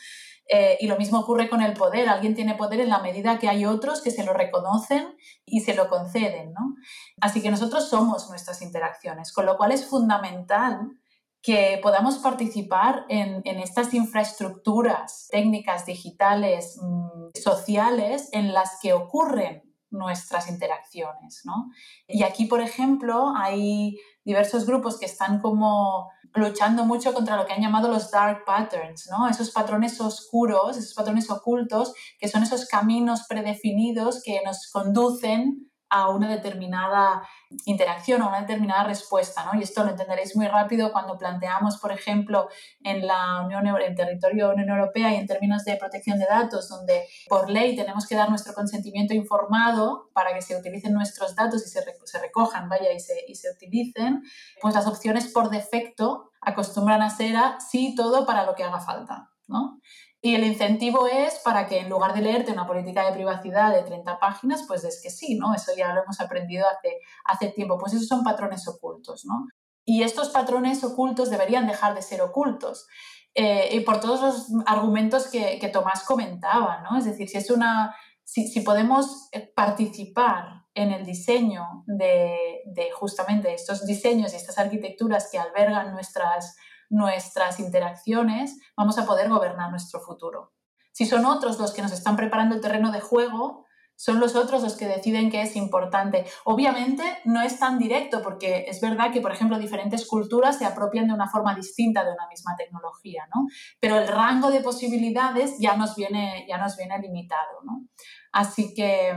Eh, 0.48 0.78
y 0.82 0.88
lo 0.88 0.98
mismo 0.98 1.20
ocurre 1.20 1.50
con 1.50 1.62
el 1.62 1.74
poder. 1.74 2.10
Alguien 2.10 2.34
tiene 2.34 2.56
poder 2.56 2.82
en 2.82 2.90
la 2.90 3.00
medida 3.00 3.38
que 3.38 3.48
hay 3.48 3.66
otros 3.66 4.02
que 4.02 4.10
se 4.10 4.26
lo 4.26 4.34
reconocen 4.34 5.16
y 5.46 5.62
se 5.62 5.76
lo 5.76 5.88
conceden. 5.88 6.52
¿no? 6.54 6.76
Así 7.22 7.42
que 7.42 7.50
nosotros 7.50 7.88
somos 7.88 8.30
nuestras 8.30 8.62
interacciones, 8.62 9.32
con 9.32 9.46
lo 9.46 9.56
cual 9.56 9.72
es 9.72 9.86
fundamental 9.86 11.00
que 11.44 11.78
podamos 11.84 12.20
participar 12.20 13.06
en, 13.10 13.44
estas 13.46 13.94
infraestructuras 13.94 15.28
técnicas, 15.30 15.86
digitales, 15.86 16.80
mm, 16.82 17.38
sociales, 17.38 18.30
en 18.32 18.54
las 18.54 18.80
que 18.82 18.94
ocurren 18.94 19.62
nuestras 19.92 20.50
interacciones. 20.50 21.42
¿no? 21.44 21.70
Y 22.08 22.24
aquí, 22.24 22.46
por 22.46 22.62
ejemplo, 22.62 23.34
hay 23.36 23.98
diversos 24.24 24.66
grupos 24.66 24.98
que 24.98 25.06
están 25.06 25.42
como 25.42 26.10
luchando 26.34 26.86
mucho 26.86 27.14
contra 27.14 27.36
lo 27.36 27.46
que 27.46 27.54
han 27.54 27.62
llamado 27.62 27.90
los 27.90 28.10
dark 28.10 28.46
patterns, 28.46 29.08
¿no? 29.12 29.28
Esos 29.28 29.52
patrones 29.52 30.02
oscuros, 30.02 30.78
esos 30.78 30.96
patrones 30.96 31.30
ocultos, 31.30 31.94
que 32.18 32.28
son 32.28 32.42
esos 32.42 32.66
caminos 32.66 33.26
predefinidos 33.28 34.24
que 34.24 34.42
nos 34.44 34.72
conducen 34.72 35.70
a 35.94 36.10
una 36.10 36.28
determinada 36.28 37.22
interacción 37.66 38.24
o 38.24 38.28
una 38.28 38.42
determinada 38.42 38.84
respuesta, 38.84 39.46
¿no? 39.46 39.60
Y 39.60 39.62
esto 39.62 39.84
lo 39.84 39.92
entenderéis 39.92 40.36
muy 40.36 40.48
rápido 40.48 40.92
cuando 40.92 41.20
planteamos, 41.20 41.78
por 41.78 41.92
ejemplo, 41.92 42.50
en 42.84 43.06
la 43.06 43.42
Unión 43.42 43.68
en 43.80 43.94
territorio 43.96 44.50
Unión 44.50 44.70
Europea 44.70 45.14
y 45.14 45.18
en 45.18 45.28
términos 45.28 45.64
de 45.66 45.76
protección 45.76 46.18
de 46.18 46.26
datos, 46.26 46.68
donde 46.68 47.06
por 47.30 47.48
ley 47.48 47.76
tenemos 47.76 48.08
que 48.08 48.16
dar 48.16 48.32
nuestro 48.32 48.56
consentimiento 48.56 49.14
informado 49.14 50.10
para 50.16 50.34
que 50.34 50.42
se 50.42 50.58
utilicen 50.58 50.94
nuestros 50.94 51.36
datos 51.36 51.64
y 51.64 51.70
se, 51.70 52.20
recojan, 52.20 52.70
vaya, 52.70 52.92
y 52.92 53.00
se, 53.00 53.14
y 53.28 53.36
se 53.36 53.52
utilicen, 53.52 54.24
pues 54.64 54.74
las 54.74 54.88
opciones 54.88 55.32
por 55.32 55.52
defecto 55.52 56.32
acostumbran 56.42 57.04
a 57.04 57.12
ser 57.12 57.36
a 57.36 57.60
sí 57.60 57.94
todo 57.96 58.26
para 58.26 58.46
lo 58.46 58.56
que 58.56 58.64
haga 58.64 58.80
falta, 58.80 59.30
¿no? 59.48 59.80
Y 60.26 60.36
el 60.36 60.46
incentivo 60.46 61.06
es 61.06 61.40
para 61.40 61.68
que 61.68 61.80
en 61.80 61.90
lugar 61.90 62.14
de 62.14 62.22
leerte 62.22 62.54
una 62.54 62.66
política 62.66 63.06
de 63.06 63.12
privacidad 63.12 63.74
de 63.76 63.84
30 63.84 64.20
páginas, 64.20 64.64
pues 64.66 64.86
es 64.86 65.02
que 65.04 65.10
sí, 65.10 65.38
¿no? 65.38 65.54
Eso 65.54 65.74
ya 65.76 65.94
lo 65.94 66.02
hemos 66.02 66.22
aprendido 66.22 66.66
hace, 66.66 67.02
hace 67.26 67.50
tiempo. 67.50 67.78
Pues 67.78 67.92
esos 67.92 68.08
son 68.08 68.24
patrones 68.24 68.66
ocultos, 68.70 69.26
¿no? 69.26 69.48
Y 69.84 70.04
estos 70.04 70.30
patrones 70.30 70.82
ocultos 70.86 71.30
deberían 71.30 71.68
dejar 71.68 71.94
de 71.94 72.02
ser 72.02 72.22
ocultos. 72.22 72.88
Eh, 73.36 73.68
y 73.74 73.82
por 73.82 74.00
todos 74.00 74.22
los 74.22 74.48
argumentos 74.66 75.28
que, 75.28 75.60
que, 75.60 75.68
Tomás 75.68 76.06
comentaba, 76.06 76.80
¿no? 76.90 76.98
Es 76.98 77.04
decir, 77.04 77.28
si, 77.28 77.38
es 77.38 77.52
una, 77.52 77.94
si, 78.24 78.48
si 78.48 78.62
podemos 78.62 79.28
eh, 79.34 79.52
participar 79.54 80.68
en 80.74 80.94
el 80.94 81.04
diseño 81.04 81.84
de, 81.86 82.62
de 82.68 82.92
justamente 82.92 83.54
estos 83.54 83.86
diseños 83.86 84.32
y 84.32 84.38
estas 84.38 84.58
arquitecturas 84.58 85.28
que 85.30 85.38
albergan 85.38 85.92
nuestras 85.92 86.56
nuestras 86.94 87.60
interacciones, 87.60 88.60
vamos 88.78 88.98
a 88.98 89.06
poder 89.06 89.28
gobernar 89.28 89.72
nuestro 89.72 90.00
futuro. 90.00 90.54
Si 90.92 91.06
son 91.06 91.26
otros 91.26 91.60
los 91.60 91.74
que 91.74 91.82
nos 91.82 91.92
están 91.92 92.16
preparando 92.16 92.54
el 92.54 92.62
terreno 92.62 92.92
de 92.92 93.02
juego, 93.02 93.66
son 93.96 94.20
los 94.20 94.36
otros 94.36 94.62
los 94.62 94.76
que 94.76 94.88
deciden 94.88 95.32
qué 95.32 95.42
es 95.42 95.56
importante. 95.56 96.26
Obviamente 96.46 97.04
no 97.26 97.42
es 97.42 97.58
tan 97.60 97.80
directo 97.80 98.22
porque 98.22 98.66
es 98.68 98.80
verdad 98.80 99.12
que, 99.12 99.22
por 99.22 99.32
ejemplo, 99.32 99.58
diferentes 99.58 100.08
culturas 100.08 100.58
se 100.58 100.66
apropian 100.66 101.08
de 101.08 101.14
una 101.14 101.30
forma 101.30 101.56
distinta 101.56 102.04
de 102.04 102.12
una 102.12 102.28
misma 102.28 102.56
tecnología, 102.56 103.28
¿no? 103.34 103.48
Pero 103.80 103.98
el 103.98 104.08
rango 104.08 104.52
de 104.52 104.62
posibilidades 104.62 105.58
ya 105.60 105.76
nos 105.76 105.96
viene, 105.96 106.46
ya 106.48 106.58
nos 106.58 106.78
viene 106.78 107.00
limitado, 107.00 107.62
¿no? 107.64 107.88
Así 108.32 108.74
que, 108.76 109.14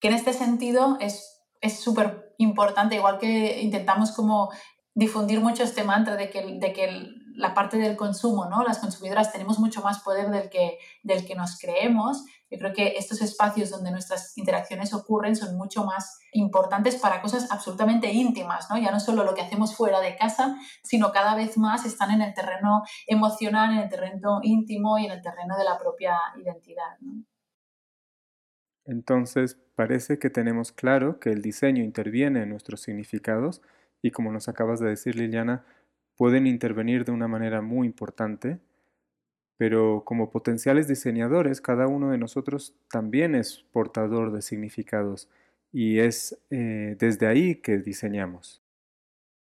que 0.00 0.08
en 0.08 0.14
este 0.14 0.32
sentido 0.32 0.96
es 1.00 1.36
es 1.60 1.80
súper 1.80 2.34
importante, 2.38 2.96
igual 2.96 3.18
que 3.18 3.60
intentamos 3.60 4.12
como 4.12 4.50
difundir 4.96 5.40
mucho 5.40 5.62
este 5.62 5.84
mantra 5.84 6.16
de 6.16 6.30
que, 6.30 6.58
de 6.58 6.72
que 6.72 7.12
la 7.34 7.52
parte 7.52 7.76
del 7.76 7.96
consumo, 7.96 8.48
¿no? 8.48 8.64
Las 8.64 8.78
consumidoras 8.78 9.30
tenemos 9.30 9.58
mucho 9.58 9.82
más 9.82 10.02
poder 10.02 10.30
del 10.30 10.48
que, 10.48 10.78
del 11.02 11.26
que 11.26 11.34
nos 11.34 11.58
creemos. 11.58 12.24
Yo 12.50 12.58
creo 12.58 12.72
que 12.72 12.94
estos 12.96 13.20
espacios 13.20 13.68
donde 13.68 13.90
nuestras 13.90 14.36
interacciones 14.38 14.94
ocurren 14.94 15.36
son 15.36 15.54
mucho 15.58 15.84
más 15.84 16.18
importantes 16.32 16.96
para 16.96 17.20
cosas 17.20 17.52
absolutamente 17.52 18.10
íntimas, 18.10 18.68
¿no? 18.70 18.78
Ya 18.78 18.90
no 18.90 18.98
solo 18.98 19.22
lo 19.22 19.34
que 19.34 19.42
hacemos 19.42 19.76
fuera 19.76 20.00
de 20.00 20.16
casa, 20.16 20.56
sino 20.82 21.12
cada 21.12 21.34
vez 21.34 21.58
más 21.58 21.84
están 21.84 22.10
en 22.10 22.22
el 22.22 22.32
terreno 22.32 22.82
emocional, 23.06 23.72
en 23.72 23.80
el 23.80 23.90
terreno 23.90 24.40
íntimo 24.42 24.98
y 24.98 25.04
en 25.04 25.12
el 25.12 25.20
terreno 25.20 25.58
de 25.58 25.64
la 25.64 25.78
propia 25.78 26.16
identidad, 26.40 26.96
Entonces, 28.86 29.58
parece 29.74 30.18
que 30.18 30.30
tenemos 30.30 30.72
claro 30.72 31.20
que 31.20 31.32
el 31.32 31.42
diseño 31.42 31.84
interviene 31.84 32.44
en 32.44 32.48
nuestros 32.48 32.80
significados, 32.80 33.60
y 34.06 34.12
como 34.12 34.30
nos 34.30 34.48
acabas 34.48 34.78
de 34.78 34.88
decir 34.88 35.16
Liliana, 35.16 35.64
pueden 36.16 36.46
intervenir 36.46 37.04
de 37.04 37.10
una 37.10 37.26
manera 37.26 37.60
muy 37.60 37.88
importante, 37.88 38.60
pero 39.56 40.04
como 40.04 40.30
potenciales 40.30 40.86
diseñadores, 40.86 41.60
cada 41.60 41.88
uno 41.88 42.10
de 42.10 42.18
nosotros 42.18 42.76
también 42.88 43.34
es 43.34 43.64
portador 43.72 44.30
de 44.30 44.42
significados 44.42 45.28
y 45.72 45.98
es 45.98 46.38
eh, 46.50 46.96
desde 47.00 47.26
ahí 47.26 47.56
que 47.56 47.78
diseñamos. 47.78 48.62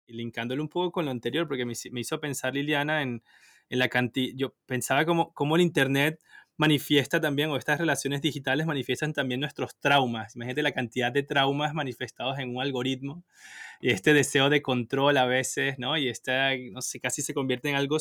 Y 0.07 0.13
linkándolo 0.13 0.63
un 0.63 0.69
poco 0.69 0.93
con 0.93 1.07
lo 1.07 1.11
anterior, 1.11 1.49
porque 1.49 1.65
me, 1.65 1.73
hizo 2.01 2.21
pensar 2.21 2.55
Liliana 2.55 3.03
en, 3.03 3.25
en 3.71 3.79
la 3.81 3.89
cantidad, 3.89 4.37
yo 4.37 4.55
pensaba 4.67 5.05
como, 5.05 5.35
como 5.35 5.57
el 5.57 5.63
Internet 5.63 6.21
manifiesta 6.57 7.21
también, 7.21 7.51
o 7.51 7.57
estas 7.57 7.79
relaciones 7.79 8.23
digitales 8.23 8.67
manifiestan 8.67 9.13
también 9.13 9.41
nuestros 9.41 9.77
traumas. 9.81 10.37
Imagínate 10.37 10.63
la 10.63 10.73
cantidad 10.73 11.13
de 11.13 11.23
traumas 11.23 11.75
manifestados 11.75 12.39
en 12.39 12.55
un 12.55 12.63
algoritmo 12.63 13.25
y 13.81 13.91
este 13.91 14.15
deseo 14.15 14.51
de 14.51 14.63
control 14.63 15.17
a 15.17 15.27
veces, 15.27 15.79
¿no? 15.79 15.97
Y 15.99 16.09
esta, 16.09 16.51
no 16.71 16.81
sé, 16.81 17.01
casi 17.01 17.23
se 17.23 17.35
convierte 17.35 17.69
en 17.69 17.77
algo 17.77 17.99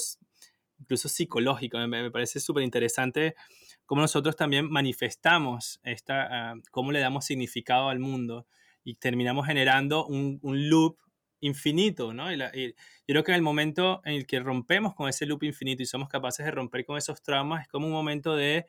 incluso 0.79 1.09
psicológico. 1.09 1.77
Me, 1.87 2.11
parece 2.11 2.39
súper 2.39 2.63
interesante 2.63 3.35
cómo 3.85 4.01
nosotros 4.01 4.35
también 4.35 4.69
manifestamos 4.69 5.79
esta, 5.83 6.51
ah, 6.51 6.55
cómo 6.71 6.91
le 6.91 6.99
damos 6.99 7.25
significado 7.25 7.89
al 7.89 7.99
mundo 7.99 8.47
y 8.83 8.95
terminamos 8.95 9.47
generando 9.47 10.05
un, 10.05 10.39
un 10.41 10.69
loop 10.69 10.97
infinito, 11.43 12.13
¿no? 12.13 12.31
Y, 12.31 12.37
yo 12.37 12.43
creo 13.05 13.23
que 13.23 13.31
en 13.31 13.35
el 13.35 13.41
momento 13.41 14.01
en 14.05 14.13
el 14.13 14.25
que 14.25 14.39
rompemos 14.39 14.95
con 14.95 15.09
ese 15.09 15.25
loop 15.25 15.43
infinito 15.43 15.83
y 15.83 15.85
somos 15.85 16.09
capaces 16.09 16.45
de 16.45 16.51
romper 16.51 16.85
con 16.85 16.97
esos 16.97 17.21
traumas, 17.21 17.63
es 17.63 17.67
como 17.67 17.87
un 17.87 17.93
momento 17.93 18.35
de 18.35 18.65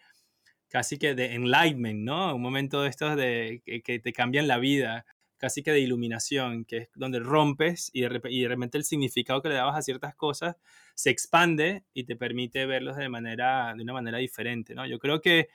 casi 0.68 0.98
que 0.98 1.14
de 1.14 1.34
enlightenment, 1.34 2.00
¿no? 2.00 2.34
Un 2.34 2.42
momento 2.42 2.82
de 2.82 2.90
estos 2.90 3.16
de 3.16 3.62
que, 3.64 3.98
te 4.00 4.12
cambian 4.12 4.48
la 4.48 4.58
vida, 4.58 5.06
casi 5.38 5.62
que 5.62 5.70
de 5.70 5.80
iluminación, 5.80 6.64
que 6.64 6.76
es 6.78 6.88
donde 6.96 7.20
rompes 7.20 7.90
y 7.92 8.00
de, 8.02 8.20
y 8.28 8.42
de 8.42 8.48
repente 8.48 8.78
el 8.78 8.84
significado 8.84 9.40
que 9.40 9.50
le 9.50 9.54
dabas 9.54 9.76
a 9.76 9.82
ciertas 9.82 10.16
cosas 10.16 10.56
se 10.94 11.10
expande 11.10 11.84
y 11.94 12.04
te 12.04 12.16
permite 12.16 12.66
verlos 12.66 12.96
de, 12.96 13.08
manera, 13.08 13.72
de 13.76 13.82
una 13.82 13.92
manera 13.92 14.18
diferente, 14.18 14.74
¿no? 14.74 14.86
Yo 14.86 14.98
creo 14.98 15.20
que 15.20 15.48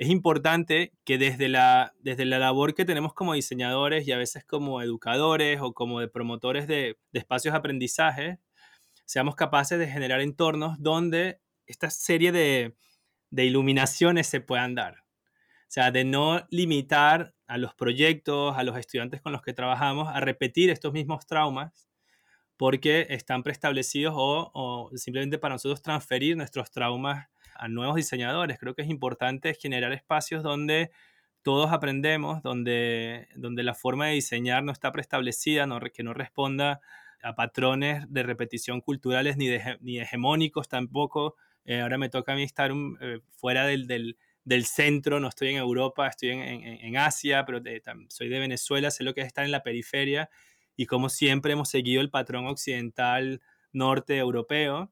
es 0.00 0.08
importante 0.08 0.94
que 1.04 1.18
desde 1.18 1.50
la, 1.50 1.92
desde 1.98 2.24
la 2.24 2.38
labor 2.38 2.74
que 2.74 2.86
tenemos 2.86 3.12
como 3.12 3.34
diseñadores 3.34 4.08
y 4.08 4.12
a 4.12 4.16
veces 4.16 4.46
como 4.46 4.80
educadores 4.80 5.60
o 5.60 5.74
como 5.74 6.00
de 6.00 6.08
promotores 6.08 6.66
de, 6.66 6.96
espacios 7.12 7.52
de 7.52 7.58
aprendizaje, 7.58 8.38
seamos 9.04 9.36
capaces 9.36 9.78
de 9.78 9.86
generar 9.86 10.22
entornos 10.22 10.82
donde 10.82 11.42
esta 11.66 11.90
serie 11.90 12.32
de, 12.32 12.74
de 13.28 13.44
iluminaciones 13.44 14.26
se 14.26 14.40
puedan 14.40 14.74
dar. 14.74 15.00
O 15.00 15.68
sea, 15.68 15.90
de 15.90 16.04
no 16.04 16.46
limitar 16.48 17.34
a 17.46 17.58
los 17.58 17.74
proyectos, 17.74 18.56
a 18.56 18.62
los 18.62 18.78
estudiantes 18.78 19.20
con 19.20 19.32
los 19.32 19.42
que 19.42 19.52
trabajamos, 19.52 20.08
a 20.08 20.18
repetir 20.20 20.70
estos 20.70 20.94
mismos 20.94 21.26
traumas 21.26 21.90
porque 22.56 23.06
están 23.10 23.42
preestablecidos 23.42 24.14
o, 24.16 24.50
o 24.54 24.96
simplemente 24.96 25.36
para 25.36 25.56
nosotros 25.56 25.82
transferir 25.82 26.38
nuestros 26.38 26.70
traumas 26.70 27.28
a 27.60 27.68
nuevos 27.68 27.96
diseñadores. 27.96 28.58
Creo 28.58 28.74
que 28.74 28.82
es 28.82 28.88
importante 28.88 29.54
generar 29.54 29.92
espacios 29.92 30.42
donde 30.42 30.90
todos 31.42 31.72
aprendemos, 31.72 32.42
donde, 32.42 33.28
donde 33.36 33.62
la 33.62 33.74
forma 33.74 34.06
de 34.06 34.14
diseñar 34.14 34.64
no 34.64 34.72
está 34.72 34.90
preestablecida, 34.92 35.66
no, 35.66 35.78
que 35.80 36.02
no 36.02 36.14
responda 36.14 36.80
a 37.22 37.34
patrones 37.34 38.10
de 38.10 38.22
repetición 38.22 38.80
culturales 38.80 39.36
ni, 39.36 39.48
ni 39.80 40.00
hegemónicos 40.00 40.68
tampoco. 40.68 41.36
Eh, 41.66 41.80
ahora 41.80 41.98
me 41.98 42.08
toca 42.08 42.32
a 42.32 42.36
mí 42.36 42.44
estar 42.44 42.72
eh, 43.00 43.20
fuera 43.36 43.66
del, 43.66 43.86
del, 43.86 44.16
del, 44.44 44.64
centro, 44.64 45.20
no 45.20 45.28
estoy 45.28 45.50
en 45.50 45.56
Europa, 45.56 46.06
estoy 46.08 46.30
en, 46.30 46.40
en, 46.40 46.62
en 46.64 46.96
Asia, 46.96 47.44
pero 47.44 47.60
soy 48.08 48.30
de 48.30 48.38
Venezuela, 48.38 48.90
sé 48.90 49.04
lo 49.04 49.12
que 49.12 49.20
es 49.20 49.26
estar 49.26 49.44
en 49.44 49.50
la 49.50 49.62
periferia 49.62 50.30
y 50.76 50.86
como 50.86 51.10
siempre 51.10 51.52
hemos 51.52 51.68
seguido 51.68 52.00
el 52.00 52.08
patrón 52.08 52.46
occidental 52.46 53.42
norte 53.70 54.16
europeo 54.16 54.90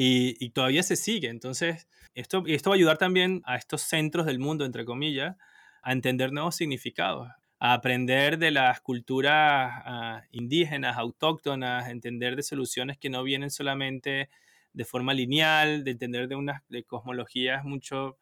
y, 0.00 0.50
todavía 0.50 0.82
se 0.82 0.96
sigue. 0.96 1.28
Entonces, 1.28 1.88
esto, 2.14 2.44
esto 2.46 2.70
va 2.70 2.74
a 2.74 2.78
ayudar 2.78 2.98
también 2.98 3.42
a 3.44 3.56
estos 3.56 3.82
centros 3.82 4.26
del 4.26 4.38
mundo, 4.38 4.64
entre 4.64 4.84
comillas, 4.84 5.36
a 5.82 5.92
entender 5.92 6.32
nuevos 6.32 6.56
significados, 6.56 7.28
a 7.58 7.72
aprender 7.72 8.38
de 8.38 8.50
las 8.50 8.80
culturas 8.80 9.72
ah, 9.84 10.22
indígenas, 10.30 10.96
autóctonas, 10.96 11.88
entender 11.88 12.36
de 12.36 12.42
soluciones 12.42 12.98
que 12.98 13.10
no 13.10 13.22
vienen 13.24 13.50
solamente 13.50 14.30
de 14.72 14.84
forma 14.84 15.14
lineal, 15.14 15.84
de 15.84 15.90
entender 15.90 16.28
de 16.28 16.36
unas 16.36 16.62
de 16.68 16.84
cosmologías 16.84 17.64
mucho 17.64 18.18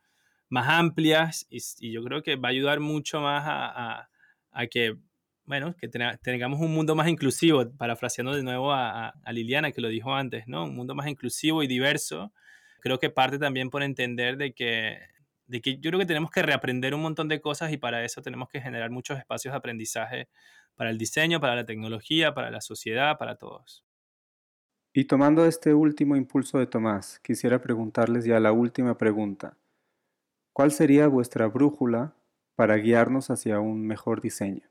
más 0.48 0.68
amplias 0.68 1.46
y, 1.50 1.90
yo 1.92 2.02
creo 2.04 2.22
que 2.22 2.36
va 2.36 2.48
a 2.48 2.52
ayudar 2.52 2.80
mucho 2.80 3.20
más 3.20 3.44
a 3.46 4.66
que 4.68 4.96
bueno, 5.46 5.76
que 5.76 5.88
tengamos 5.88 6.60
un 6.60 6.74
mundo 6.74 6.94
más 6.96 7.08
inclusivo, 7.08 7.70
parafraseando 7.76 8.34
de 8.34 8.42
nuevo 8.42 8.72
a, 8.72 9.14
Liliana 9.30 9.70
que 9.72 9.80
lo 9.80 9.88
dijo 9.88 10.14
antes, 10.14 10.46
¿no? 10.48 10.64
Un 10.64 10.74
mundo 10.74 10.94
más 10.94 11.06
inclusivo 11.06 11.62
y 11.62 11.68
diverso. 11.68 12.32
Creo 12.80 12.98
que 12.98 13.10
parte 13.10 13.38
también 13.38 13.70
por 13.70 13.82
entender 13.82 14.36
de 14.36 14.52
que, 14.52 14.98
de 15.46 15.60
que 15.60 15.78
yo 15.78 15.90
creo 15.90 16.00
que 16.00 16.06
tenemos 16.06 16.30
que 16.32 16.42
reaprender 16.42 16.94
un 16.94 17.02
montón 17.02 17.28
de 17.28 17.40
cosas 17.40 17.72
y 17.72 17.76
para 17.76 18.04
eso 18.04 18.22
tenemos 18.22 18.48
que 18.48 18.60
generar 18.60 18.90
muchos 18.90 19.18
espacios 19.18 19.52
de 19.52 19.58
aprendizaje 19.58 20.28
para 20.74 20.90
el 20.90 20.98
diseño, 20.98 21.40
para 21.40 21.54
la 21.54 21.64
tecnología, 21.64 22.34
para 22.34 22.50
la 22.50 22.60
sociedad, 22.60 23.16
para 23.16 23.36
todos. 23.36 23.84
Y 24.92 25.04
tomando 25.04 25.46
este 25.46 25.74
último 25.74 26.16
impulso 26.16 26.58
de 26.58 26.66
Tomás, 26.66 27.20
quisiera 27.20 27.60
preguntarles 27.60 28.24
ya 28.24 28.40
la 28.40 28.52
última 28.52 28.98
pregunta. 28.98 29.56
¿Cuál 30.52 30.72
sería 30.72 31.06
vuestra 31.06 31.46
brújula 31.46 32.16
para 32.56 32.76
guiarnos 32.76 33.30
hacia 33.30 33.60
un 33.60 33.86
mejor 33.86 34.22
diseño? 34.22 34.66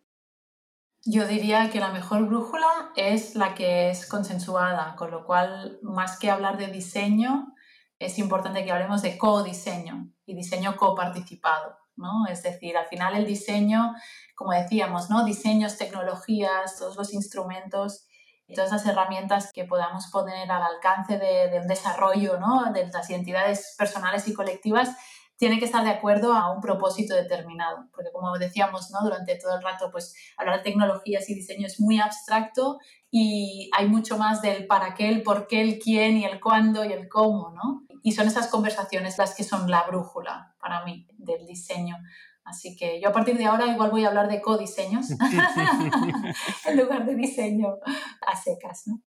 Yo 1.08 1.28
diría 1.28 1.70
que 1.70 1.80
la 1.80 1.92
mejor 1.92 2.26
brújula 2.26 2.92
es 2.96 3.36
la 3.36 3.54
que 3.54 3.92
es 3.92 4.08
consensuada, 4.08 4.96
con 4.96 5.12
lo 5.12 5.24
cual, 5.24 5.78
más 5.84 6.18
que 6.18 6.32
hablar 6.32 6.58
de 6.58 6.66
diseño, 6.66 7.54
es 8.00 8.18
importante 8.18 8.66
que 8.66 8.72
hablemos 8.72 9.04
de 9.04 9.16
co-diseño 9.16 10.10
y 10.26 10.36
diseño 10.36 10.76
coparticipado, 10.76 11.78
¿no? 11.96 12.26
Es 12.28 12.42
decir, 12.42 12.76
al 12.76 12.88
final 12.88 13.16
el 13.16 13.28
diseño, 13.28 13.94
como 14.34 14.54
decíamos, 14.54 15.12
¿no? 15.12 15.24
Diseños, 15.24 15.78
tecnologías, 15.78 16.76
todos 16.80 16.96
los 16.98 17.14
instrumentos 17.14 18.08
todas 18.54 18.72
las 18.72 18.86
herramientas 18.86 19.52
que 19.52 19.66
podamos 19.66 20.08
poner 20.08 20.52
al 20.52 20.62
alcance 20.62 21.18
de, 21.18 21.60
un 21.60 21.68
desarrollo, 21.68 22.40
¿no? 22.40 22.72
De 22.72 22.88
las 22.88 23.10
identidades 23.10 23.76
personales 23.78 24.28
y 24.28 24.34
colectivas 24.34 24.96
tiene 25.38 25.60
que 25.60 25.66
estar 25.66 25.84
de 25.84 25.90
acuerdo 25.90 26.34
a 26.34 26.54
un 26.54 26.62
propósito 26.62 27.14
determinado, 27.14 27.88
porque 27.92 28.12
como 28.12 28.38
decíamos 28.38 28.90
¿no? 28.92 29.02
durante 29.04 29.36
todo 29.36 29.56
el 29.56 29.62
rato, 29.62 29.90
pues 29.92 30.16
hablar 30.38 30.58
de 30.58 30.64
tecnologías 30.64 31.30
y 31.30 31.36
diseño 31.36 31.68
es 31.68 31.80
muy 31.80 32.00
abstracto 32.00 32.80
y 33.12 33.70
hay 33.78 33.88
mucho 33.88 34.18
más 34.18 34.42
del 34.42 34.66
para 34.68 34.94
qué, 34.94 35.10
el 35.10 35.24
por 35.24 35.48
qué, 35.48 35.62
el 35.62 35.80
quién 35.80 36.18
y 36.18 36.26
el 36.26 36.40
cuándo 36.40 36.86
y 36.86 36.94
el 36.94 37.10
cómo, 37.10 37.52
¿no? 37.52 37.84
Y 38.02 38.14
son 38.14 38.28
esas 38.28 38.48
conversaciones 38.48 39.18
las 39.18 39.36
que 39.36 39.44
son 39.44 39.70
la 39.70 39.84
brújula 39.84 40.56
para 40.60 40.84
mí 40.86 41.08
del 41.18 41.46
diseño. 41.46 41.98
Así 42.44 42.76
que 42.76 43.02
yo 43.02 43.10
a 43.10 43.12
partir 43.12 43.38
de 43.38 43.46
ahora 43.46 43.68
igual 43.68 43.90
voy 43.90 44.06
a 44.06 44.10
hablar 44.10 44.30
de 44.30 44.42
codiseños 44.42 45.08
en 46.66 46.78
lugar 46.78 47.06
de 47.06 47.16
diseño 47.16 47.78
a 48.26 48.36
secas, 48.36 48.84
¿no? 48.86 49.02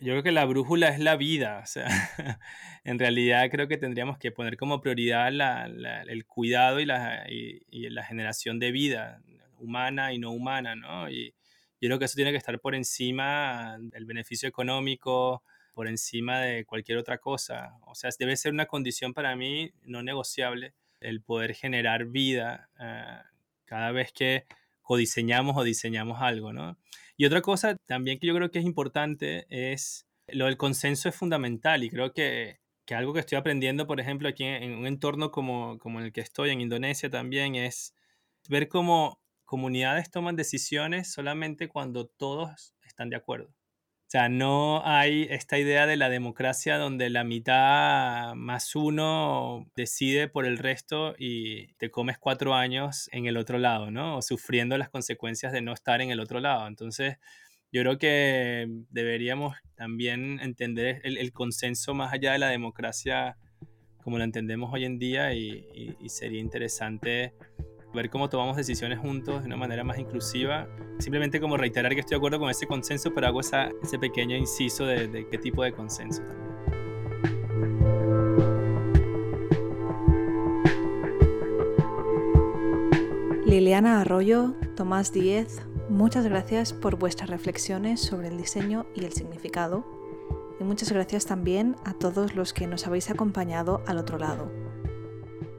Yo 0.00 0.12
creo 0.12 0.22
que 0.22 0.32
la 0.32 0.44
brújula 0.44 0.88
es 0.88 0.98
la 0.98 1.16
vida, 1.16 1.60
o 1.62 1.66
sea, 1.66 1.86
en 2.84 2.98
realidad 2.98 3.48
creo 3.50 3.68
que 3.68 3.76
tendríamos 3.76 4.18
que 4.18 4.32
poner 4.32 4.56
como 4.56 4.80
prioridad 4.80 5.28
el 5.28 6.26
cuidado 6.26 6.80
y 6.80 6.84
la, 6.84 7.24
y, 7.28 7.88
la, 7.90 8.04
generación 8.04 8.58
de 8.58 8.72
vida 8.72 9.22
humana 9.58 10.12
y 10.12 10.18
no 10.18 10.32
humana, 10.32 10.74
¿no? 10.74 11.08
Y 11.08 11.34
yo 11.80 11.88
creo 11.88 11.98
que 11.98 12.06
eso 12.06 12.16
tiene 12.16 12.32
que 12.32 12.38
estar 12.38 12.58
por 12.60 12.74
encima 12.74 13.76
del 13.78 14.04
beneficio 14.04 14.48
económico, 14.48 15.42
por 15.74 15.88
encima 15.88 16.40
de 16.40 16.64
cualquier 16.64 16.98
otra 16.98 17.18
cosa. 17.18 17.76
O 17.82 17.94
sea, 17.94 18.10
debe 18.18 18.36
ser 18.36 18.52
una 18.52 18.66
condición 18.66 19.14
para 19.14 19.36
mí 19.36 19.72
no 19.82 20.02
negociable 20.02 20.74
el 21.00 21.20
poder 21.20 21.54
generar 21.54 22.06
vida 22.06 22.70
eh, 22.80 23.18
cada 23.64 23.92
vez 23.92 24.12
que 24.12 24.46
codiseñamos 24.82 25.56
o 25.56 25.62
diseñamos 25.62 26.20
algo, 26.20 26.52
¿no? 26.52 26.78
Y 27.16 27.26
otra 27.26 27.42
cosa 27.42 27.76
también 27.86 28.18
que 28.18 28.26
yo 28.26 28.34
creo 28.34 28.50
que 28.50 28.58
es 28.58 28.64
importante 28.64 29.46
es 29.48 30.06
lo 30.28 30.46
del 30.46 30.56
consenso 30.56 31.08
es 31.08 31.14
fundamental 31.14 31.84
y 31.84 31.90
creo 31.90 32.12
que, 32.12 32.60
que 32.86 32.94
algo 32.94 33.12
que 33.12 33.20
estoy 33.20 33.38
aprendiendo, 33.38 33.86
por 33.86 34.00
ejemplo, 34.00 34.28
aquí 34.28 34.44
en, 34.44 34.74
un 34.74 34.86
entorno 34.86 35.30
como, 35.30 35.78
como 35.78 36.00
en 36.00 36.06
el 36.06 36.12
que 36.12 36.20
estoy, 36.20 36.50
en 36.50 36.60
Indonesia 36.60 37.10
también, 37.10 37.54
es 37.54 37.94
ver 38.48 38.68
cómo 38.68 39.20
comunidades 39.44 40.10
toman 40.10 40.36
decisiones 40.36 41.12
solamente 41.12 41.68
cuando 41.68 42.06
todos 42.06 42.74
están 42.82 43.10
de 43.10 43.16
acuerdo. 43.16 43.54
O 44.06 44.10
sea, 44.14 44.28
no 44.28 44.86
hay 44.86 45.26
esta 45.30 45.58
idea 45.58 45.86
de 45.86 45.96
la 45.96 46.08
democracia 46.08 46.78
donde 46.78 47.10
la 47.10 47.24
mitad 47.24 48.34
más 48.34 48.76
uno 48.76 49.66
decide 49.74 50.28
por 50.28 50.46
el 50.46 50.58
resto 50.58 51.14
y 51.18 51.72
te 51.78 51.90
comes 51.90 52.18
cuatro 52.18 52.54
años 52.54 53.08
en 53.12 53.26
el 53.26 53.36
otro 53.36 53.58
lado, 53.58 53.90
¿no? 53.90 54.18
O 54.18 54.22
sufriendo 54.22 54.78
las 54.78 54.90
consecuencias 54.90 55.52
de 55.52 55.62
no 55.62 55.72
estar 55.72 56.00
en 56.00 56.10
el 56.10 56.20
otro 56.20 56.38
lado. 56.38 56.68
Entonces, 56.68 57.16
yo 57.72 57.80
creo 57.82 57.98
que 57.98 58.68
deberíamos 58.90 59.56
también 59.74 60.38
entender 60.40 61.00
el, 61.02 61.32
consenso 61.32 61.92
más 61.94 62.12
allá 62.12 62.32
de 62.32 62.38
la 62.38 62.48
democracia 62.48 63.36
como 64.04 64.18
la 64.18 64.24
entendemos 64.24 64.72
hoy 64.72 64.84
en 64.84 64.98
día 64.98 65.32
y 65.34 65.64
sería 66.08 66.40
interesante 66.40 67.32
ver 67.94 68.10
cómo 68.10 68.28
tomamos 68.28 68.56
decisiones 68.56 68.98
juntos 68.98 69.42
de 69.42 69.46
una 69.46 69.56
manera 69.56 69.84
más 69.84 69.98
inclusiva. 69.98 70.68
Simplemente 70.98 71.40
como 71.40 71.56
reiterar 71.56 71.94
que 71.94 72.00
estoy 72.00 72.16
de 72.16 72.18
acuerdo 72.18 72.38
con 72.38 72.50
ese 72.50 72.66
consenso, 72.66 73.14
pero 73.14 73.28
hago 73.28 73.40
ese 73.40 73.98
pequeño 74.00 74.36
inciso 74.36 74.84
de, 74.84 75.08
de 75.08 75.28
qué 75.28 75.38
tipo 75.38 75.62
de 75.62 75.72
consenso 75.72 76.22
también. 76.22 76.44
Liliana 83.46 84.00
Arroyo, 84.00 84.54
Tomás 84.74 85.12
Díez, 85.12 85.62
muchas 85.88 86.24
gracias 86.24 86.72
por 86.72 86.96
vuestras 86.96 87.30
reflexiones 87.30 88.00
sobre 88.00 88.28
el 88.28 88.36
diseño 88.36 88.86
y 88.94 89.04
el 89.04 89.12
significado. 89.12 89.84
Y 90.58 90.64
muchas 90.64 90.90
gracias 90.90 91.26
también 91.26 91.76
a 91.84 91.94
todos 91.94 92.34
los 92.34 92.52
que 92.52 92.66
nos 92.66 92.86
habéis 92.86 93.10
acompañado 93.10 93.82
al 93.86 93.98
otro 93.98 94.18
lado. 94.18 94.63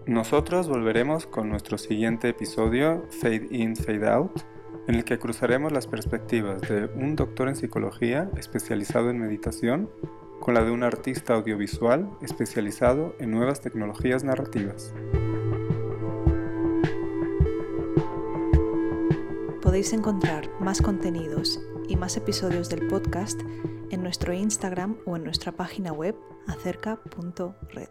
Nosotros 0.07 0.69
volveremos 0.69 1.25
con 1.25 1.49
nuestro 1.49 1.79
siguiente 1.79 2.29
episodio, 2.29 3.07
Fade 3.09 3.47
In, 3.49 3.75
Fade 3.75 4.07
Out, 4.07 4.39
en 4.87 4.93
el 4.93 5.03
que 5.03 5.17
cruzaremos 5.17 5.71
las 5.71 5.87
perspectivas 5.87 6.61
de 6.61 6.85
un 6.95 7.15
doctor 7.15 7.49
en 7.49 7.55
psicología 7.55 8.29
especializado 8.37 9.09
en 9.09 9.17
meditación 9.17 9.89
con 10.39 10.53
la 10.53 10.63
de 10.63 10.69
un 10.69 10.83
artista 10.83 11.33
audiovisual 11.33 12.07
especializado 12.21 13.15
en 13.17 13.31
nuevas 13.31 13.61
tecnologías 13.61 14.23
narrativas. 14.23 14.93
Podéis 19.63 19.91
encontrar 19.91 20.51
más 20.59 20.83
contenidos 20.83 21.59
y 21.89 21.95
más 21.95 22.15
episodios 22.15 22.69
del 22.69 22.85
podcast 22.85 23.41
en 23.89 24.03
nuestro 24.03 24.33
Instagram 24.33 24.97
o 25.07 25.15
en 25.15 25.23
nuestra 25.23 25.51
página 25.51 25.91
web 25.91 26.15
acerca.red. 26.45 27.89